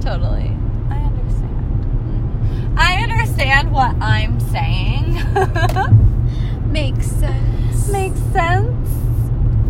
totally. 0.00 0.50
I 0.90 0.98
understand. 0.98 1.84
Mm-hmm. 1.84 2.78
I 2.78 2.94
understand 3.02 3.72
what 3.72 3.94
I'm 4.00 4.38
saying. 4.40 5.20
Makes 6.72 7.06
sense. 7.08 7.88
makes 7.92 8.18
sense. 8.32 8.88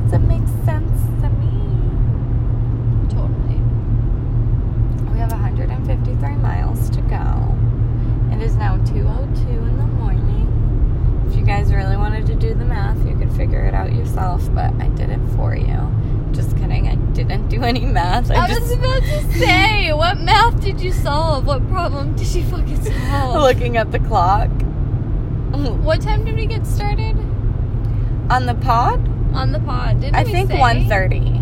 Does 0.04 0.12
it 0.12 0.18
make 0.28 0.46
sense 0.64 1.00
to 1.20 1.28
me? 1.30 1.50
totally. 3.08 3.60
We 5.12 5.18
have 5.18 5.32
153 5.32 6.36
miles 6.36 6.88
to 6.90 7.00
go. 7.02 7.56
It 8.32 8.40
is 8.40 8.54
now 8.56 8.76
2:02 8.78 9.48
in 9.68 9.76
the 9.78 9.86
morning. 9.98 10.46
If 11.28 11.31
you 11.42 11.48
guys 11.48 11.72
really 11.72 11.96
wanted 11.96 12.24
to 12.26 12.36
do 12.36 12.54
the 12.54 12.64
math, 12.64 13.04
you 13.04 13.16
could 13.16 13.32
figure 13.32 13.64
it 13.64 13.74
out 13.74 13.92
yourself, 13.92 14.42
but 14.54 14.72
I 14.80 14.86
did 14.90 15.10
it 15.10 15.18
for 15.34 15.56
you. 15.56 15.90
Just 16.32 16.56
kidding. 16.56 16.86
I 16.86 16.94
didn't 17.12 17.48
do 17.48 17.64
any 17.64 17.84
math. 17.84 18.30
I, 18.30 18.44
I 18.44 18.48
just 18.48 18.60
was 18.60 18.72
about 18.72 19.02
to 19.02 19.32
say, 19.40 19.92
what 19.92 20.20
math 20.20 20.60
did 20.60 20.80
you 20.80 20.92
solve? 20.92 21.44
What 21.44 21.68
problem 21.68 22.14
did 22.14 22.32
you 22.32 22.44
fucking 22.44 22.80
solve? 22.84 23.42
looking 23.42 23.76
at 23.76 23.90
the 23.90 23.98
clock. 23.98 24.50
What 25.82 26.00
time 26.00 26.24
did 26.24 26.36
we 26.36 26.46
get 26.46 26.64
started 26.64 27.16
On 28.30 28.46
the 28.46 28.54
pod? 28.54 29.00
on 29.34 29.50
the 29.50 29.58
pod? 29.60 30.00
Didn't 30.00 30.14
I 30.14 30.22
think 30.24 30.48
say? 30.50 30.56
1:30. 30.58 31.40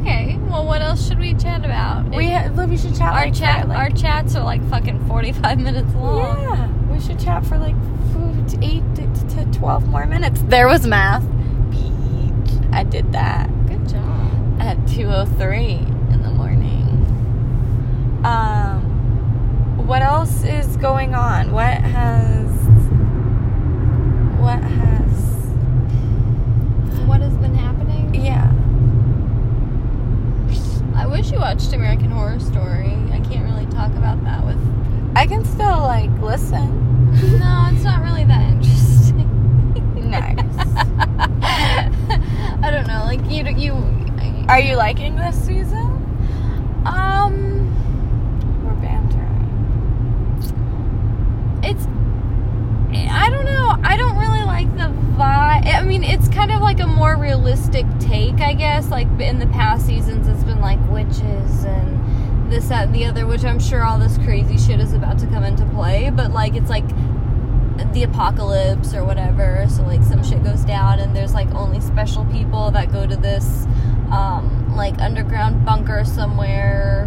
Okay. 0.00 0.36
Well, 0.48 0.66
what 0.66 0.82
else 0.82 1.06
should 1.06 1.18
we 1.20 1.34
chat 1.34 1.64
about? 1.64 2.08
We 2.10 2.28
ha- 2.30 2.48
we 2.66 2.76
should 2.76 2.96
chat 2.96 3.12
our 3.12 3.24
like 3.26 3.34
chat 3.34 3.62
for, 3.62 3.68
like, 3.68 3.78
our 3.78 3.90
chats 3.90 4.34
are 4.34 4.42
like 4.44 4.66
fucking 4.68 5.06
forty 5.06 5.32
five 5.32 5.58
minutes 5.60 5.94
long. 5.94 6.42
Yeah, 6.42 6.68
we 6.92 6.98
should 7.00 7.20
chat 7.20 7.44
for 7.46 7.58
like 7.58 7.74
eight 8.62 8.82
to, 8.96 9.06
to 9.36 9.44
twelve 9.58 9.86
more 9.88 10.06
minutes. 10.06 10.42
There 10.46 10.66
was 10.68 10.86
math. 10.86 11.24
Beach. 11.70 12.52
I 12.72 12.82
did 12.84 13.12
that 13.12 13.48
Good 13.66 13.88
job. 13.88 14.60
at 14.60 14.76
two 14.88 15.06
o 15.08 15.24
three 15.24 15.74
in 16.12 16.22
the 16.22 16.30
morning. 16.30 16.82
Um, 18.24 19.86
what 19.86 20.02
else 20.02 20.44
is 20.44 20.76
going 20.78 21.14
on? 21.14 21.52
What 21.52 21.74
has 21.78 22.50
what 24.40 24.60
has 24.62 25.46
What 27.06 27.20
has 27.20 27.34
been 27.38 27.54
happening? 27.54 28.14
yeah? 28.14 28.50
I 30.96 31.06
wish 31.06 31.30
you 31.32 31.38
watched 31.38 31.72
American 31.72 32.10
Horror 32.10 32.40
Story. 32.40 32.94
I 33.12 33.20
can't 33.20 33.44
really 33.44 33.66
talk 33.66 33.90
about 33.92 34.22
that 34.24 34.44
with. 34.44 34.58
I 35.16 35.26
can 35.26 35.44
still 35.44 35.80
like 35.80 36.10
listen. 36.20 36.80
Are 44.54 44.60
you 44.60 44.76
liking 44.76 45.16
this 45.16 45.34
season? 45.44 45.82
Um, 46.86 47.74
We're 48.64 48.80
bantering. 48.80 49.40
it's. 51.64 51.84
I 53.10 53.30
don't 53.30 53.46
know. 53.46 53.76
I 53.82 53.96
don't 53.96 54.16
really 54.16 54.44
like 54.44 54.70
the 54.76 54.94
vibe. 55.18 55.66
I 55.66 55.82
mean, 55.82 56.04
it's 56.04 56.28
kind 56.28 56.52
of 56.52 56.60
like 56.60 56.78
a 56.78 56.86
more 56.86 57.16
realistic 57.16 57.84
take, 57.98 58.40
I 58.40 58.52
guess. 58.52 58.90
Like 58.90 59.08
in 59.18 59.40
the 59.40 59.48
past 59.48 59.86
seasons, 59.86 60.28
it's 60.28 60.44
been 60.44 60.60
like 60.60 60.78
witches 60.88 61.64
and 61.64 62.52
this, 62.52 62.68
that, 62.68 62.84
and 62.86 62.94
the 62.94 63.06
other, 63.06 63.26
which 63.26 63.44
I'm 63.44 63.58
sure 63.58 63.82
all 63.82 63.98
this 63.98 64.18
crazy 64.18 64.56
shit 64.56 64.78
is 64.78 64.92
about 64.92 65.18
to 65.18 65.26
come 65.26 65.42
into 65.42 65.66
play. 65.74 66.10
But 66.10 66.30
like, 66.30 66.54
it's 66.54 66.70
like 66.70 66.86
the 67.92 68.04
apocalypse 68.04 68.94
or 68.94 69.04
whatever. 69.04 69.66
So 69.68 69.82
like, 69.82 70.04
some 70.04 70.22
shit 70.22 70.44
goes 70.44 70.64
down, 70.64 71.00
and 71.00 71.16
there's 71.16 71.34
like 71.34 71.52
only 71.56 71.80
special 71.80 72.24
people 72.26 72.70
that 72.70 72.92
go 72.92 73.04
to 73.04 73.16
this, 73.16 73.66
um, 74.12 74.74
like 74.76 74.98
underground 75.00 75.64
bunker 75.64 76.04
somewhere, 76.04 77.06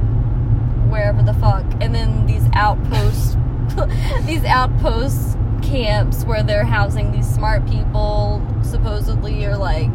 wherever 0.89 1.21
the 1.21 1.33
fuck. 1.35 1.65
And 1.81 1.93
then 1.93 2.25
these 2.25 2.47
outposts, 2.53 3.35
these 4.25 4.43
outposts 4.45 5.35
camps 5.63 6.23
where 6.23 6.43
they're 6.43 6.63
housing 6.65 7.11
these 7.11 7.27
smart 7.27 7.65
people 7.67 8.41
supposedly 8.61 9.43
are 9.45 9.57
like 9.57 9.89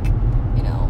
you 0.57 0.63
know 0.63 0.87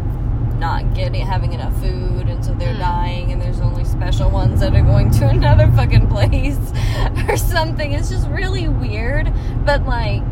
not 0.57 0.93
getting 0.93 1.25
having 1.25 1.53
enough 1.53 1.73
food 1.79 2.27
and 2.27 2.43
so 2.43 2.53
they're 2.55 2.73
Mm. 2.73 2.79
dying 2.79 3.31
and 3.31 3.41
there's 3.41 3.61
only 3.61 3.85
special 3.85 4.29
ones 4.29 4.59
that 4.59 4.75
are 4.75 4.81
going 4.81 5.09
to 5.19 5.27
another 5.29 5.71
fucking 5.71 6.07
place 6.09 6.57
or 7.29 7.37
something 7.37 7.93
it's 7.93 8.09
just 8.09 8.27
really 8.29 8.67
weird 8.67 9.31
but 9.63 9.85
like 9.85 10.23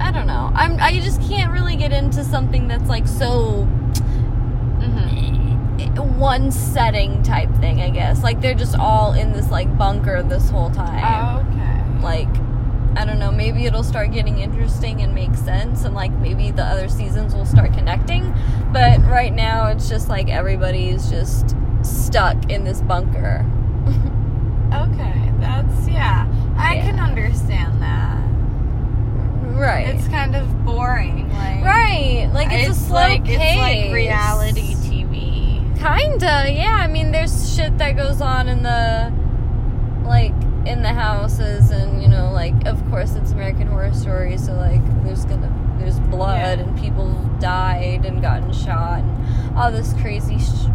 i 0.00 0.12
don't 0.12 0.26
know 0.26 0.52
i'm 0.54 0.78
i 0.78 1.00
just 1.00 1.20
can't 1.22 1.50
really 1.52 1.74
get 1.74 1.92
into 1.92 2.22
something 2.22 2.68
that's 2.68 2.88
like 2.88 3.08
so. 3.08 3.66
One 5.96 6.50
setting 6.50 7.22
type 7.22 7.52
thing 7.56 7.80
i 7.80 7.90
guess 7.90 8.22
like 8.22 8.40
they're 8.40 8.54
just 8.54 8.76
all 8.78 9.12
in 9.12 9.32
this 9.32 9.50
like 9.50 9.76
bunker 9.78 10.22
this 10.22 10.50
whole 10.50 10.70
time 10.70 11.02
oh, 11.04 11.52
okay. 11.52 12.02
like 12.02 12.28
I 12.98 13.04
don't 13.04 13.18
know, 13.18 13.30
maybe 13.30 13.66
it'll 13.66 13.84
start 13.84 14.10
getting 14.10 14.38
interesting 14.38 15.02
and 15.02 15.14
make 15.14 15.34
sense 15.34 15.84
and 15.84 15.94
like 15.94 16.10
maybe 16.12 16.50
the 16.50 16.64
other 16.64 16.88
seasons 16.88 17.34
will 17.34 17.44
start 17.44 17.74
connecting. 17.74 18.34
But 18.72 19.00
right 19.02 19.34
now 19.34 19.66
it's 19.66 19.86
just 19.86 20.08
like 20.08 20.30
everybody's 20.30 21.10
just 21.10 21.54
stuck 21.82 22.50
in 22.50 22.64
this 22.64 22.80
bunker. 22.80 23.44
Okay, 24.72 25.30
that's 25.40 25.88
yeah. 25.88 26.26
I 26.56 26.76
Yeah. 26.76 26.84
can 26.86 26.98
understand 26.98 27.82
that. 27.82 28.22
Right. 29.54 29.94
It's 29.94 30.08
kind 30.08 30.34
of 30.34 30.64
boring. 30.64 31.28
Like 31.32 31.64
right. 31.64 32.30
Like 32.32 32.48
it's, 32.50 32.70
a 32.70 32.80
slow 32.80 32.96
like 32.96 33.24
pace. 33.24 33.38
it's 33.40 33.56
like 33.58 33.92
reality. 33.92 34.55
Kinda, 35.86 36.50
yeah. 36.50 36.76
I 36.80 36.86
mean, 36.88 37.12
there's 37.12 37.54
shit 37.54 37.78
that 37.78 37.96
goes 37.96 38.20
on 38.20 38.48
in 38.48 38.62
the, 38.62 39.12
like, 40.04 40.32
in 40.66 40.82
the 40.82 40.92
houses, 40.92 41.70
and 41.70 42.02
you 42.02 42.08
know, 42.08 42.30
like, 42.32 42.54
of 42.66 42.82
course, 42.90 43.14
it's 43.14 43.30
American 43.30 43.68
Horror 43.68 43.92
Story, 43.94 44.36
so 44.36 44.52
like, 44.54 44.80
there's 45.04 45.24
gonna, 45.24 45.52
there's 45.78 46.00
blood, 46.00 46.58
Yeah. 46.58 46.64
and 46.64 46.76
people 46.78 47.12
died 47.40 48.04
and 48.04 48.20
gotten 48.20 48.52
shot, 48.52 48.98
and 49.00 49.56
all 49.56 49.70
this 49.70 49.92
crazy, 50.00 50.38
sh- 50.38 50.66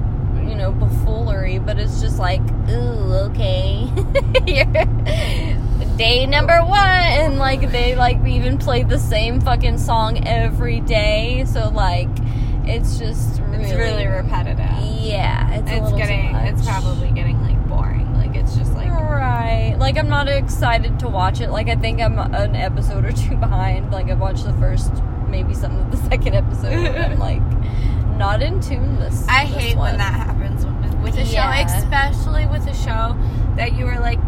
you 0.47 0.55
know, 0.55 0.71
buffoonery. 0.71 1.59
But 1.59 1.77
it's 1.77 1.99
just 1.99 2.17
like, 2.17 2.41
ooh, 2.69 3.13
okay, 3.31 3.89
day 5.97 6.25
number 6.25 6.63
one, 6.63 6.79
and 6.79 7.37
like, 7.37 7.69
they 7.71 7.95
like 7.95 8.25
even 8.25 8.57
played 8.57 8.87
the 8.87 8.97
same 8.99 9.41
fucking 9.41 9.77
song 9.77 10.25
every 10.25 10.79
day, 10.79 11.43
so 11.45 11.67
like. 11.69 12.07
It's 12.75 12.97
just 12.97 13.39
really, 13.41 13.63
It's 13.65 13.73
really 13.73 14.07
repetitive. 14.07 14.59
yeah, 14.99 15.51
it's, 15.53 15.71
It's 15.71 15.91
getting. 15.93 16.35
It's 16.35 16.65
probably 16.65 17.11
getting 17.11 17.41
like 17.41 17.67
boring. 17.67 18.13
Like 18.15 18.35
it's 18.35 18.55
just 18.55 18.73
like 18.73 18.89
right. 18.91 19.75
Like 19.77 19.97
I'm 19.97 20.09
not 20.09 20.27
excited 20.27 20.99
to 20.99 21.07
watch 21.07 21.41
it. 21.41 21.49
Like 21.49 21.67
I 21.69 21.75
think 21.75 22.01
I'm 22.01 22.17
an 22.19 22.55
episode 22.55 23.05
or 23.05 23.11
two 23.23 23.35
behind. 23.35 23.91
Like 23.91 24.09
I've 24.09 24.19
watched 24.19 24.45
the 24.45 24.53
first, 24.53 24.91
maybe 25.27 25.53
some 25.53 25.77
of 25.77 25.91
the 25.91 25.97
second 26.09 26.33
episode. 26.35 26.71
and 26.73 27.13
I'm 27.13 27.19
like 27.29 27.41
not 28.17 28.41
in 28.41 28.59
tune 28.61 28.99
this. 28.99 29.25
I 29.27 29.45
this 29.47 29.55
hate 29.55 29.77
one. 29.77 29.91
when 29.91 29.97
that 29.97 30.13
happens 30.13 30.65
with, 31.03 31.15
a 31.17 31.25
show, 31.25 31.31
Yeah. 31.33 31.65
especially 31.65 32.45
with 32.45 32.67
a 32.67 32.73
show 32.75 33.17
that 33.55 33.73
you 33.73 33.85
were 33.85 33.99
like 33.99 34.19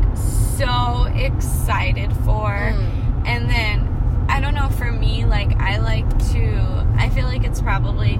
so 0.57 1.03
excited 1.15 2.11
for. 2.25 2.49
Mm. 2.49 3.27
And 3.27 3.49
then, 3.49 4.25
I 4.29 4.39
don't 4.41 4.53
know, 4.55 4.69
for 4.69 4.91
me, 4.91 5.25
like, 5.25 5.55
I 5.61 5.77
like 5.77 6.07
to, 6.31 6.85
I 6.97 7.09
feel 7.09 7.25
like 7.25 7.43
it's 7.45 7.61
probably, 7.61 8.19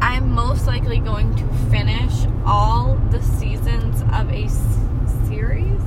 I'm 0.00 0.32
most 0.32 0.66
likely 0.66 0.98
going 0.98 1.34
to 1.36 1.44
finish 1.70 2.12
all 2.46 2.96
the 3.10 3.22
seasons 3.22 4.00
of 4.02 4.30
a 4.30 4.44
s- 4.44 4.78
series. 5.28 5.80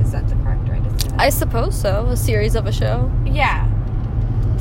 Is 0.00 0.12
that 0.12 0.28
the 0.28 0.36
correct 0.36 0.68
way 0.68 0.78
to 0.80 1.00
say 1.00 1.08
that? 1.10 1.20
I 1.20 1.30
suppose 1.30 1.78
so. 1.78 2.06
A 2.06 2.16
series 2.16 2.54
of 2.54 2.66
a 2.66 2.72
show. 2.72 3.10
Yeah. 3.24 3.68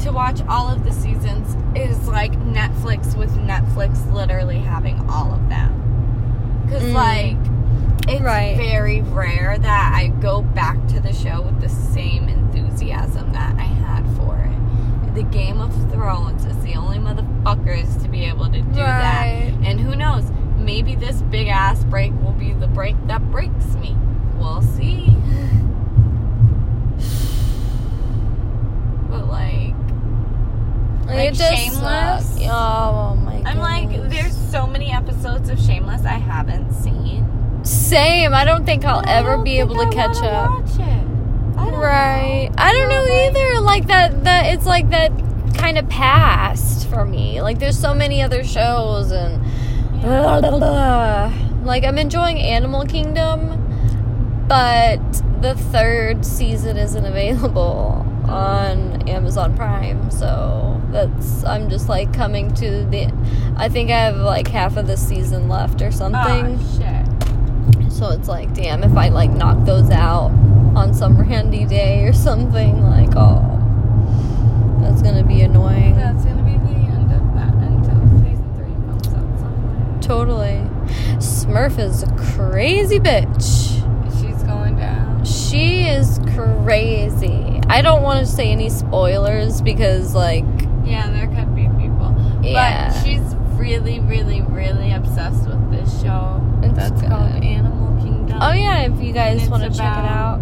To 0.04 0.12
watch 0.12 0.42
all 0.50 0.68
of 0.68 0.84
the 0.84 0.92
seasons 0.92 1.56
is 1.78 2.08
like 2.08 2.32
Netflix 2.40 3.16
with 3.16 3.32
Netflix 3.38 4.12
literally 4.12 4.58
having 4.60 5.00
all 5.10 5.32
of 5.32 5.48
them. 5.48 6.64
Because, 6.66 6.84
Mm. 6.84 6.94
like, 6.94 7.38
it's 8.08 8.22
Right. 8.22 8.58
very 8.58 9.02
rare 9.02 9.58
that 9.60 9.94
I 9.96 10.08
go 10.08 10.42
back 10.42 10.88
to 10.88 11.00
the 11.00 11.14
show 11.14 11.42
with 11.42 11.62
the 11.62 11.70
same 11.70 12.28
enthusiasm 12.30 13.32
that 13.34 13.54
I 13.58 13.62
had 13.64 14.04
for 14.18 14.36
it. 14.38 14.41
The 15.14 15.24
Game 15.24 15.59
of 15.59 15.74
Thrones 15.91 16.45
is 16.45 16.57
the 16.64 16.76
only 16.76 16.97
motherfuckers 16.97 18.01
to 18.01 18.07
be 18.07 18.24
able 18.26 18.45
to 18.45 18.62
do 18.62 18.74
that. 18.76 19.26
And 19.64 19.80
who 19.80 19.95
knows? 19.95 20.32
Maybe 20.57 20.95
this 20.95 21.22
big 21.24 21.47
ass 21.49 21.84
break 21.84 22.14
will 22.22 22.32
be 22.32 22.53
the 22.53 22.68
break 22.68 22.95
that 23.07 23.22
breaks 23.32 23.66
me. 23.76 23.95
We'll 24.38 24.62
see. 24.62 25.07
But 29.09 29.28
like, 29.28 29.74
Like 31.07 31.36
Shameless. 31.36 32.26
sucks. 32.26 32.38
Oh 32.43 33.16
my 33.26 33.41
god. 33.41 33.47
I'm 33.47 33.59
like, 33.59 34.09
there's 34.09 34.36
so 34.51 34.66
many 34.66 34.91
episodes 34.91 35.49
of 35.49 35.59
Shameless 35.59 36.05
I 36.05 36.14
haven't 36.14 36.72
seen. 36.74 37.28
same. 37.64 38.34
I 38.34 38.45
don't 38.45 38.66
think 38.66 38.86
I'll 38.86 39.03
ever 39.07 39.38
be 39.38 39.59
able 39.59 39.76
to 39.76 39.82
I 39.82 39.89
catch 39.91 40.18
up. 40.24 40.49
Watch 40.51 40.80
it. 40.80 41.07
I 41.57 41.70
don't 41.70 41.71
Right. 41.82 42.50
I 42.58 42.74
don't 42.74 42.90
know 42.90 43.06
either. 43.06 43.62
Like 43.62 43.88
that 43.88 44.24
that 44.24 44.54
it's 44.54 44.66
like 44.66 44.90
that 44.92 45.12
kind 45.56 45.78
of 45.78 45.90
past 45.90 46.88
for 46.90 47.06
me. 47.06 47.42
Like 47.42 47.58
there's 47.60 47.80
so 47.80 47.94
many 47.94 48.22
other 48.22 48.44
shows 48.44 49.12
and 49.12 49.42
like 51.66 51.84
I'm 51.84 51.98
enjoying 51.98 52.40
Animal 52.40 52.86
Kingdom, 52.86 54.46
but 54.48 55.00
the 55.42 55.56
third 55.56 56.26
season 56.26 56.78
isn't 56.78 57.06
available 57.06 58.06
on 58.28 59.10
Amazon 59.10 59.56
Prime. 59.56 60.12
So 60.12 60.80
that's 60.92 61.44
I'm 61.44 61.70
just 61.70 61.90
like 61.90 62.14
coming 62.14 62.54
to 62.56 62.86
the 62.86 63.12
I 63.58 63.70
think 63.70 63.90
I 63.90 63.98
have 64.00 64.18
like 64.18 64.48
half 64.48 64.78
of 64.78 64.86
the 64.86 64.98
season 64.98 65.50
left 65.50 65.82
or 65.82 65.92
something. 65.92 66.60
Oh 66.60 66.78
shit. 66.78 67.92
So 67.92 68.10
it's 68.10 68.28
like, 68.28 68.54
damn, 68.54 68.84
if 68.84 68.96
I 68.98 69.10
like 69.10 69.30
knock 69.32 69.66
those 69.66 69.90
out 69.92 70.32
on 70.76 70.94
some 70.94 71.18
randy 71.20 71.66
day 71.66 72.04
or 72.06 72.14
something, 72.14 72.82
like, 72.84 73.10
oh, 73.16 73.42
that's 74.82 75.02
gonna 75.02 75.24
be 75.24 75.42
annoying. 75.42 75.96
That's 75.96 76.24
gonna 76.26 76.44
be 76.44 76.58
the 76.58 76.80
end 76.80 77.12
of 77.12 77.34
that 77.36 77.54
until 77.56 78.20
season 78.24 78.54
three 78.56 78.74
comes 78.86 79.08
out 79.08 79.40
somewhere. 79.40 80.02
Totally. 80.02 80.62
Smurf 81.18 81.78
is 81.80 82.04
a 82.04 82.16
crazy 82.16 83.00
bitch. 83.00 83.78
She's 84.22 84.44
going 84.44 84.78
down. 84.78 85.24
She 85.26 85.84
is 85.84 86.20
crazy. 86.36 87.60
I 87.68 87.82
don't 87.82 88.02
want 88.02 88.26
to 88.26 88.32
say 88.32 88.52
any 88.52 88.70
spoilers 88.70 89.62
because, 89.62 90.14
like, 90.16 90.46
Yeah, 90.84 91.10
there 91.12 91.28
could 91.28 91.56
be 91.56 91.64
people. 91.80 92.16
Yeah. 92.44 92.90
But 92.92 93.04
she's 93.04 93.22
really, 93.58 94.00
really, 94.00 94.42
really 94.42 94.92
obsessed 94.92 95.48
with 95.48 95.72
this 95.72 96.02
show. 96.02 96.42
It's 96.64 96.76
That's 96.76 97.02
good. 97.02 97.10
called 97.10 97.44
Animal 97.44 98.02
Kingdom. 98.04 98.40
oh 98.42 98.52
yeah, 98.54 98.82
if 98.92 99.02
you 99.02 99.14
guys 99.14 99.48
want 99.50 99.64
to 99.64 99.70
check 99.70 99.80
it 99.98 100.06
out. 100.06 100.40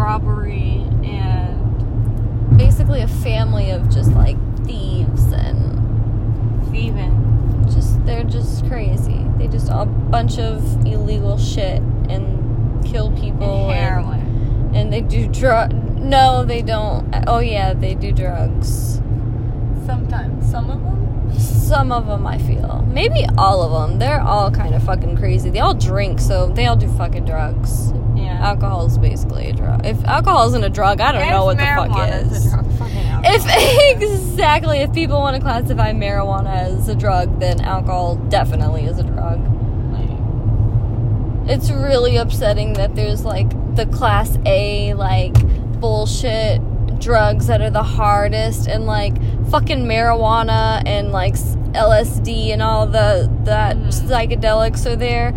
Robbery 0.00 0.82
and 1.04 2.56
Basically, 2.56 3.00
a 3.02 3.08
family 3.08 3.70
of 3.70 3.88
just 3.90 4.12
like 4.12 4.36
thieves 4.64 5.30
and 5.32 5.78
thieving. 6.70 7.66
just 7.72 8.04
they're 8.06 8.24
just 8.24 8.66
crazy. 8.66 9.24
They 9.38 9.46
just 9.46 9.68
a 9.70 9.84
bunch 9.86 10.38
of 10.38 10.62
illegal 10.86 11.38
shit 11.38 11.80
and 12.08 12.84
kill 12.84 13.12
people 13.12 13.68
And 13.70 13.78
heroin. 13.78 14.70
and 14.74 14.92
they 14.92 15.00
do 15.02 15.28
drug. 15.28 15.72
No, 15.72 16.44
they 16.44 16.62
don't. 16.62 17.14
Oh 17.26 17.38
yeah, 17.40 17.72
they 17.74 17.94
do 17.94 18.10
drugs. 18.10 19.00
Sometimes. 19.86 20.50
Some 20.50 20.70
of 20.70 20.82
them? 20.82 21.38
Some 21.38 21.92
of 21.92 22.06
them, 22.06 22.26
I 22.26 22.38
feel. 22.38 22.84
Maybe 22.92 23.24
all 23.38 23.62
of 23.62 23.88
them. 23.90 23.98
They're 23.98 24.20
all 24.20 24.50
kind 24.50 24.74
of 24.74 24.82
fucking 24.82 25.16
crazy. 25.18 25.50
They 25.50 25.60
all 25.60 25.74
drink, 25.74 26.20
so 26.20 26.48
they 26.48 26.66
all 26.66 26.76
do 26.76 26.88
fucking 26.96 27.24
drugs. 27.26 27.92
Yeah. 28.30 28.48
Alcohol 28.48 28.86
is 28.86 28.96
basically 28.98 29.48
a 29.50 29.52
drug. 29.52 29.84
If 29.84 30.04
alcohol 30.04 30.46
isn't 30.48 30.62
a 30.64 30.70
drug, 30.70 31.00
I 31.00 31.12
don't 31.12 31.28
know 31.28 31.44
what 31.44 31.58
the 31.58 31.64
fuck 31.64 32.22
is. 32.22 32.54
If 33.22 34.02
exactly, 34.02 34.78
if 34.80 34.92
people 34.92 35.18
want 35.18 35.36
to 35.36 35.42
classify 35.42 35.92
marijuana 35.92 36.54
as 36.54 36.88
a 36.88 36.94
drug, 36.94 37.40
then 37.40 37.60
alcohol 37.60 38.16
definitely 38.28 38.84
is 38.84 38.98
a 38.98 39.02
drug. 39.04 39.40
It's 41.48 41.70
really 41.70 42.16
upsetting 42.16 42.74
that 42.74 42.94
there's 42.94 43.24
like 43.24 43.48
the 43.74 43.86
class 43.86 44.38
A 44.46 44.94
like 44.94 45.34
bullshit 45.80 46.60
drugs 47.00 47.46
that 47.48 47.60
are 47.60 47.70
the 47.70 47.82
hardest 47.82 48.68
and 48.68 48.84
like 48.86 49.14
fucking 49.50 49.84
marijuana 49.86 50.82
and 50.86 51.10
like 51.12 51.34
LSD 51.34 52.52
and 52.52 52.62
all 52.62 52.86
the 52.86 53.28
that 53.44 53.76
Mm. 53.76 53.88
psychedelics 54.08 54.86
are 54.86 54.96
there. 54.96 55.34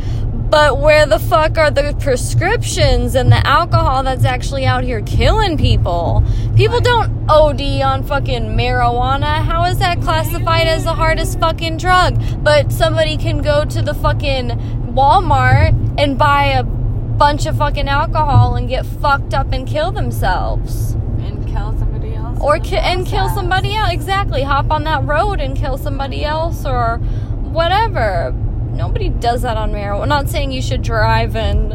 But 0.54 0.78
where 0.78 1.08
the 1.08 1.18
fuck 1.18 1.58
are 1.58 1.72
the 1.72 1.96
prescriptions 2.00 3.16
and 3.16 3.32
the 3.32 3.44
alcohol 3.48 4.04
that's 4.04 4.24
actually 4.24 4.68
out 4.68 4.84
here 4.84 5.02
killing 5.02 5.58
people? 5.58 6.24
People 6.56 6.80
don't 6.80 7.28
OD 7.28 7.82
on 7.82 8.04
fucking 8.04 8.56
marijuana. 8.56 9.44
How 9.44 9.64
is 9.64 9.80
that 9.80 10.00
classified 10.02 10.68
as 10.68 10.84
the 10.84 10.94
hardest 10.94 11.40
fucking 11.40 11.78
drug? 11.78 12.22
But 12.44 12.72
somebody 12.72 13.18
can 13.18 13.42
go 13.42 13.66
to 13.66 13.82
the 13.82 13.96
fucking 13.96 14.50
Walmart 14.94 15.96
and 15.98 16.20
buy 16.20 16.44
a 16.44 16.62
bunch 16.62 17.48
of 17.48 17.58
fucking 17.58 17.88
alcohol 17.90 18.54
and 18.56 18.70
get 18.70 18.86
fucked 18.86 19.34
up 19.34 19.54
and 19.54 19.68
kill 19.68 19.92
themselves. 19.92 20.94
and 21.18 21.48
kill 21.48 21.76
somebody 21.80 22.14
else. 22.14 22.38
Or 22.40 22.60
ki- 22.60 22.78
and 22.78 23.08
kill 23.08 23.28
somebody 23.30 23.74
else. 23.76 23.92
Exactly. 23.92 24.44
Hop 24.44 24.70
on 24.70 24.84
that 24.84 25.04
road 25.04 25.42
and 25.42 25.58
kill 25.58 25.80
somebody 25.80 26.24
else 26.24 26.64
or 26.64 26.98
whatever. 27.42 28.36
Nobody 28.74 29.10
does 29.10 29.42
that 29.44 29.56
on 29.58 29.72
marijuana. 29.72 30.02
I'm 30.04 30.10
not 30.10 30.30
saying 30.30 30.52
you 30.52 30.62
should 30.62 30.82
drive 30.82 31.36
and 31.36 31.72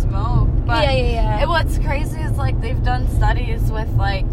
smoke. 0.00 0.48
But 0.66 0.82
yeah, 0.84 0.92
yeah, 0.92 1.10
yeah. 1.12 1.38
And 1.40 1.50
what's 1.50 1.78
crazy 1.78 2.20
is 2.20 2.36
like 2.36 2.60
they've 2.60 2.82
done 2.82 3.08
studies 3.08 3.70
with 3.70 3.90
like 3.96 4.26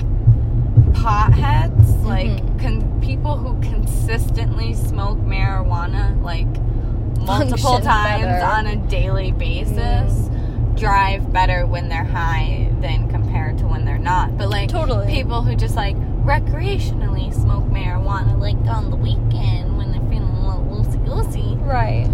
potheads, 0.94 2.04
like 2.04 2.28
Mhm. 2.28 2.60
con- 2.62 3.00
people 3.02 3.38
who 3.38 3.60
consistently 3.62 4.74
smoke 4.74 5.18
marijuana, 5.20 6.22
like 6.24 6.48
multiple 7.26 7.58
Function 7.58 7.82
times 7.84 8.24
better. 8.24 8.46
on 8.46 8.68
a 8.68 8.76
daily 8.76 9.32
basis, 9.32 10.30
drive 10.76 11.32
better 11.32 11.66
when 11.66 11.90
they're 11.90 12.04
high 12.04 12.70
than 12.82 13.08
compared 13.10 13.58
to 13.60 13.66
when 13.68 13.86
they're 13.86 13.98
not. 13.98 14.38
But 14.38 14.50
like 14.50 14.70
Totally. 14.70 15.08
people 15.08 15.42
who 15.42 15.56
just 15.56 15.76
like 15.76 15.96
recreationally 16.24 17.34
smoke 17.34 17.66
marijuana, 17.70 18.40
like 18.40 18.58
on 18.68 18.90
the 18.90 18.96
weekend 18.96 19.78
when 19.78 19.92
they're 19.92 19.99
right. 21.14 22.08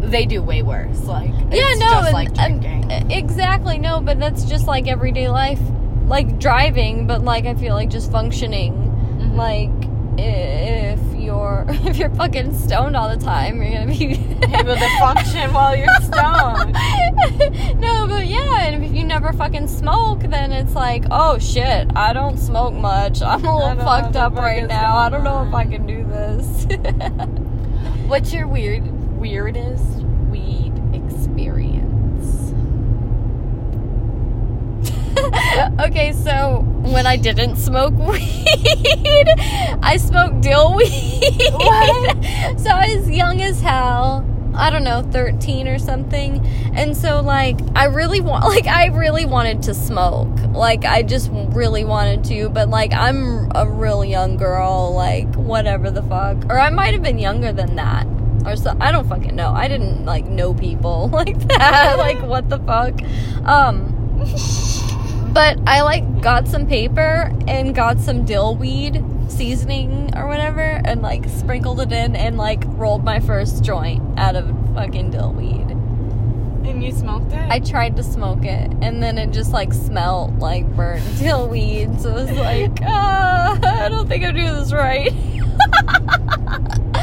they 0.00 0.26
do 0.26 0.42
way 0.42 0.62
worse. 0.62 1.00
Like 1.04 1.30
yeah, 1.30 1.46
it's 1.70 1.80
no, 1.80 1.86
just 1.90 2.04
and- 2.06 2.14
like 2.14 2.38
and- 2.38 2.60
drinking. 2.60 3.10
exactly. 3.10 3.78
No, 3.78 4.00
but 4.00 4.18
that's 4.18 4.44
just 4.44 4.66
like 4.66 4.86
everyday 4.88 5.28
life, 5.28 5.60
like 6.06 6.38
driving. 6.38 7.06
But 7.06 7.22
like 7.24 7.46
I 7.46 7.54
feel 7.54 7.74
like 7.74 7.90
just 7.90 8.10
functioning. 8.12 8.72
Mhm. 9.18 9.36
Like 9.36 9.70
if 10.16 11.00
you're 11.20 11.64
if 11.68 11.96
you're 11.96 12.10
fucking 12.14 12.54
stoned 12.56 12.96
all 12.96 13.08
the 13.08 13.22
time, 13.22 13.62
you're 13.62 13.72
gonna 13.72 13.86
be 13.86 14.12
able 14.54 14.76
to 14.76 14.98
function 15.00 15.52
while 15.52 15.74
you're 15.74 15.88
stoned. 16.02 16.72
no, 17.80 18.06
but 18.06 18.26
yeah, 18.26 18.66
and 18.66 18.84
if 18.84 18.92
you 18.92 19.04
never 19.04 19.32
fucking 19.32 19.66
smoke, 19.68 20.20
then 20.20 20.52
it's 20.52 20.74
like, 20.74 21.04
oh 21.10 21.38
shit, 21.38 21.88
I 21.96 22.12
don't 22.12 22.36
smoke 22.38 22.74
much. 22.74 23.22
I'm 23.22 23.44
a 23.44 23.56
little 23.56 23.84
fucked 23.84 24.16
up 24.16 24.34
right 24.36 24.66
now. 24.66 24.96
I 24.96 25.08
don't 25.08 25.24
know 25.24 25.44
if. 25.48 25.54
I 25.54 25.64
can 25.64 25.86
do 25.86 26.04
this. 26.04 27.40
What's 28.06 28.32
your 28.32 28.46
weird 28.46 28.84
weirdest 29.18 30.02
weed 30.30 30.72
experience? 30.92 32.52
okay, 35.80 36.12
so 36.12 36.60
when 36.82 37.06
I 37.06 37.16
didn't 37.16 37.56
smoke 37.56 37.94
weed, 37.98 39.26
I 39.82 39.96
smoked 39.96 40.42
dill 40.42 40.74
weed. 40.74 41.50
What? 41.52 42.24
so 42.60 42.70
I 42.70 42.94
was 42.94 43.08
young 43.08 43.40
as 43.40 43.60
hell. 43.60 44.24
I 44.54 44.70
don't 44.70 44.84
know, 44.84 45.02
13 45.10 45.68
or 45.68 45.78
something. 45.78 46.44
And 46.74 46.96
so 46.96 47.20
like 47.20 47.58
I 47.74 47.86
really 47.86 48.20
want 48.20 48.44
like 48.54 48.66
I 48.66 48.86
really 48.86 49.24
wanted 49.26 49.62
to 49.64 49.74
smoke. 49.74 50.28
Like 50.50 50.84
I 50.84 51.02
just 51.02 51.30
really 51.32 51.84
wanted 51.84 52.24
to, 52.24 52.48
but 52.48 52.68
like 52.68 52.92
I'm 52.92 53.50
a 53.54 53.68
real 53.68 54.04
young 54.04 54.36
girl, 54.36 54.92
like 54.94 55.32
whatever 55.34 55.90
the 55.90 56.02
fuck. 56.02 56.44
Or 56.50 56.58
I 56.58 56.70
might 56.70 56.94
have 56.94 57.02
been 57.02 57.18
younger 57.18 57.52
than 57.52 57.76
that. 57.76 58.06
Or 58.46 58.56
so 58.56 58.76
I 58.80 58.92
don't 58.92 59.08
fucking 59.08 59.34
know. 59.34 59.50
I 59.50 59.68
didn't 59.68 60.04
like 60.04 60.26
know 60.26 60.54
people 60.54 61.08
like 61.12 61.38
that. 61.48 61.94
like 61.98 62.20
what 62.22 62.48
the 62.48 62.58
fuck? 62.60 62.94
Um 63.44 63.90
but 65.32 65.58
I 65.66 65.82
like 65.82 66.22
got 66.22 66.46
some 66.46 66.66
paper 66.66 67.32
and 67.48 67.74
got 67.74 67.98
some 67.98 68.24
dill 68.24 68.54
weed 68.54 69.02
seasoning 69.36 70.16
or 70.16 70.26
whatever 70.26 70.60
and 70.60 71.02
like 71.02 71.28
sprinkled 71.28 71.80
it 71.80 71.92
in 71.92 72.16
and 72.16 72.36
like 72.36 72.62
rolled 72.66 73.04
my 73.04 73.20
first 73.20 73.64
joint 73.64 74.02
out 74.18 74.36
of 74.36 74.46
fucking 74.74 75.10
dill 75.10 75.32
weed. 75.32 75.70
And 76.68 76.82
you 76.82 76.92
smoked 76.92 77.32
it? 77.32 77.50
I 77.50 77.60
tried 77.60 77.96
to 77.96 78.02
smoke 78.02 78.44
it 78.44 78.72
and 78.80 79.02
then 79.02 79.18
it 79.18 79.30
just 79.32 79.52
like 79.52 79.72
smelled 79.72 80.38
like 80.38 80.66
burnt 80.74 81.04
dill 81.18 81.48
weed. 81.48 82.00
So 82.00 82.10
it 82.16 82.28
was 82.28 82.38
like, 82.38 82.78
ah, 82.82 83.58
I 83.84 83.88
don't 83.88 84.08
think 84.08 84.24
I'm 84.24 84.34
doing 84.34 84.54
this 84.54 84.72
right. 84.72 85.12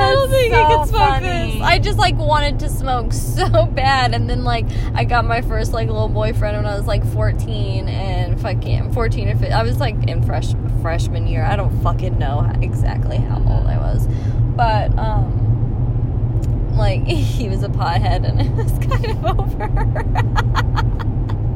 I 0.00 0.12
don't 0.14 0.30
think 0.30 0.54
I 0.54 0.62
so 0.62 0.76
can 0.78 0.86
smoke 0.88 1.00
funny. 1.00 1.52
this. 1.52 1.62
I 1.62 1.78
just 1.78 1.98
like 1.98 2.16
wanted 2.16 2.58
to 2.60 2.68
smoke 2.68 3.12
so 3.14 3.66
bad, 3.66 4.14
and 4.14 4.28
then 4.28 4.44
like 4.44 4.66
I 4.94 5.04
got 5.04 5.24
my 5.24 5.40
first 5.42 5.72
like 5.72 5.88
little 5.88 6.08
boyfriend 6.08 6.56
when 6.56 6.66
I 6.66 6.76
was 6.76 6.86
like 6.86 7.04
14, 7.12 7.88
and 7.88 8.40
fucking 8.40 8.92
14 8.92 9.28
or 9.28 9.32
15. 9.32 9.52
I 9.52 9.62
was 9.62 9.78
like 9.80 9.96
in 10.08 10.22
fresh 10.22 10.52
freshman 10.82 11.26
year. 11.26 11.42
I 11.44 11.56
don't 11.56 11.82
fucking 11.82 12.18
know 12.18 12.50
exactly 12.60 13.16
how 13.18 13.36
old 13.38 13.66
I 13.66 13.78
was, 13.78 14.06
but 14.56 14.96
um, 14.98 16.76
like 16.76 17.04
he 17.06 17.48
was 17.48 17.62
a 17.62 17.68
pothead, 17.68 18.28
and 18.28 18.40
it 18.42 18.50
was 18.52 18.72
kind 18.78 19.06
of 19.06 19.24
over. 19.40 19.66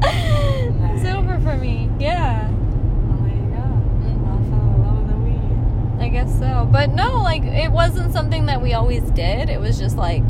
It's 0.03 1.05
over 1.05 1.39
for 1.39 1.57
me. 1.57 1.89
Yeah. 1.99 2.49
Well, 2.49 3.17
there 3.21 3.35
you 3.35 3.49
go. 3.49 3.63
Mhm. 4.01 4.27
All 4.27 4.39
fell 4.49 4.65
in 4.67 4.83
love 4.83 4.97
with 4.97 5.07
the 5.09 5.17
weed. 5.17 6.03
I 6.03 6.09
guess 6.23 6.39
so. 6.39 6.67
But 6.71 6.91
no, 6.91 7.21
like 7.21 7.43
it 7.43 7.71
wasn't 7.71 8.13
something 8.13 8.45
that 8.47 8.61
we 8.61 8.73
always 8.73 9.03
did. 9.11 9.49
It 9.49 9.59
was 9.59 9.77
just 9.79 9.97
like, 9.97 10.23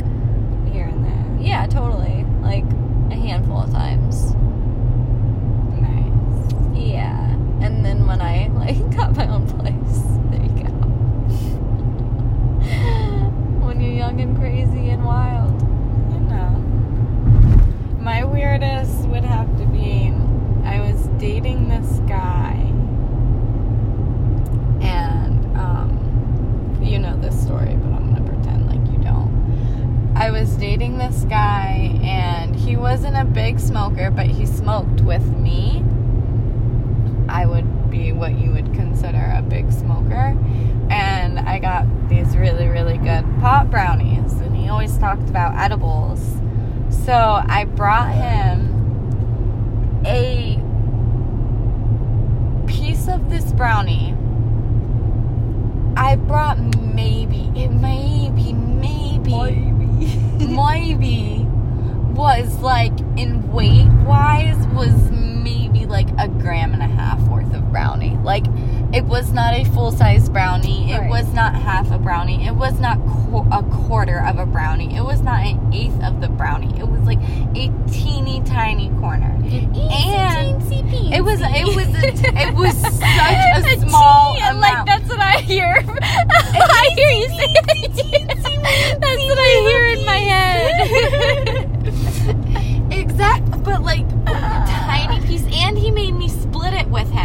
Here 0.71 0.85
and 0.85 1.03
there. 1.05 1.37
yeah, 1.39 1.65
totally. 1.67 2.25
Like 2.41 2.63
a 3.11 3.15
handful 3.15 3.61
of 3.61 3.71
times. 3.71 4.33
Nice. 5.79 6.53
Yeah. 6.75 7.31
And 7.61 7.85
then 7.85 8.07
when 8.07 8.21
I 8.21 8.47
like 8.53 8.95
got 8.95 9.15
my 9.15 9.27
own 9.27 9.47
place, 9.47 9.71
there 10.31 10.41
you 10.41 10.63
go. 10.63 10.71
when 13.65 13.79
you're 13.81 13.93
young 13.93 14.19
and 14.21 14.35
crazy 14.37 14.89
and 14.89 15.05
wild. 15.05 15.61
You 16.13 16.19
know. 16.19 16.49
My 17.99 18.23
weirdest 18.23 19.07
would 19.09 19.23
have 19.23 19.55
to 19.57 19.65
be 19.67 20.11
I 20.63 20.79
was 20.79 21.07
dating 21.19 21.67
this 21.69 21.99
guy. 22.07 22.53
And, 24.81 25.45
um, 25.57 26.70
you 26.81 26.99
know 26.99 27.17
this 27.17 27.39
story, 27.41 27.75
but 27.75 27.93
I'm 27.93 28.15
to 28.15 28.21
pretend 28.21 28.67
like 28.67 28.91
you 28.91 29.03
don't. 29.03 30.13
I 30.15 30.31
was 30.31 30.55
dating 30.55 30.97
this 30.97 31.23
guy, 31.23 31.99
and 32.03 32.55
he 32.55 32.75
wasn't 32.75 33.17
a 33.17 33.25
big 33.25 33.59
smoker, 33.59 34.11
but 34.11 34.27
he 34.27 34.45
smoked 34.45 35.01
with 35.01 35.25
me. 35.37 35.83
I 37.29 37.45
would 37.45 37.89
be 37.89 38.11
what 38.11 38.37
you 38.39 38.51
would 38.51 38.73
consider 38.73 39.33
a 39.35 39.41
big 39.41 39.71
smoker. 39.71 40.37
And 40.89 41.39
I 41.39 41.59
got 41.59 41.85
these 42.09 42.35
really, 42.35 42.67
really 42.67 42.97
good 42.97 43.23
pot 43.39 43.71
brownies. 43.71 44.33
And 44.33 44.55
he 44.55 44.67
always 44.69 44.97
talked 44.97 45.29
about 45.29 45.55
edibles. 45.55 46.19
So 47.05 47.13
I 47.13 47.65
brought 47.65 48.13
him 48.13 48.71
a 50.05 50.59
piece 52.67 53.07
of 53.07 53.29
this 53.29 53.51
brownie. 53.53 54.15
I 56.01 56.15
brought 56.15 56.57
maybe, 56.95 57.51
it 57.55 57.69
maybe, 57.69 58.53
maybe, 58.53 59.29
maybe 60.47 61.45
was 62.15 62.59
like 62.61 62.99
in 63.17 63.51
weight 63.51 63.87
wise 64.03 64.57
was 64.69 65.11
maybe 65.11 65.85
like 65.85 66.09
a 66.17 66.27
gram 66.27 66.73
and 66.73 66.81
a 66.81 66.87
half 66.87 67.21
worth 67.29 67.53
of 67.53 67.71
brownie. 67.71 68.17
Like 68.23 68.47
it 68.93 69.05
was 69.05 69.31
not 69.31 69.53
a 69.53 69.63
full 69.65 69.91
size 69.91 70.29
brownie. 70.29 70.91
It 70.91 70.99
Right. 70.99 71.09
was 71.09 71.33
not 71.33 71.55
half 71.55 71.89
a 71.91 71.97
brownie. 71.97 72.45
It 72.45 72.53
was 72.55 72.79
not 72.79 72.99
qu- 73.05 73.47
a 73.51 73.63
quarter 73.63 74.19
of 74.25 74.37
a 74.37 74.45
brownie. 74.45 74.95
It 74.95 75.03
was 75.03 75.21
not 75.21 75.43
an 75.45 75.59
eighth 75.73 75.99
of 76.03 76.21
the 76.21 76.27
brownie. 76.27 76.73
It 76.79 76.87
was 76.87 77.01
like 77.01 77.19
a 77.55 77.71
teeny 77.91 78.41
tiny 78.45 78.89
corner. 78.99 79.35
And 79.43 80.61
it 81.13 81.23
was 81.23 81.41
it 81.41 81.75
was 81.75 81.87
a, 81.87 82.07
it 82.37 82.53
was 82.53 82.77
such 82.81 83.73
a 83.73 83.79
small 83.89 84.35
and 84.41 84.57
amount. 84.57 84.61
like 84.61 84.85
that's 84.85 85.09
what 85.09 85.19
I 85.19 85.37
hear. 85.41 85.75
I 86.01 86.89
hear 86.95 87.09
you 87.09 87.27
say 87.29 87.53
That's 89.01 89.23
what 89.25 89.39
I 89.39 89.53
hear 89.67 89.83
in 89.93 90.05
my 90.05 90.17
head. 90.17 90.71
exact, 92.91 93.63
but 93.63 93.81
like 93.83 94.05
a 94.27 94.33
tiny 94.87 95.19
piece. 95.25 95.43
And 95.53 95.77
he 95.77 95.91
made 95.91 96.13
me 96.15 96.27
split 96.27 96.73
it 96.73 96.87
with 96.87 97.09
him. 97.11 97.20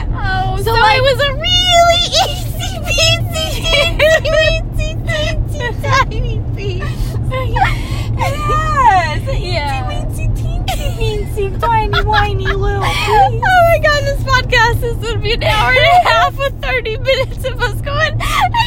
Teensy, 4.32 4.90
teensy, 5.06 5.66
tiny 5.82 6.34
piece. 6.56 7.00
yes. 7.30 9.22
Yeah. 9.40 9.90
Teensy, 9.90 10.26
teensy, 10.36 10.86
teensy, 10.96 11.46
tiny, 11.60 12.00
whiny 12.04 12.46
little 12.46 12.82
piece. 12.82 13.08
Oh 13.08 13.30
my 13.42 13.78
god, 13.82 14.02
this 14.04 14.22
podcast 14.24 14.82
is 14.82 14.96
gonna 14.96 15.18
be 15.20 15.32
an 15.34 15.42
hour 15.44 15.70
and 15.70 15.78
a 15.78 15.80
half 16.08 16.36
with 16.38 16.60
30 16.62 16.96
minutes 16.98 17.44
of 17.44 17.60
us 17.60 17.80
going 17.82 18.18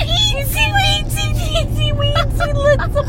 easy, 0.05 0.59
weensy, 0.59 1.33
teensy, 1.35 1.91
weensy, 1.95 2.53
little 2.53 3.03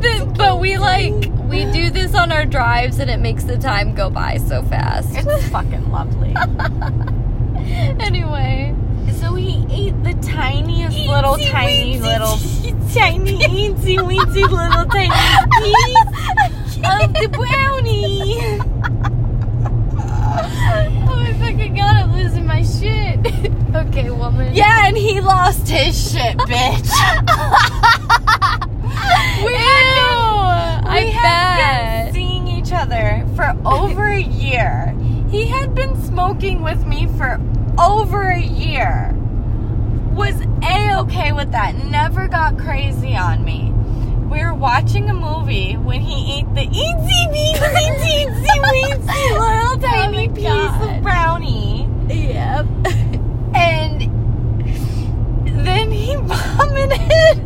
But- 0.00 0.36
But 0.38 0.60
we 0.60 0.76
like, 0.78 1.14
we 1.48 1.64
do 1.72 1.90
this 1.90 2.14
on 2.14 2.30
our 2.30 2.44
drives 2.46 2.98
and 3.00 3.10
it 3.10 3.18
makes 3.18 3.42
the 3.44 3.56
time 3.58 3.94
go 3.94 4.08
by 4.10 4.36
so 4.38 4.62
fast. 4.62 5.08
It's 5.16 5.48
fucking 5.48 5.90
lovely. 5.90 6.34
Anyway. 8.00 8.74
So 9.12 9.34
he 9.34 9.64
ate 9.70 10.02
the 10.04 10.14
tiniest 10.26 10.96
little 10.98 11.36
tiny 11.36 11.98
weensy 11.98 12.00
little 12.10 12.36
tiny 12.94 13.38
eensy 13.38 13.96
weensy 13.98 14.42
little 14.42 14.84
tiny 14.90 15.10
piece 15.58 16.76
of 16.76 17.12
the 17.14 17.28
brownie. 17.32 18.58
Oh 21.10 21.16
my 21.16 21.32
fucking 21.34 21.74
god, 21.74 21.96
I'm 21.96 22.12
losing 22.14 22.46
my 22.46 22.62
shit. 22.62 23.18
okay, 23.74 24.10
woman. 24.10 24.54
Yeah, 24.54 24.86
and 24.86 24.96
he 24.96 25.20
lost 25.20 25.68
his 25.68 26.12
shit, 26.12 26.36
bitch. 26.38 26.90
we 29.44 29.54
had 29.54 29.84
been, 29.94 30.86
I 30.86 31.02
we 31.04 31.10
had 31.10 31.56
bet. 31.56 32.04
been 32.06 32.14
seeing 32.14 32.48
each 32.48 32.72
other 32.72 33.26
for 33.36 33.56
over 33.66 34.06
a 34.08 34.20
year. 34.20 34.94
He 35.30 35.46
had 35.46 35.74
been 35.74 36.00
smoking 36.04 36.62
with 36.62 36.86
me 36.86 37.06
for 37.18 37.38
over 37.78 38.22
a 38.30 38.40
year. 38.40 39.14
Was 40.14 40.40
a 40.62 40.96
okay 41.00 41.32
with 41.32 41.52
that. 41.52 41.76
Never 41.76 42.26
got 42.26 42.58
crazy 42.58 43.14
on 43.16 43.44
me. 43.44 43.72
We 44.28 44.44
were 44.44 44.54
watching 44.54 45.08
a 45.08 45.14
movie 45.14 45.74
when 45.74 46.00
he 46.00 46.38
ate 46.38 46.54
the 46.54 46.66
eensy 46.66 47.32
weensy 47.32 47.54
teensy 48.02 48.46
weensy 48.60 49.30
little 49.30 49.72
oh 49.72 49.78
tiny 49.80 50.28
my 50.28 50.34
piece 50.34 50.44
God. 50.44 50.96
of 50.96 51.02
brownie. 51.02 51.88
Yep. 52.08 52.66
And 53.54 54.02
then 55.64 55.90
he 55.90 56.14
vomited. 56.20 57.42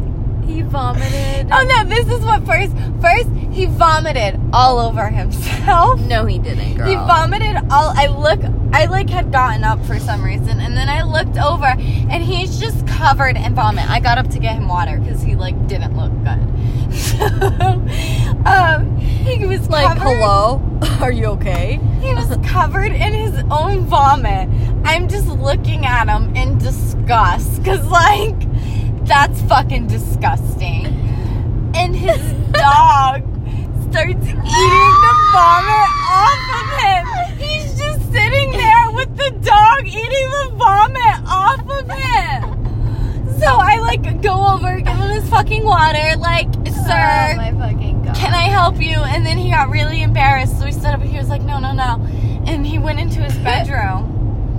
He 0.46 0.62
vomited. 0.62 1.48
Oh 1.52 1.64
no, 1.64 1.84
this 1.84 2.06
is 2.08 2.24
what 2.24 2.44
first 2.46 2.72
first 3.00 3.28
he 3.52 3.66
vomited 3.66 4.40
all 4.52 4.78
over 4.78 5.08
himself. 5.08 6.00
No, 6.00 6.24
he 6.26 6.38
didn't, 6.38 6.74
girl. 6.76 6.88
He 6.88 6.94
vomited 6.94 7.56
all 7.70 7.92
I 7.96 8.06
look 8.06 8.40
I 8.72 8.86
like 8.86 9.10
had 9.10 9.30
gotten 9.30 9.64
up 9.64 9.84
for 9.84 9.98
some 9.98 10.24
reason 10.24 10.60
and 10.60 10.76
then 10.76 10.88
I 10.88 11.02
looked 11.02 11.36
over 11.36 11.66
and 11.66 12.22
he's 12.22 12.58
just 12.58 12.86
covered 12.86 13.36
in 13.36 13.54
vomit. 13.54 13.88
I 13.88 14.00
got 14.00 14.16
up 14.18 14.28
to 14.30 14.38
get 14.38 14.54
him 14.56 14.68
water 14.68 14.98
because 14.98 15.22
he 15.22 15.34
like 15.36 15.66
didn't 15.68 15.96
look 15.96 16.12
good. 16.24 16.94
So 16.94 17.26
um 18.46 18.96
he 18.98 19.44
was 19.46 19.68
like, 19.68 19.86
covered- 19.98 20.16
hello? 20.16 20.62
Are 21.00 21.12
you 21.12 21.26
okay? 21.26 21.78
He 22.00 22.14
was 22.14 22.36
covered 22.46 22.92
in 22.92 23.12
his 23.12 23.42
own 23.50 23.84
vomit. 23.86 24.48
I'm 24.84 25.08
just 25.08 25.28
looking 25.28 25.86
at 25.86 26.08
him 26.08 26.34
in 26.34 26.58
disgust 26.58 27.58
because, 27.58 27.86
like, 27.86 28.34
that's 29.06 29.40
fucking 29.42 29.86
disgusting. 29.86 30.86
And 31.74 31.94
his 31.94 32.20
dog 32.52 33.22
starts 33.92 34.26
eating 34.26 34.94
the 35.04 35.14
vomit 35.32 35.90
off 36.08 36.42
of 36.58 36.68
him. 36.80 37.02
He's 37.38 37.78
just 37.78 38.00
sitting 38.10 38.52
there 38.52 38.90
with 38.90 39.16
the 39.16 39.30
dog 39.42 39.86
eating 39.86 40.28
the 40.38 40.52
vomit 40.56 41.18
off 41.26 41.60
of 41.60 41.90
him. 41.90 43.38
So 43.38 43.46
I 43.46 43.78
like 43.80 44.22
go 44.22 44.46
over, 44.54 44.80
give 44.80 44.96
him 44.96 45.10
his 45.10 45.28
fucking 45.28 45.64
water, 45.64 46.16
like, 46.16 46.48
sir, 46.66 47.32
Oh, 47.32 47.36
my 47.36 47.52
help 48.62 48.80
you. 48.80 48.96
And 48.96 49.26
then 49.26 49.38
he 49.38 49.50
got 49.50 49.70
really 49.70 50.02
embarrassed. 50.02 50.58
So 50.58 50.66
he 50.66 50.72
stood 50.72 50.86
up 50.86 51.00
and 51.00 51.10
he 51.10 51.18
was 51.18 51.28
like, 51.28 51.42
no, 51.42 51.58
no, 51.58 51.72
no. 51.72 52.00
And 52.46 52.66
he 52.66 52.78
went 52.78 53.00
into 53.00 53.20
his 53.20 53.36
bedroom. 53.38 54.08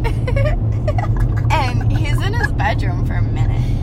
and 1.51 1.91
he's 1.91 2.21
in 2.21 2.33
his 2.33 2.51
bedroom 2.51 3.05
for 3.05 3.13
a 3.13 3.21
minute. 3.21 3.82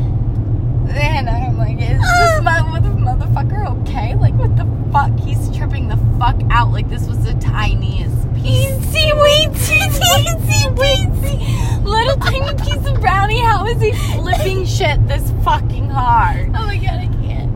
And 0.93 1.29
I'm 1.29 1.57
like, 1.57 1.79
is 1.79 1.99
this 1.99 2.43
mo- 2.43 2.81
motherfucker 3.01 3.81
okay? 3.83 4.15
Like, 4.15 4.35
what 4.35 4.57
the 4.57 4.67
fuck? 4.93 5.19
He's 5.21 5.55
tripping 5.57 5.89
the 5.89 5.97
fuck 6.19 6.41
out. 6.51 6.71
Like, 6.73 6.89
this 6.89 7.07
was 7.07 7.25
the 7.25 7.35
tiniest 7.35 8.33
piece. 8.35 8.71
Eensy 8.71 9.11
weensy, 9.13 9.81
teensy 9.91 10.77
weensy. 10.77 11.85
Little 11.85 12.17
tiny 12.17 12.55
piece 12.63 12.87
of 12.87 13.01
brownie. 13.01 13.41
How 13.41 13.67
is 13.67 13.81
he 13.81 13.93
flipping 14.17 14.65
shit 14.67 15.07
this 15.09 15.31
fucking 15.45 15.89
hard? 15.89 16.49
Oh 16.55 16.67
my 16.67 16.77
god, 16.77 17.01
I 17.01 17.09
can't. 17.23 17.51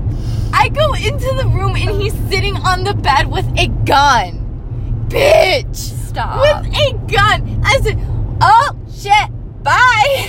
I 0.53 0.68
go 0.68 0.95
into 0.95 1.32
the 1.43 1.51
room 1.55 1.76
and 1.76 2.01
he's 2.01 2.14
sitting 2.28 2.57
on 2.57 2.85
the 2.85 2.95
bed 2.95 3.30
with 3.30 3.47
a 3.59 3.66
gun. 3.85 5.07
Bitch! 5.09 5.76
Stop. 5.76 6.41
With 6.41 6.72
a 6.74 6.93
gun. 7.12 7.61
I 7.64 7.78
said, 7.82 7.99
oh 8.41 8.76
shit, 8.93 9.30
bye. 9.62 10.28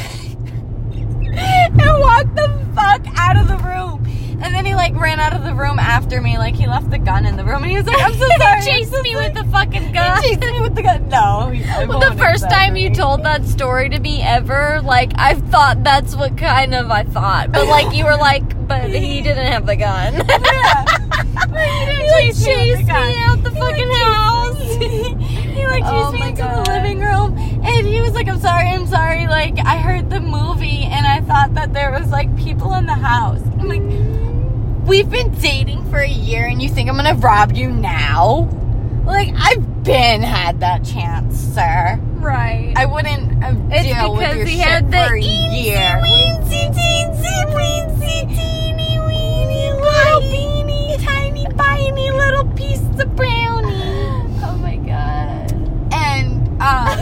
and 1.37 1.99
walked 1.99 2.35
the 2.35 2.47
fuck 2.75 3.05
out 3.17 3.37
of 3.37 3.47
the 3.47 3.57
room. 3.57 4.01
And 4.41 4.53
then 4.53 4.65
he 4.65 4.75
like 4.75 4.93
ran 4.95 5.19
out 5.19 5.33
of 5.33 5.43
the 5.43 5.53
room 5.55 5.79
after 5.79 6.21
me, 6.21 6.37
like 6.37 6.55
he 6.55 6.67
left 6.67 6.89
the 6.91 6.97
gun 6.99 7.25
in 7.25 7.35
the 7.37 7.43
room, 7.45 7.63
and 7.63 7.71
he 7.71 7.77
was 7.77 7.87
like, 7.87 7.99
"I'm 8.01 8.13
so 8.13 8.27
sorry." 8.37 8.41
I'm 8.59 8.63
chased 8.63 8.91
so 8.91 9.01
me 9.01 9.13
sorry." 9.13 9.25
with 9.25 9.33
the 9.33 9.43
fucking 9.45 9.91
gun. 9.93 10.21
He 10.21 10.29
chased 10.35 10.41
me 10.41 10.61
with 10.61 10.75
the 10.75 10.83
gun. 10.83 11.07
No, 11.09 11.51
Well, 11.87 11.99
the 12.11 12.15
first 12.17 12.47
time 12.49 12.75
you 12.75 12.93
told 12.93 13.23
that 13.23 13.45
story 13.45 13.89
to 13.89 13.99
me 13.99 14.21
ever, 14.21 14.81
like 14.81 15.13
I 15.15 15.35
thought 15.35 15.83
that's 15.83 16.15
what 16.15 16.37
kind 16.37 16.75
of 16.75 16.91
I 16.91 17.03
thought, 17.03 17.51
but 17.53 17.65
like 17.67 17.95
you 17.95 18.03
were 18.05 18.17
like, 18.17 18.67
but 18.67 18.89
he 18.89 19.21
didn't 19.21 19.51
have 19.51 19.65
the 19.65 19.77
gun. 19.77 20.13
Yeah. 20.15 20.85
he 20.85 22.09
like 22.11 22.35
chased 22.35 22.45
me 22.45 22.55
with 22.55 22.77
chased 22.77 22.77
the 22.81 22.83
gun. 22.87 23.07
me 23.07 23.17
out 23.17 23.43
the 23.43 23.49
He, 23.51 23.59
fucking 23.59 23.87
like, 23.89 24.01
house. 24.13 24.54
he 25.55 25.65
like 25.67 25.83
chased 25.83 25.93
Oh 26.07 26.11
me 26.13 26.27
into 26.29 26.41
God. 26.41 26.65
the 26.65 26.71
living 26.71 26.99
room, 26.99 27.37
and 27.63 27.87
he 27.87 28.01
was 28.01 28.11
like, 28.13 28.27
"I'm 28.27 28.39
sorry, 28.39 28.67
I'm 28.69 28.85
sorry." 28.87 29.27
Like 29.27 29.57
I 29.65 29.77
heard 29.77 30.09
the 30.09 30.19
movie, 30.19 30.83
and 30.85 31.05
I 31.05 31.21
thought 31.21 31.53
that 31.55 31.73
there 31.73 31.91
was 31.91 32.09
like 32.09 32.35
people 32.37 32.73
in 32.73 32.85
the 32.85 32.93
house. 32.93 33.41
I'm 33.59 33.67
like, 33.67 34.87
we've 34.87 35.09
been 35.09 35.31
dating 35.39 35.89
for 35.89 35.97
a 35.99 36.07
year, 36.09 36.45
and 36.47 36.61
you 36.61 36.69
think 36.69 36.89
I'm 36.89 36.95
gonna 36.95 37.15
rob 37.15 37.53
you 37.53 37.69
now? 37.71 38.49
Like 39.05 39.33
I've 39.37 39.83
been 39.83 40.21
had 40.23 40.59
that 40.61 40.83
chance, 40.83 41.37
sir. 41.39 41.99
Right. 42.15 42.73
I 42.75 42.85
wouldn't 42.85 43.43
uh, 43.43 43.53
It's 43.69 43.85
deal 43.85 44.15
with 44.15 44.35
your 44.35 44.45
he 44.47 44.57
shit 44.57 44.67
had 44.67 44.91
the 44.91 45.05
for 45.07 45.13
a 45.15 45.21
year. 45.21 46.01
Weensy 46.03 46.73
teensy 46.73 47.45
weensy 47.53 48.27
teeny 48.35 48.99
weeny 48.99 49.71
little 49.73 50.21
beanie 50.21 51.05
tiny, 51.05 51.45
tiny 51.55 52.11
little 52.11 52.45
piece 52.55 52.81
of. 52.81 52.95
Oh 53.19 54.57
my 54.59 54.75
god. 54.77 55.51
And 55.93 56.49
um, 56.61 56.97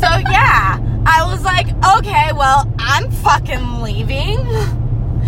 so 0.00 0.08
yeah, 0.34 0.80
I 1.06 1.24
was 1.30 1.44
like, 1.44 1.68
okay, 1.98 2.32
well, 2.32 2.68
I'm 2.80 3.08
fucking 3.08 3.82
leaving. 3.82 4.40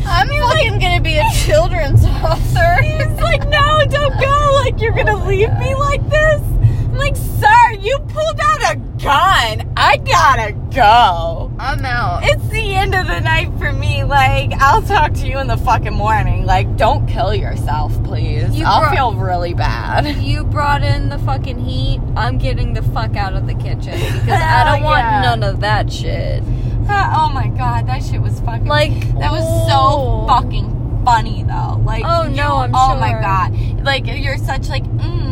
I'm 0.05 0.27
fucking 0.29 0.81
gonna 0.81 1.01
be 1.01 1.17
a 1.19 1.31
children's 1.33 2.05
author. 2.05 2.83
He's 2.83 3.21
like, 3.21 3.49
no, 3.49 3.85
don't 3.89 4.21
go. 4.21 4.63
Like, 4.65 4.81
you're 4.81 4.93
gonna 4.93 5.25
leave 5.25 5.53
me 5.59 5.77
like 5.77 6.03
this. 6.11 6.43
I'm 6.43 6.97
like, 6.97 7.15
sir, 7.15 7.73
you 7.81 7.99
pulled 8.09 8.41
out 8.41 8.75
a 8.75 8.81
gun. 9.03 9.72
I 9.76 9.97
gotta 9.99 10.53
go. 10.74 11.51
I'm 11.59 11.84
out. 11.84 12.20
It's 12.24 12.49
the 12.49 12.74
end 12.74 12.94
of 12.94 13.07
the 13.07 13.20
night 13.20 13.51
for 13.59 13.72
me. 13.72 14.05
Like, 14.05 14.53
I'll 14.55 14.82
talk 14.82 15.12
to 15.14 15.26
you 15.26 15.38
in 15.38 15.47
the 15.47 15.57
fucking 15.57 15.92
morning. 15.94 16.44
Like, 16.47 16.76
don't 16.76 17.07
kill 17.07 17.34
yourself, 17.34 17.92
please. 18.05 18.57
You 18.57 18.64
I'll 18.66 18.80
brought- 18.80 18.94
feel 18.94 19.14
really 19.14 19.55
bad. 19.55 20.07
you 20.22 20.44
brought 20.44 20.82
in 20.82 21.09
the 21.09 21.18
fucking 21.18 21.59
heat. 21.59 22.01
I'm 22.16 22.38
getting 22.38 22.72
the 22.74 22.82
fuck 22.82 23.16
out 23.16 23.34
of 23.34 23.47
the 23.47 23.55
kitchen 23.55 23.92
because 23.92 24.40
I 24.42 24.64
don't 24.72 24.82
want 24.82 25.01
Yeah. 25.01 25.20
none 25.22 25.42
of 25.42 25.61
that 25.61 25.92
shit. 25.92 26.42
oh 26.88 27.30
my 27.34 27.49
god, 27.57 27.86
that 27.88 28.03
shit 28.03 28.20
was 28.20 28.38
fucking. 28.40 28.66
Like 28.66 28.92
That 29.18 29.32
was 29.32 29.42
oh. 29.44 29.68
so 29.68 30.26
fucking 30.28 31.03
funny 31.05 31.42
though. 31.44 31.80
Like 31.84 32.03
Oh, 32.07 32.24
you, 32.24 32.30
no, 32.36 32.57
I'm 32.59 32.74
oh 32.74 32.97
my 32.99 33.12
god. 33.12 33.53
Like 33.84 34.07
you're 34.07 34.38
such 34.38 34.68
like 34.68 34.84
mm, 34.84 35.26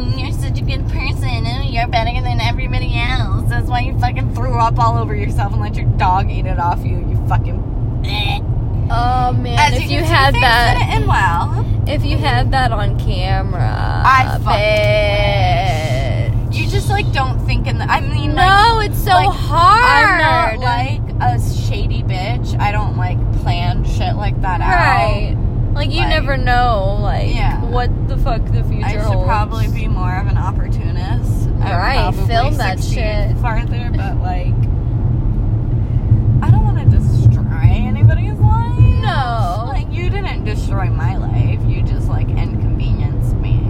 such 0.55 0.63
a 0.63 0.67
good 0.67 0.87
person. 0.89 1.47
Oh, 1.47 1.63
you're 1.63 1.89
better 1.89 2.21
than 2.23 2.41
everybody 2.41 2.95
else. 2.99 3.49
That's 3.49 3.69
why 3.69 3.81
you 3.81 3.99
fucking 3.99 4.35
threw 4.35 4.55
up 4.59 4.79
all 4.79 4.99
over 4.99 5.15
yourself 5.15 5.53
and 5.53 5.61
let 5.61 5.75
your 5.77 5.87
dog 5.97 6.31
eat 6.31 6.47
it 6.47 6.59
off 6.59 6.85
you. 6.85 6.99
You 6.99 7.25
fucking. 7.29 7.63
Oh 8.91 9.33
man, 9.33 9.59
As 9.59 9.75
if 9.79 9.91
you 9.91 10.01
see, 10.01 10.05
had 10.05 10.35
that, 10.35 10.77
didn't 10.79 10.93
end 10.95 11.09
well. 11.09 11.65
if 11.89 12.05
you 12.05 12.19
had 12.19 12.53
that 12.53 12.71
on 12.71 12.99
camera, 12.99 14.03
I 14.05 14.39
bet. 16.39 16.55
You 16.55 16.69
just 16.69 16.89
like 16.91 17.11
don't 17.13 17.39
think 17.47 17.67
in 17.67 17.79
the. 17.79 17.85
I 17.91 18.01
mean, 18.01 18.35
like, 18.35 18.47
No, 18.49 18.81
it's 18.81 18.99
so 18.99 19.11
like, 19.11 19.31
hard. 19.31 20.21
I'm 20.21 20.59
not 20.59 20.59
like 20.61 21.01
a 21.21 21.41
shady 21.41 22.03
bitch. 22.03 22.59
I 22.61 22.71
don't 22.73 22.97
like 22.97 23.17
plan 23.43 23.85
shit 23.85 24.15
like 24.17 24.41
that 24.43 24.61
out. 24.61 25.44
Like 25.75 25.91
you 25.93 26.01
Like- 26.01 26.09
never 26.11 26.37
know, 26.37 26.99
like 27.01 27.35
Yeah. 27.35 27.61
what 27.65 27.91
the 28.09 28.17
fuck 28.17 28.45
the 28.47 28.63
future 28.65 28.87
I 28.87 28.93
should 28.93 29.01
holds. 29.03 29.27
probably 29.27 29.69
be 29.69 29.89
more 29.89 30.15
of 30.17 30.27
an 30.29 30.39
opportunist. 30.39 31.49
All 31.65 31.77
right. 31.77 31.99
I 31.99 32.07
would 32.11 32.19
Right, 32.19 32.27
film 32.29 32.55
that 32.59 32.83
shit. 32.83 33.37
farther, 33.39 33.91
but 33.95 34.21
like, 34.21 34.55
I 36.43 36.51
don't 36.51 36.65
want 36.65 36.79
to 36.79 36.85
destroy 36.97 37.71
anybody's 37.71 38.39
life. 38.39 38.79
No. 39.03 39.65
like 39.69 39.87
you 39.93 40.09
didn't 40.11 40.45
destroy 40.45 40.87
my 40.87 41.17
life. 41.17 41.61
You 41.67 41.83
just 41.83 42.09
like 42.09 42.29
inconvenienced 42.29 43.35
me. 43.37 43.61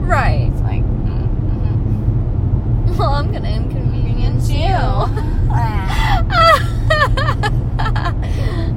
Right. 0.00 0.50
It's 0.52 0.62
like, 0.62 0.82
mm, 0.82 1.28
mm, 2.86 2.98
Well, 2.98 3.10
I'm 3.14 3.32
gonna 3.32 3.48
inconvenience 3.50 4.50
you. 4.50 4.66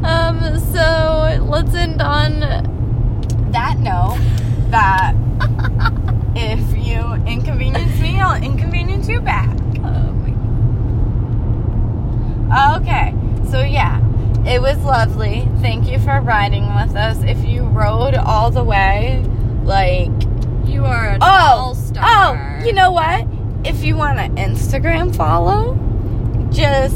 um. 0.04 0.60
So 0.72 1.46
let's 1.50 1.74
end 1.76 2.02
on. 2.02 2.67
That 3.88 4.18
that 4.70 5.14
if 6.36 6.60
you 6.78 7.14
inconvenience 7.26 8.00
me, 8.02 8.20
I'll 8.20 8.42
inconvenience 8.42 9.08
you 9.08 9.22
back. 9.22 9.56
Oh 9.84 10.14
Okay, 12.78 13.14
so 13.50 13.62
yeah, 13.62 14.00
it 14.46 14.62
was 14.62 14.78
lovely. 14.84 15.48
Thank 15.62 15.90
you 15.90 16.00
for 16.00 16.20
riding 16.22 16.66
with 16.76 16.96
us. 16.96 17.22
If 17.24 17.46
you 17.46 17.64
rode 17.64 18.16
all 18.16 18.52
the 18.52 18.64
way, 18.64 19.24
like, 19.64 20.12
You 20.66 20.86
are 20.86 21.10
an 21.10 21.20
oh, 21.22 21.26
all-star. 21.68 22.04
oh, 22.62 22.66
you 22.66 22.74
know 22.74 22.92
what? 22.92 23.26
If 23.66 23.84
you 23.84 23.96
want 23.96 24.20
an 24.20 24.36
Instagram 24.36 25.16
follow, 25.16 25.76
just 26.52 26.96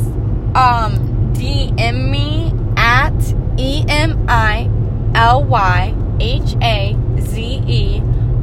um 0.56 1.34
DM 1.34 2.10
me 2.10 2.54
at 2.78 3.14
E 3.58 3.84
M 3.88 4.26
I 4.28 4.70
L 5.16 5.44
Y 5.44 5.96
H 6.22 6.56
A 6.62 6.96
Z 7.20 7.64
E 7.68 8.02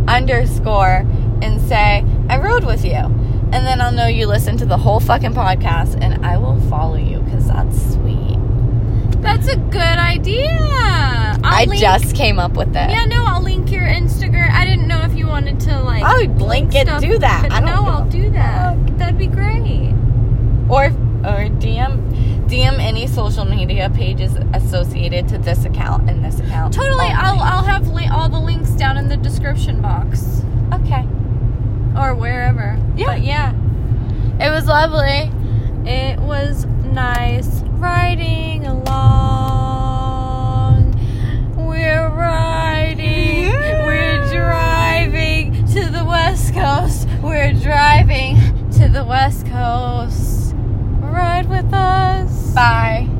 underscore 0.08 1.06
and 1.42 1.60
say 1.60 2.04
I 2.28 2.38
rode 2.38 2.64
with 2.64 2.84
you. 2.84 2.92
And 3.50 3.66
then 3.66 3.80
I'll 3.80 3.92
know 3.92 4.08
you 4.08 4.26
listened 4.26 4.58
to 4.58 4.66
the 4.66 4.76
whole 4.76 5.00
fucking 5.00 5.32
podcast 5.32 5.98
and 6.02 6.24
I 6.26 6.36
will 6.36 6.60
follow 6.62 6.96
you 6.96 7.20
because 7.20 7.46
that's 7.46 7.94
sweet. 7.94 8.36
That's 9.22 9.48
a 9.48 9.56
good 9.56 9.76
idea. 9.80 10.58
I'll 10.60 11.40
i 11.44 11.64
link- 11.64 11.80
just 11.80 12.14
came 12.14 12.38
up 12.38 12.56
with 12.56 12.68
it. 12.68 12.90
Yeah, 12.90 13.04
no, 13.04 13.24
I'll 13.24 13.42
link 13.42 13.70
your 13.70 13.82
Instagram. 13.82 14.50
I 14.50 14.64
didn't 14.64 14.88
know 14.88 15.00
if 15.02 15.14
you 15.14 15.26
wanted 15.26 15.60
to 15.60 15.80
like. 15.82 16.02
I 16.02 16.14
would 16.16 16.42
link 16.42 16.74
it, 16.74 16.86
do 17.00 17.18
that. 17.18 17.50
I 17.50 17.60
don't 17.60 17.70
no, 17.70 17.76
give 17.76 17.86
I'll 17.86 18.10
do 18.10 18.30
that. 18.30 18.98
That'd 18.98 19.18
be 19.18 19.28
great. 19.28 19.94
Or 20.68 20.86
or 21.24 21.48
DM 21.58 22.07
DM 22.48 22.78
any 22.80 23.06
social 23.06 23.44
media 23.44 23.90
pages 23.90 24.36
associated 24.54 25.28
to 25.28 25.38
this 25.38 25.64
account 25.64 26.08
and 26.08 26.24
this 26.24 26.40
account. 26.40 26.72
Totally. 26.74 27.04
only. 27.06 27.14
I'll 27.14 27.38
I'll 27.40 27.64
have 27.64 27.88
li- 27.88 28.08
all 28.10 28.28
the 28.28 28.40
links 28.40 28.70
down 28.70 28.96
in 28.96 29.08
the 29.08 29.16
description 29.16 29.80
box 29.82 30.42
Okay. 30.72 31.04
or 31.96 32.14
wherever. 32.14 32.78
Yeah. 32.96 33.06
But 33.06 33.22
yeah, 33.22 33.52
It 34.40 34.50
was 34.50 34.66
lovely. 34.66 35.30
it 35.90 36.18
was 36.20 36.64
nice 36.92 37.60
riding 37.78 38.66
along. 39.58 40.94
We're 41.56 42.08
riding. 42.08 43.52
We're 43.52 44.26
driving 44.32 45.66
to 45.68 45.86
the 45.90 46.04
west 46.04 46.54
coast. 46.54 47.06
We're 47.22 47.52
driving 47.52 48.36
to 48.72 48.88
the 48.88 49.04
west 49.04 49.46
coast. 49.46 50.54
Ride 51.00 51.48
with 51.48 51.72
us. 51.72 52.37
Bye. 52.54 53.17